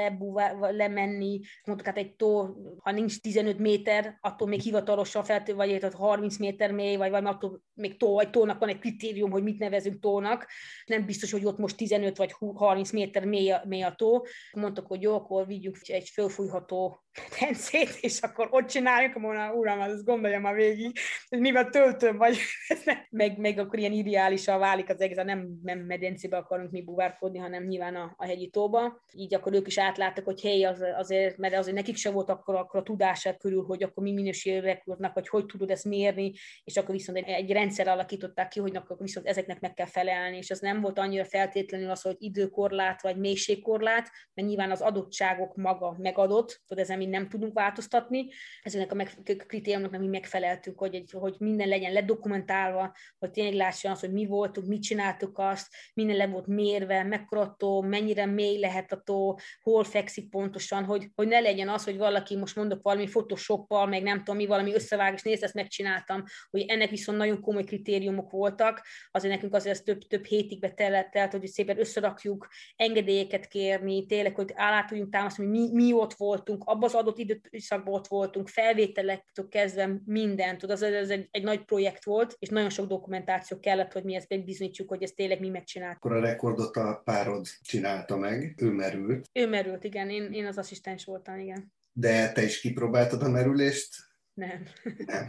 lemenni, 0.59 1.39
mondtuk 1.65 1.87
hát 1.87 1.97
egy 1.97 2.15
tó, 2.15 2.47
ha 2.77 2.91
nincs 2.91 3.21
15 3.21 3.57
méter, 3.57 4.17
attól 4.21 4.47
még 4.47 4.59
hivatalosan 4.59 5.23
feltő, 5.23 5.53
vagy 5.53 5.79
tehát 5.79 5.95
30 5.95 6.37
méter 6.37 6.71
mély, 6.71 6.95
vagy 6.95 7.09
valami 7.09 7.27
attól 7.27 7.61
még 7.73 7.97
tó, 7.97 8.13
vagy 8.13 8.29
tónak 8.29 8.59
van 8.59 8.69
egy 8.69 8.79
kritérium, 8.79 9.31
hogy 9.31 9.43
mit 9.43 9.59
nevezünk 9.59 9.99
tónak, 9.99 10.47
nem 10.85 11.05
biztos, 11.05 11.31
hogy 11.31 11.45
ott 11.45 11.57
most 11.57 11.77
15 11.77 12.17
vagy 12.17 12.35
30 12.55 12.91
méter 12.91 13.25
mély 13.25 13.51
a, 13.51 13.61
mély 13.65 13.83
a 13.83 13.93
tó. 13.95 14.21
Mondtak, 14.51 14.87
hogy 14.87 15.01
jó, 15.01 15.15
akkor 15.15 15.47
vigyünk 15.47 15.77
egy 15.81 16.09
fölfújható 16.09 17.03
pencét, 17.39 17.97
és 18.01 18.19
akkor 18.19 18.47
ott 18.51 18.67
csináljuk, 18.67 19.15
mondom, 19.15 19.57
uram, 19.57 19.79
az 19.79 19.91
hát 19.91 20.03
gondolja 20.03 20.39
már 20.39 20.55
végig, 20.55 20.97
hogy 21.29 21.39
mivel 21.39 21.69
töltöm, 22.11 22.17
vagy 22.17 22.37
meg, 23.09 23.37
meg 23.37 23.57
akkor 23.57 23.79
ilyen 23.79 23.91
ideálisan 23.91 24.59
válik 24.59 24.89
az 24.89 25.01
egész, 25.01 25.15
nem, 25.15 25.59
nem 25.63 25.79
medencébe 25.79 26.37
akarunk 26.37 26.71
mi 26.71 26.81
buvárkodni, 26.81 27.37
hanem 27.37 27.63
nyilván 27.63 27.95
a, 27.95 28.13
a 28.17 28.25
hegyi 28.25 28.49
tóba. 28.49 29.01
Így 29.13 29.33
akkor 29.33 29.53
ők 29.53 29.67
is 29.67 29.77
átláttak, 29.77 30.25
hogy 30.25 30.41
hely, 30.41 30.63
az, 30.63 30.83
azért, 30.97 31.37
mert 31.37 31.55
azért 31.55 31.75
nekik 31.75 31.95
se 31.95 32.11
volt 32.11 32.29
akkor, 32.29 32.55
akkor 32.55 32.79
a 32.79 32.83
tudását 32.83 33.37
körül, 33.37 33.63
hogy 33.63 33.83
akkor 33.83 34.03
mi 34.03 34.11
minőségű 34.11 34.59
rekordnak, 34.59 35.13
vagy 35.13 35.27
hogy 35.27 35.45
tudod 35.45 35.71
ezt 35.71 35.85
mérni, 35.85 36.33
és 36.63 36.77
akkor 36.77 36.95
viszont 36.95 37.17
egy, 37.17 37.27
egy 37.27 37.51
rendszer 37.51 37.87
alakították 37.87 38.47
ki, 38.47 38.59
hogy 38.59 38.75
akkor 38.75 38.97
viszont 38.99 39.27
ezeknek 39.27 39.59
meg 39.59 39.73
kell 39.73 39.85
felelni, 39.85 40.37
és 40.37 40.51
az 40.51 40.59
nem 40.59 40.81
volt 40.81 40.99
annyira 40.99 41.25
feltétlenül 41.25 41.89
az, 41.89 42.01
hogy 42.01 42.15
időkorlát, 42.19 43.01
vagy 43.01 43.17
mélységkorlát, 43.17 44.09
mert 44.33 44.47
nyilván 44.47 44.71
az 44.71 44.81
adottságok 44.81 45.55
maga 45.55 45.95
megadott, 45.97 46.61
tudod, 46.67 46.83
ezen 46.83 46.97
mi 46.97 47.05
nem 47.05 47.29
tudunk 47.29 47.53
változtatni, 47.53 48.27
ezeknek 48.63 48.91
a 48.91 48.95
meg, 48.95 49.09
kritériumoknak 49.47 50.01
mi 50.01 50.07
megfeleltünk, 50.07 50.79
hogy, 50.79 50.95
egy, 50.95 51.11
hogy 51.11 51.35
minden 51.39 51.67
legyen 51.67 51.90
ledokumentálva, 51.91 52.95
hogy 53.19 53.31
tényleg 53.31 53.53
lásson 53.53 53.91
azt, 53.91 54.01
hogy 54.01 54.11
mi 54.11 54.25
voltunk, 54.25 54.67
mit 54.67 54.81
csináltuk 54.81 55.37
azt, 55.37 55.67
minden 55.93 56.15
le 56.15 56.27
volt 56.27 56.47
mérve, 56.47 57.03
mekkora 57.03 57.55
tó, 57.57 57.81
mennyire 57.81 58.25
mély 58.25 58.59
lehet 58.59 58.91
a 58.91 59.01
tó, 59.05 59.35
hol 59.61 59.83
fekszik 59.83 60.29
pontosan, 60.29 60.83
hogy, 60.83 61.09
hogy 61.15 61.27
ne 61.27 61.39
legyen 61.39 61.69
az, 61.69 61.83
hogy 61.83 61.97
valaki 61.97 62.37
most 62.37 62.55
mondok 62.55 62.81
valami 62.81 63.05
photoshoppal, 63.05 63.85
meg 63.85 64.03
nem 64.03 64.17
tudom 64.17 64.35
mi, 64.35 64.45
valami 64.45 64.73
összevágás, 64.73 65.21
nézd, 65.21 65.43
ezt 65.43 65.53
megcsináltam, 65.53 66.23
hogy 66.49 66.65
ennek 66.67 66.89
viszont 66.89 67.17
nagyon 67.17 67.41
komoly 67.41 67.63
kritériumok 67.63 68.31
voltak, 68.31 68.85
azért 69.11 69.33
nekünk 69.33 69.53
azért 69.53 69.83
több, 69.83 70.01
több 70.01 70.25
hétig 70.25 70.59
betellett, 70.59 71.11
tehát, 71.11 71.31
hogy 71.31 71.47
szépen 71.47 71.79
összerakjuk, 71.79 72.47
engedélyeket 72.75 73.47
kérni, 73.47 74.05
tényleg, 74.05 74.35
hogy 74.35 74.51
állá 74.55 74.85
tudjunk 74.85 75.11
támasztani, 75.11 75.47
mi, 75.47 75.69
mi 75.71 75.93
ott 75.93 76.13
voltunk, 76.13 76.63
abban 76.63 76.83
az 76.83 76.93
adott 76.93 77.17
időszakban 77.17 77.93
ott 77.93 78.07
voltunk, 78.07 78.47
felvételektől 78.47 79.47
kezdve 79.47 80.01
mindent, 80.05 80.59
tudod, 80.59 80.75
az, 80.75 80.81
ez 80.81 81.09
egy, 81.09 81.27
egy 81.31 81.43
nagy 81.43 81.63
projekt 81.63 81.80
volt, 82.03 82.35
és 82.39 82.49
nagyon 82.49 82.69
sok 82.69 82.87
dokumentáció 82.87 83.59
kellett, 83.59 83.91
hogy 83.91 84.03
mi 84.03 84.15
ezt 84.15 84.45
bizonyítsuk, 84.45 84.89
hogy 84.89 85.03
ezt 85.03 85.15
tényleg 85.15 85.39
mi 85.39 85.49
megcsináltuk. 85.49 86.05
Akkor 86.05 86.17
a 86.17 86.21
rekordot 86.21 86.75
a 86.75 87.01
párod 87.05 87.47
csinálta 87.61 88.17
meg, 88.17 88.53
ő 88.57 88.69
merült. 88.69 89.29
Ő 89.33 89.47
merült, 89.47 89.83
igen, 89.83 90.09
én, 90.09 90.31
én 90.31 90.45
az 90.45 90.57
asszisztens 90.57 91.05
voltam, 91.05 91.39
igen. 91.39 91.73
De 91.91 92.31
te 92.31 92.43
is 92.43 92.59
kipróbáltad 92.59 93.21
a 93.21 93.29
merülést? 93.29 94.09
Nem. 94.33 94.63
Nem. 95.05 95.27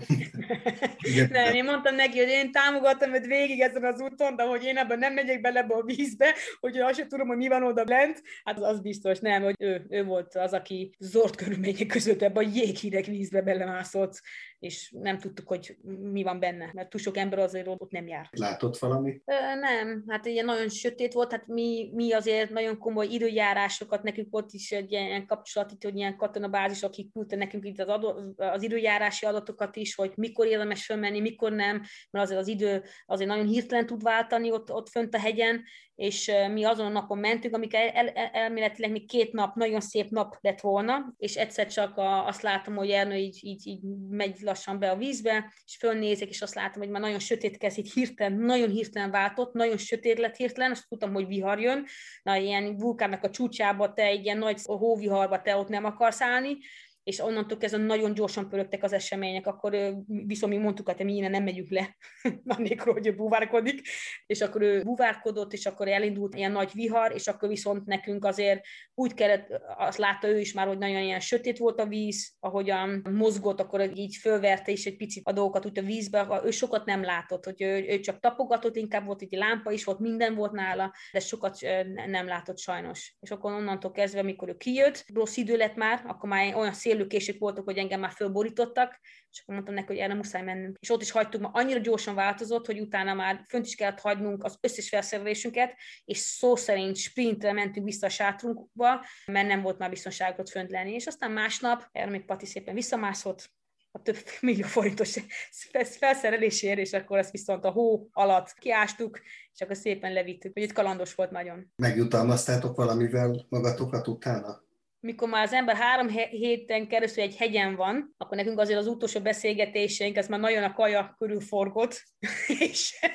nem, 1.30 1.54
én 1.54 1.64
mondtam 1.64 1.94
neki, 1.94 2.18
hogy 2.18 2.28
én 2.28 2.52
támogatom 2.52 3.14
őt 3.14 3.26
végig 3.26 3.60
ezen 3.60 3.84
az 3.84 4.00
úton, 4.00 4.36
de 4.36 4.42
hogy 4.42 4.64
én 4.64 4.76
ebben 4.76 4.98
nem 4.98 5.14
megyek 5.14 5.40
bele 5.40 5.60
ebbe 5.60 5.74
a 5.74 5.82
vízbe, 5.82 6.34
hogy 6.60 6.78
azt 6.78 6.98
sem 6.98 7.08
tudom, 7.08 7.26
hogy 7.26 7.36
mi 7.36 7.48
van 7.48 7.62
oda 7.62 7.84
lent, 7.86 8.22
hát 8.44 8.56
az, 8.56 8.62
az 8.62 8.80
biztos 8.80 9.18
nem, 9.18 9.42
hogy 9.42 9.54
ő, 9.58 9.86
ő 9.88 10.04
volt 10.04 10.34
az, 10.34 10.52
aki 10.52 10.94
zord 10.98 11.36
körülmények 11.36 11.86
között 11.86 12.22
ebbe 12.22 12.40
a 12.40 12.50
jéghideg 12.54 13.04
vízbe 13.04 13.42
belemászott, 13.42 14.20
és 14.62 14.94
nem 15.00 15.18
tudtuk, 15.18 15.48
hogy 15.48 15.76
mi 16.12 16.22
van 16.22 16.40
benne, 16.40 16.70
mert 16.72 16.88
túl 16.88 17.00
sok 17.00 17.16
ember 17.16 17.38
azért 17.38 17.66
ott 17.66 17.90
nem 17.90 18.06
jár. 18.06 18.28
Látott 18.30 18.78
valamit? 18.78 19.22
Ö, 19.24 19.54
nem, 19.54 20.04
hát 20.08 20.26
ilyen 20.26 20.44
nagyon 20.44 20.68
sötét 20.68 21.12
volt, 21.12 21.30
hát 21.30 21.46
mi, 21.46 21.90
mi 21.94 22.12
azért 22.12 22.50
nagyon 22.50 22.78
komoly 22.78 23.06
időjárásokat, 23.06 24.02
nekünk 24.02 24.30
volt 24.30 24.52
is 24.52 24.72
egy 24.72 24.92
ilyen 24.92 25.26
kapcsolat, 25.26 25.72
itt, 25.72 25.82
hogy 25.82 25.96
ilyen 25.96 26.16
katonabázis, 26.16 26.82
akik 26.82 27.12
küldte 27.12 27.36
nekünk 27.36 27.64
itt 27.64 27.80
az, 27.80 27.88
adó, 27.88 28.34
az 28.36 28.62
időjárási 28.62 29.26
adatokat 29.26 29.76
is, 29.76 29.94
hogy 29.94 30.12
mikor 30.16 30.46
érdemes 30.46 30.84
fölmenni, 30.84 31.20
mikor 31.20 31.52
nem, 31.52 31.82
mert 32.10 32.24
azért 32.24 32.40
az 32.40 32.48
idő 32.48 32.82
azért 33.06 33.30
nagyon 33.30 33.46
hirtelen 33.46 33.86
tud 33.86 34.02
váltani 34.02 34.50
ott, 34.50 34.72
ott 34.72 34.88
fönt 34.88 35.14
a 35.14 35.18
hegyen, 35.18 35.62
és 35.94 36.32
mi 36.52 36.64
azon 36.64 36.86
a 36.86 36.88
napon 36.88 37.18
mentünk, 37.18 37.54
amikor 37.54 37.78
el, 37.80 38.08
el, 38.08 38.28
elméletileg 38.32 38.90
még 38.90 39.08
két 39.08 39.32
nap, 39.32 39.54
nagyon 39.54 39.80
szép 39.80 40.10
nap 40.10 40.36
lett 40.40 40.60
volna, 40.60 41.14
és 41.16 41.36
egyszer 41.36 41.66
csak 41.66 41.96
a, 41.96 42.26
azt 42.26 42.42
látom, 42.42 42.74
hogy 42.74 42.90
Ernő 42.90 43.16
így, 43.16 43.38
így, 43.42 43.66
így 43.66 43.80
megy 44.08 44.40
lassan 44.52 44.78
be 44.78 44.90
a 44.90 44.96
vízbe, 44.96 45.52
és 45.66 45.76
fölnézek, 45.76 46.28
és 46.28 46.42
azt 46.42 46.54
látom, 46.54 46.82
hogy 46.82 46.90
már 46.90 47.00
nagyon 47.00 47.18
sötét 47.18 47.56
kezd, 47.56 47.78
így 47.78 47.92
hirtelen, 47.92 48.32
nagyon 48.38 48.70
hirtelen 48.70 49.10
váltott, 49.10 49.52
nagyon 49.52 49.76
sötét 49.76 50.18
lett 50.18 50.36
hirtelen, 50.36 50.70
azt 50.70 50.88
tudtam, 50.88 51.12
hogy 51.12 51.26
vihar 51.26 51.60
jön, 51.60 51.86
na 52.22 52.36
ilyen 52.36 52.76
vulkánnak 52.76 53.22
a 53.22 53.30
csúcsába 53.30 53.92
te 53.92 54.02
egy 54.02 54.24
ilyen 54.24 54.38
nagy 54.38 54.60
hóviharba 54.64 55.42
te 55.42 55.56
ott 55.56 55.68
nem 55.68 55.84
akarsz 55.84 56.20
állni, 56.20 56.56
és 57.02 57.18
onnantól 57.18 57.58
kezdve 57.58 57.82
nagyon 57.82 58.14
gyorsan 58.14 58.48
pörögtek 58.48 58.82
az 58.82 58.92
események, 58.92 59.46
akkor 59.46 59.94
viszont 60.06 60.52
mi 60.52 60.58
mondtuk, 60.58 60.90
hogy 60.90 61.04
mi 61.04 61.16
innen 61.16 61.30
nem 61.30 61.42
megyünk 61.42 61.70
le, 61.70 61.96
annélkül, 62.56 62.92
hogy 62.92 63.06
ő 63.06 63.14
búvárkodik, 63.14 63.88
és 64.26 64.40
akkor 64.40 64.62
ő 64.62 64.82
búvárkodott, 64.82 65.52
és 65.52 65.66
akkor 65.66 65.88
elindult 65.88 66.34
ilyen 66.34 66.52
nagy 66.52 66.70
vihar, 66.74 67.12
és 67.14 67.26
akkor 67.26 67.48
viszont 67.48 67.86
nekünk 67.86 68.24
azért 68.24 68.60
úgy 68.94 69.14
kellett, 69.14 69.46
azt 69.76 69.98
látta 69.98 70.28
ő 70.28 70.38
is 70.40 70.52
már, 70.52 70.66
hogy 70.66 70.78
nagyon 70.78 71.02
ilyen 71.02 71.20
sötét 71.20 71.58
volt 71.58 71.80
a 71.80 71.86
víz, 71.86 72.32
ahogyan 72.40 73.08
mozgott, 73.10 73.60
akkor 73.60 73.90
így 73.94 74.16
fölverte 74.16 74.72
is 74.72 74.86
egy 74.86 74.96
picit 74.96 75.26
a 75.26 75.32
dolgokat 75.32 75.66
úgy 75.66 75.78
a 75.78 75.82
vízbe, 75.82 76.40
ő 76.44 76.50
sokat 76.50 76.84
nem 76.84 77.02
látott, 77.02 77.44
hogy 77.44 77.62
ő, 77.62 77.84
ő 77.88 78.00
csak 78.00 78.20
tapogatott, 78.20 78.76
inkább 78.76 79.06
volt 79.06 79.22
egy 79.22 79.32
lámpa 79.32 79.72
is, 79.72 79.84
volt 79.84 79.98
minden 79.98 80.34
volt 80.34 80.52
nála, 80.52 80.94
de 81.12 81.20
sokat 81.20 81.58
nem 82.06 82.26
látott 82.26 82.58
sajnos. 82.58 83.16
És 83.20 83.30
akkor 83.30 83.52
onnantól 83.52 83.90
kezdve, 83.90 84.22
mikor 84.22 84.48
ő 84.48 84.56
kijött, 84.56 85.04
rossz 85.14 85.36
idő 85.36 85.56
lett 85.56 85.74
már, 85.74 86.02
akkor 86.06 86.28
már 86.28 86.54
olyan 86.54 86.72
szél 86.72 86.91
élőkések 86.92 87.38
voltak, 87.38 87.64
hogy 87.64 87.78
engem 87.78 88.00
már 88.00 88.10
fölborítottak, 88.10 89.00
és 89.30 89.40
akkor 89.40 89.54
mondtam 89.54 89.74
neki, 89.74 89.86
hogy 89.86 89.96
erre 89.96 90.14
muszáj 90.14 90.42
mennünk. 90.42 90.76
És 90.80 90.90
ott 90.90 91.02
is 91.02 91.10
hagytuk, 91.10 91.40
mert 91.40 91.56
annyira 91.56 91.78
gyorsan 91.78 92.14
változott, 92.14 92.66
hogy 92.66 92.80
utána 92.80 93.14
már 93.14 93.44
fönt 93.48 93.66
is 93.66 93.74
kellett 93.74 94.00
hagynunk 94.00 94.44
az 94.44 94.58
összes 94.60 94.88
felszerelésünket, 94.88 95.74
és 96.04 96.18
szó 96.18 96.56
szerint 96.56 96.96
sprintre 96.96 97.52
mentünk 97.52 97.86
vissza 97.86 98.06
a 98.06 98.10
sátrunkba, 98.10 99.04
mert 99.26 99.48
nem 99.48 99.62
volt 99.62 99.78
már 99.78 99.90
biztonságot 99.90 100.50
fönt 100.50 100.70
lenni. 100.70 100.92
És 100.92 101.06
aztán 101.06 101.30
másnap, 101.30 101.88
erre 101.92 102.10
még 102.10 102.24
Pati 102.24 102.46
szépen 102.46 102.74
visszamászott, 102.74 103.50
a 103.92 104.02
több 104.02 104.16
millió 104.40 104.66
forintos 104.66 105.18
felszerelésért, 106.00 106.78
és 106.78 106.92
akkor 106.92 107.18
ezt 107.18 107.30
viszont 107.30 107.64
a 107.64 107.70
hó 107.70 108.08
alatt 108.12 108.54
kiástuk, 108.58 109.20
és 109.52 109.60
akkor 109.60 109.76
szépen 109.76 110.12
levittük, 110.12 110.52
hogy 110.52 110.62
itt 110.62 110.72
kalandos 110.72 111.14
volt 111.14 111.30
nagyon. 111.30 111.72
Megjutalmaztátok 111.76 112.76
valamivel 112.76 113.46
magatokat 113.48 114.08
utána? 114.08 114.62
Mikor 115.02 115.28
már 115.28 115.44
az 115.44 115.52
ember 115.52 115.76
három 115.76 116.08
héten 116.30 116.88
keresztül 116.88 117.22
egy 117.22 117.36
hegyen 117.36 117.76
van, 117.76 118.14
akkor 118.16 118.36
nekünk 118.36 118.58
azért 118.58 118.78
az 118.78 118.86
utolsó 118.86 119.20
beszélgetéseink, 119.20 120.16
ez 120.16 120.28
már 120.28 120.40
nagyon 120.40 120.62
a 120.62 120.72
kaja 120.72 121.14
körül 121.18 121.40
forgott, 121.40 122.02
és, 122.70 123.06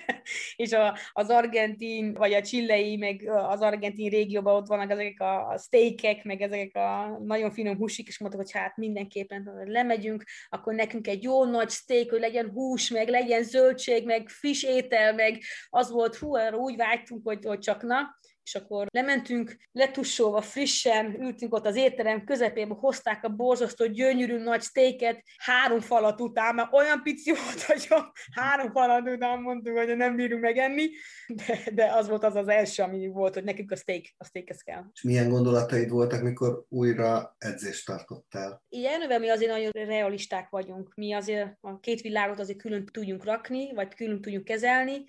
és 0.55 0.71
a, 0.71 0.97
az 1.11 1.29
argentin, 1.29 2.13
vagy 2.13 2.33
a 2.33 2.41
csillei, 2.41 2.97
meg 2.97 3.29
az 3.29 3.61
argentin 3.61 4.09
régióban 4.09 4.55
ott 4.55 4.67
vannak 4.67 4.91
ezek 4.91 5.19
a, 5.19 5.59
steakek, 5.63 6.23
meg 6.23 6.41
ezek 6.41 6.75
a 6.75 7.19
nagyon 7.23 7.51
finom 7.51 7.77
húsik, 7.77 8.07
és 8.07 8.19
mondtuk, 8.19 8.41
hogy 8.41 8.51
hát 8.51 8.77
mindenképpen 8.77 9.51
lemegyünk, 9.65 10.23
akkor 10.49 10.73
nekünk 10.73 11.07
egy 11.07 11.23
jó 11.23 11.45
nagy 11.45 11.69
steak, 11.69 12.09
hogy 12.09 12.19
legyen 12.19 12.49
hús, 12.49 12.89
meg 12.89 13.09
legyen 13.09 13.43
zöldség, 13.43 14.05
meg 14.05 14.29
friss 14.29 14.63
étel, 14.63 15.13
meg 15.13 15.41
az 15.69 15.91
volt, 15.91 16.15
hú, 16.15 16.37
úgy 16.37 16.75
vágytunk, 16.75 17.21
hogy, 17.23 17.45
hogy 17.45 17.59
csak 17.59 17.81
na, 17.81 18.15
és 18.47 18.55
akkor 18.55 18.87
lementünk, 18.91 19.57
letussolva 19.71 20.41
frissen, 20.41 21.21
ültünk 21.21 21.53
ott 21.53 21.65
az 21.65 21.75
étterem 21.75 22.23
közepébe, 22.23 22.73
hozták 22.73 23.23
a 23.23 23.29
borzasztó 23.29 23.85
gyönyörű 23.85 24.37
nagy 24.37 24.61
steaket 24.61 25.23
három 25.37 25.79
falat 25.79 26.21
után, 26.21 26.55
mert 26.55 26.73
olyan 26.73 27.01
pici 27.03 27.31
volt, 27.31 27.61
hogy 27.61 27.87
három 28.31 28.71
falat 28.71 29.09
után 29.09 29.41
mondtuk, 29.41 29.77
hogy 29.77 29.95
nem 29.95 30.15
bírunk 30.15 30.41
megenni, 30.41 30.89
de, 31.27 31.59
de 31.73 31.93
az 31.93 32.07
volt 32.09 32.23
az 32.23 32.35
az 32.35 32.47
első, 32.47 32.83
ami 32.83 33.07
volt, 33.07 33.33
hogy 33.33 33.43
nekünk 33.43 33.71
a 33.71 33.75
steak, 33.75 34.03
a 34.17 34.25
steak 34.25 34.45
kell. 34.63 34.83
És 34.93 35.01
milyen 35.01 35.29
gondolataid 35.29 35.89
voltak, 35.89 36.21
mikor 36.21 36.65
újra 36.69 37.35
edzést 37.37 37.85
tartottál? 37.85 38.63
Igen, 38.69 39.19
mi 39.21 39.29
azért 39.29 39.51
nagyon 39.51 39.71
realisták 39.71 40.49
vagyunk. 40.49 40.93
Mi 40.95 41.13
azért 41.13 41.57
a 41.61 41.79
két 41.79 42.01
világot 42.01 42.39
azért 42.39 42.57
külön 42.57 42.85
tudjunk 42.85 43.23
rakni, 43.23 43.73
vagy 43.73 43.95
külön 43.95 44.21
tudjunk 44.21 44.45
kezelni, 44.45 45.05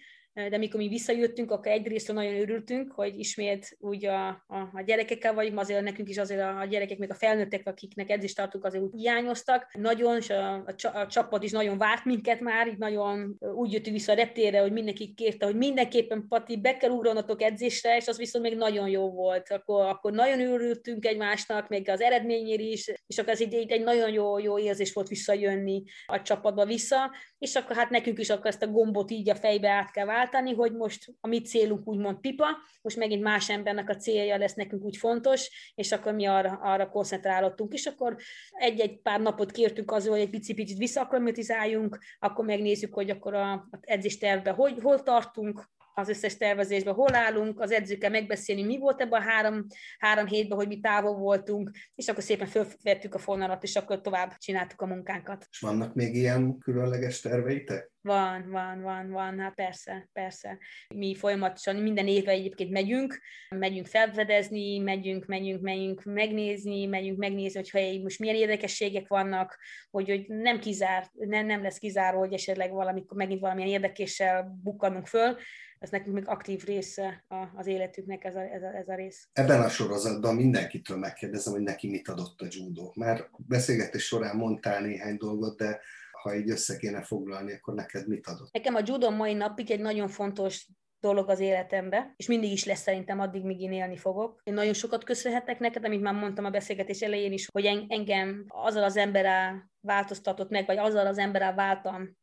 de 0.50 0.58
mikor 0.58 0.80
mi 0.80 0.88
visszajöttünk, 0.88 1.50
akkor 1.50 1.72
egyrészt 1.72 2.12
nagyon 2.12 2.34
örültünk, 2.34 2.92
hogy 2.92 3.18
ismét 3.18 3.76
úgy 3.80 4.06
a, 4.06 4.28
a, 4.28 4.70
a 4.72 4.82
gyerekekkel 4.86 5.34
vagyunk, 5.34 5.58
azért 5.58 5.82
nekünk 5.82 6.08
is 6.08 6.18
azért 6.18 6.40
a, 6.40 6.64
gyerekek, 6.64 6.98
még 6.98 7.10
a 7.10 7.14
felnőttek, 7.14 7.66
akiknek 7.66 8.10
edzést 8.10 8.36
tartunk, 8.36 8.64
azért 8.64 8.84
úgy 8.84 9.00
hiányoztak. 9.00 9.66
Nagyon, 9.72 10.16
és 10.16 10.30
a, 10.30 10.54
a, 10.54 10.74
a 10.98 11.06
csapat 11.06 11.42
is 11.42 11.50
nagyon 11.50 11.78
várt 11.78 12.04
minket 12.04 12.40
már, 12.40 12.68
így 12.68 12.78
nagyon 12.78 13.38
úgy 13.54 13.72
jöttünk 13.72 13.96
vissza 13.96 14.12
a 14.12 14.14
reptére, 14.14 14.60
hogy 14.60 14.72
mindenki 14.72 15.14
kérte, 15.14 15.46
hogy 15.46 15.56
mindenképpen 15.56 16.26
Pati, 16.28 16.56
be 16.56 16.76
kell 16.76 16.90
ugranatok 16.90 17.42
edzésre, 17.42 17.96
és 17.96 18.06
az 18.06 18.18
viszont 18.18 18.44
még 18.44 18.56
nagyon 18.56 18.88
jó 18.88 19.10
volt. 19.10 19.50
Akkor, 19.50 19.86
akkor 19.86 20.12
nagyon 20.12 20.40
örültünk 20.40 21.06
egymásnak, 21.06 21.68
még 21.68 21.88
az 21.88 22.00
eredményért 22.00 22.60
is, 22.60 22.92
és 23.06 23.18
akkor 23.18 23.32
ez 23.32 23.40
egy, 23.40 23.54
egy 23.54 23.82
nagyon 23.82 24.12
jó, 24.12 24.38
jó 24.38 24.58
érzés 24.58 24.92
volt 24.92 25.08
visszajönni 25.08 25.82
a 26.06 26.22
csapatba 26.22 26.64
vissza, 26.64 27.10
és 27.38 27.54
akkor 27.54 27.76
hát 27.76 27.90
nekünk 27.90 28.18
is 28.18 28.30
akkor 28.30 28.46
ezt 28.46 28.62
a 28.62 28.66
gombot 28.66 29.10
így 29.10 29.30
a 29.30 29.34
fejbe 29.34 29.70
át 29.70 29.90
kell 29.90 30.08
váltani, 30.30 30.54
hogy 30.54 30.72
most 30.72 31.14
a 31.20 31.26
mi 31.26 31.40
célunk 31.40 31.86
úgymond 31.88 32.20
pipa, 32.20 32.46
most 32.82 32.96
megint 32.96 33.22
más 33.22 33.50
embernek 33.50 33.88
a 33.88 33.96
célja 33.96 34.36
lesz 34.36 34.54
nekünk 34.54 34.84
úgy 34.84 34.96
fontos, 34.96 35.72
és 35.74 35.92
akkor 35.92 36.12
mi 36.12 36.26
arra, 36.26 36.58
arra 36.62 36.88
koncentrálottunk, 36.88 37.72
és 37.72 37.86
akkor 37.86 38.16
egy-egy 38.50 39.00
pár 39.00 39.20
napot 39.20 39.50
kértünk 39.50 39.90
azért, 39.90 40.12
hogy 40.12 40.22
egy 40.22 40.30
picit-picit 40.30 40.78
visszaakklimatizáljunk, 40.78 41.98
akkor 42.18 42.44
megnézzük, 42.44 42.94
hogy 42.94 43.10
akkor 43.10 43.34
a, 43.34 43.68
edzéstervben 43.80 44.54
hogy, 44.54 44.78
hol 44.82 45.02
tartunk, 45.02 45.70
az 45.98 46.08
összes 46.08 46.36
tervezésben 46.36 46.94
hol 46.94 47.14
állunk, 47.14 47.60
az 47.60 47.70
edzőkkel 47.70 48.10
megbeszélni, 48.10 48.62
mi 48.62 48.78
volt 48.78 49.00
ebben 49.00 49.20
a 49.20 49.24
három, 49.24 49.66
három 49.98 50.26
hétben, 50.26 50.58
hogy 50.58 50.68
mi 50.68 50.80
távol 50.80 51.14
voltunk, 51.14 51.70
és 51.94 52.08
akkor 52.08 52.22
szépen 52.22 52.46
fölvettük 52.46 53.14
a 53.14 53.18
fonalat, 53.18 53.62
és 53.62 53.76
akkor 53.76 54.00
tovább 54.00 54.36
csináltuk 54.36 54.80
a 54.80 54.86
munkánkat. 54.86 55.46
És 55.50 55.60
vannak 55.60 55.94
még 55.94 56.14
ilyen 56.14 56.58
különleges 56.58 57.20
terveitek? 57.20 57.90
Van, 58.00 58.50
van, 58.50 58.82
van, 58.82 59.10
van, 59.10 59.38
hát 59.38 59.54
persze, 59.54 60.08
persze. 60.12 60.58
Mi 60.94 61.14
folyamatosan 61.14 61.76
minden 61.76 62.06
évben 62.06 62.34
egyébként 62.34 62.70
megyünk, 62.70 63.18
megyünk 63.48 63.86
felfedezni, 63.86 64.78
megyünk, 64.78 65.26
megyünk, 65.26 65.60
megyünk 65.60 66.02
megnézni, 66.04 66.86
megyünk 66.86 67.18
megnézni, 67.18 67.58
hogy 67.58 67.70
hey, 67.70 68.02
most 68.02 68.18
milyen 68.18 68.36
érdekességek 68.36 69.08
vannak, 69.08 69.58
hogy, 69.90 70.08
hogy 70.08 70.24
nem 70.28 70.58
kizár, 70.58 71.06
nem, 71.12 71.46
nem 71.46 71.62
lesz 71.62 71.78
kizáró, 71.78 72.18
hogy 72.18 72.32
esetleg 72.32 72.70
valamikor 72.72 73.16
megint 73.16 73.40
valamilyen 73.40 73.70
érdekéssel 73.70 74.58
bukkanunk 74.62 75.06
föl, 75.06 75.36
ez 75.78 75.90
nekünk 75.90 76.14
még 76.14 76.28
aktív 76.28 76.64
része 76.64 77.24
az 77.54 77.66
életüknek 77.66 78.24
ez 78.24 78.34
a, 78.34 78.40
ez, 78.40 78.62
a, 78.62 78.76
ez 78.76 78.88
a 78.88 78.94
rész. 78.94 79.28
Ebben 79.32 79.60
a 79.60 79.68
sorozatban 79.68 80.34
mindenkitől 80.34 80.96
megkérdezem, 80.96 81.52
hogy 81.52 81.62
neki 81.62 81.88
mit 81.88 82.08
adott 82.08 82.40
a 82.40 82.46
judó. 82.50 82.92
Már 82.96 83.28
beszélgetés 83.36 84.04
során 84.04 84.36
mondtál 84.36 84.80
néhány 84.80 85.16
dolgot, 85.16 85.56
de 85.58 85.80
ha 86.22 86.34
így 86.34 86.50
össze 86.50 86.76
kéne 86.76 87.02
foglalni, 87.02 87.52
akkor 87.52 87.74
neked 87.74 88.08
mit 88.08 88.26
adott? 88.26 88.52
Nekem 88.52 88.74
a 88.74 88.82
judo 88.84 89.10
mai 89.10 89.34
napig 89.34 89.70
egy 89.70 89.80
nagyon 89.80 90.08
fontos 90.08 90.66
dolog 91.00 91.28
az 91.28 91.40
életembe, 91.40 92.12
és 92.16 92.26
mindig 92.26 92.52
is 92.52 92.64
lesz 92.64 92.80
szerintem 92.80 93.20
addig, 93.20 93.44
míg 93.44 93.60
én 93.60 93.72
élni 93.72 93.96
fogok. 93.96 94.40
Én 94.44 94.54
nagyon 94.54 94.72
sokat 94.72 95.04
köszönhetek 95.04 95.58
neked, 95.58 95.84
amit 95.84 96.00
már 96.00 96.14
mondtam 96.14 96.44
a 96.44 96.50
beszélgetés 96.50 97.00
elején 97.00 97.32
is, 97.32 97.48
hogy 97.52 97.86
engem 97.88 98.44
azzal 98.48 98.82
az 98.82 98.96
emberrel 98.96 99.70
változtatott 99.80 100.50
meg, 100.50 100.66
vagy 100.66 100.78
azzal 100.78 101.06
az 101.06 101.18
emberrel 101.18 101.54
váltam 101.54 102.16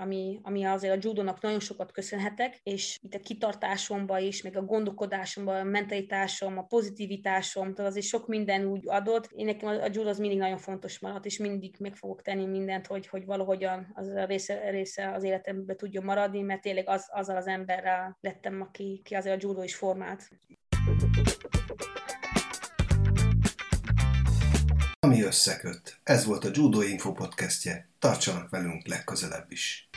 ami, 0.00 0.40
ami 0.42 0.64
azért 0.64 0.96
a 0.96 1.08
judónak 1.08 1.40
nagyon 1.40 1.60
sokat 1.60 1.92
köszönhetek, 1.92 2.60
és 2.62 2.98
itt 3.02 3.14
a 3.14 3.20
kitartásomba 3.20 4.18
is, 4.18 4.42
meg 4.42 4.56
a 4.56 4.62
gondolkodásomba, 4.62 5.58
a 5.58 5.64
mentalitásom, 5.64 6.58
a 6.58 6.62
pozitivitásom, 6.62 7.74
tehát 7.74 7.90
azért 7.90 8.06
sok 8.06 8.26
minden 8.26 8.64
úgy 8.64 8.82
adott. 8.86 9.28
Én 9.34 9.44
nekem 9.44 9.68
a, 9.68 9.82
a 9.82 9.88
judo 9.92 10.08
az 10.08 10.18
mindig 10.18 10.38
nagyon 10.38 10.58
fontos 10.58 10.98
maradt, 10.98 11.24
és 11.24 11.38
mindig 11.38 11.74
meg 11.78 11.96
fogok 11.96 12.22
tenni 12.22 12.46
mindent, 12.46 12.86
hogy, 12.86 13.06
hogy 13.06 13.24
valahogyan 13.24 13.90
az 13.94 14.08
a 14.08 14.24
része, 14.24 14.70
része 14.70 15.12
az 15.12 15.22
életemben 15.22 15.76
tudjon 15.76 16.04
maradni, 16.04 16.40
mert 16.40 16.60
tényleg 16.60 16.88
az, 16.88 17.08
azzal 17.12 17.36
az 17.36 17.46
emberrel 17.46 18.16
lettem, 18.20 18.60
aki 18.60 19.00
ki 19.04 19.14
azért 19.14 19.42
a 19.42 19.46
judo 19.46 19.62
is 19.62 19.74
formált. 19.74 20.28
Összeköt. 25.22 26.00
Ez 26.02 26.24
volt 26.24 26.44
a 26.44 26.50
Judo 26.52 26.80
Info 26.80 27.12
podcastje. 27.12 27.88
Tartsanak 27.98 28.50
velünk 28.50 28.86
legközelebb 28.86 29.52
is. 29.52 29.88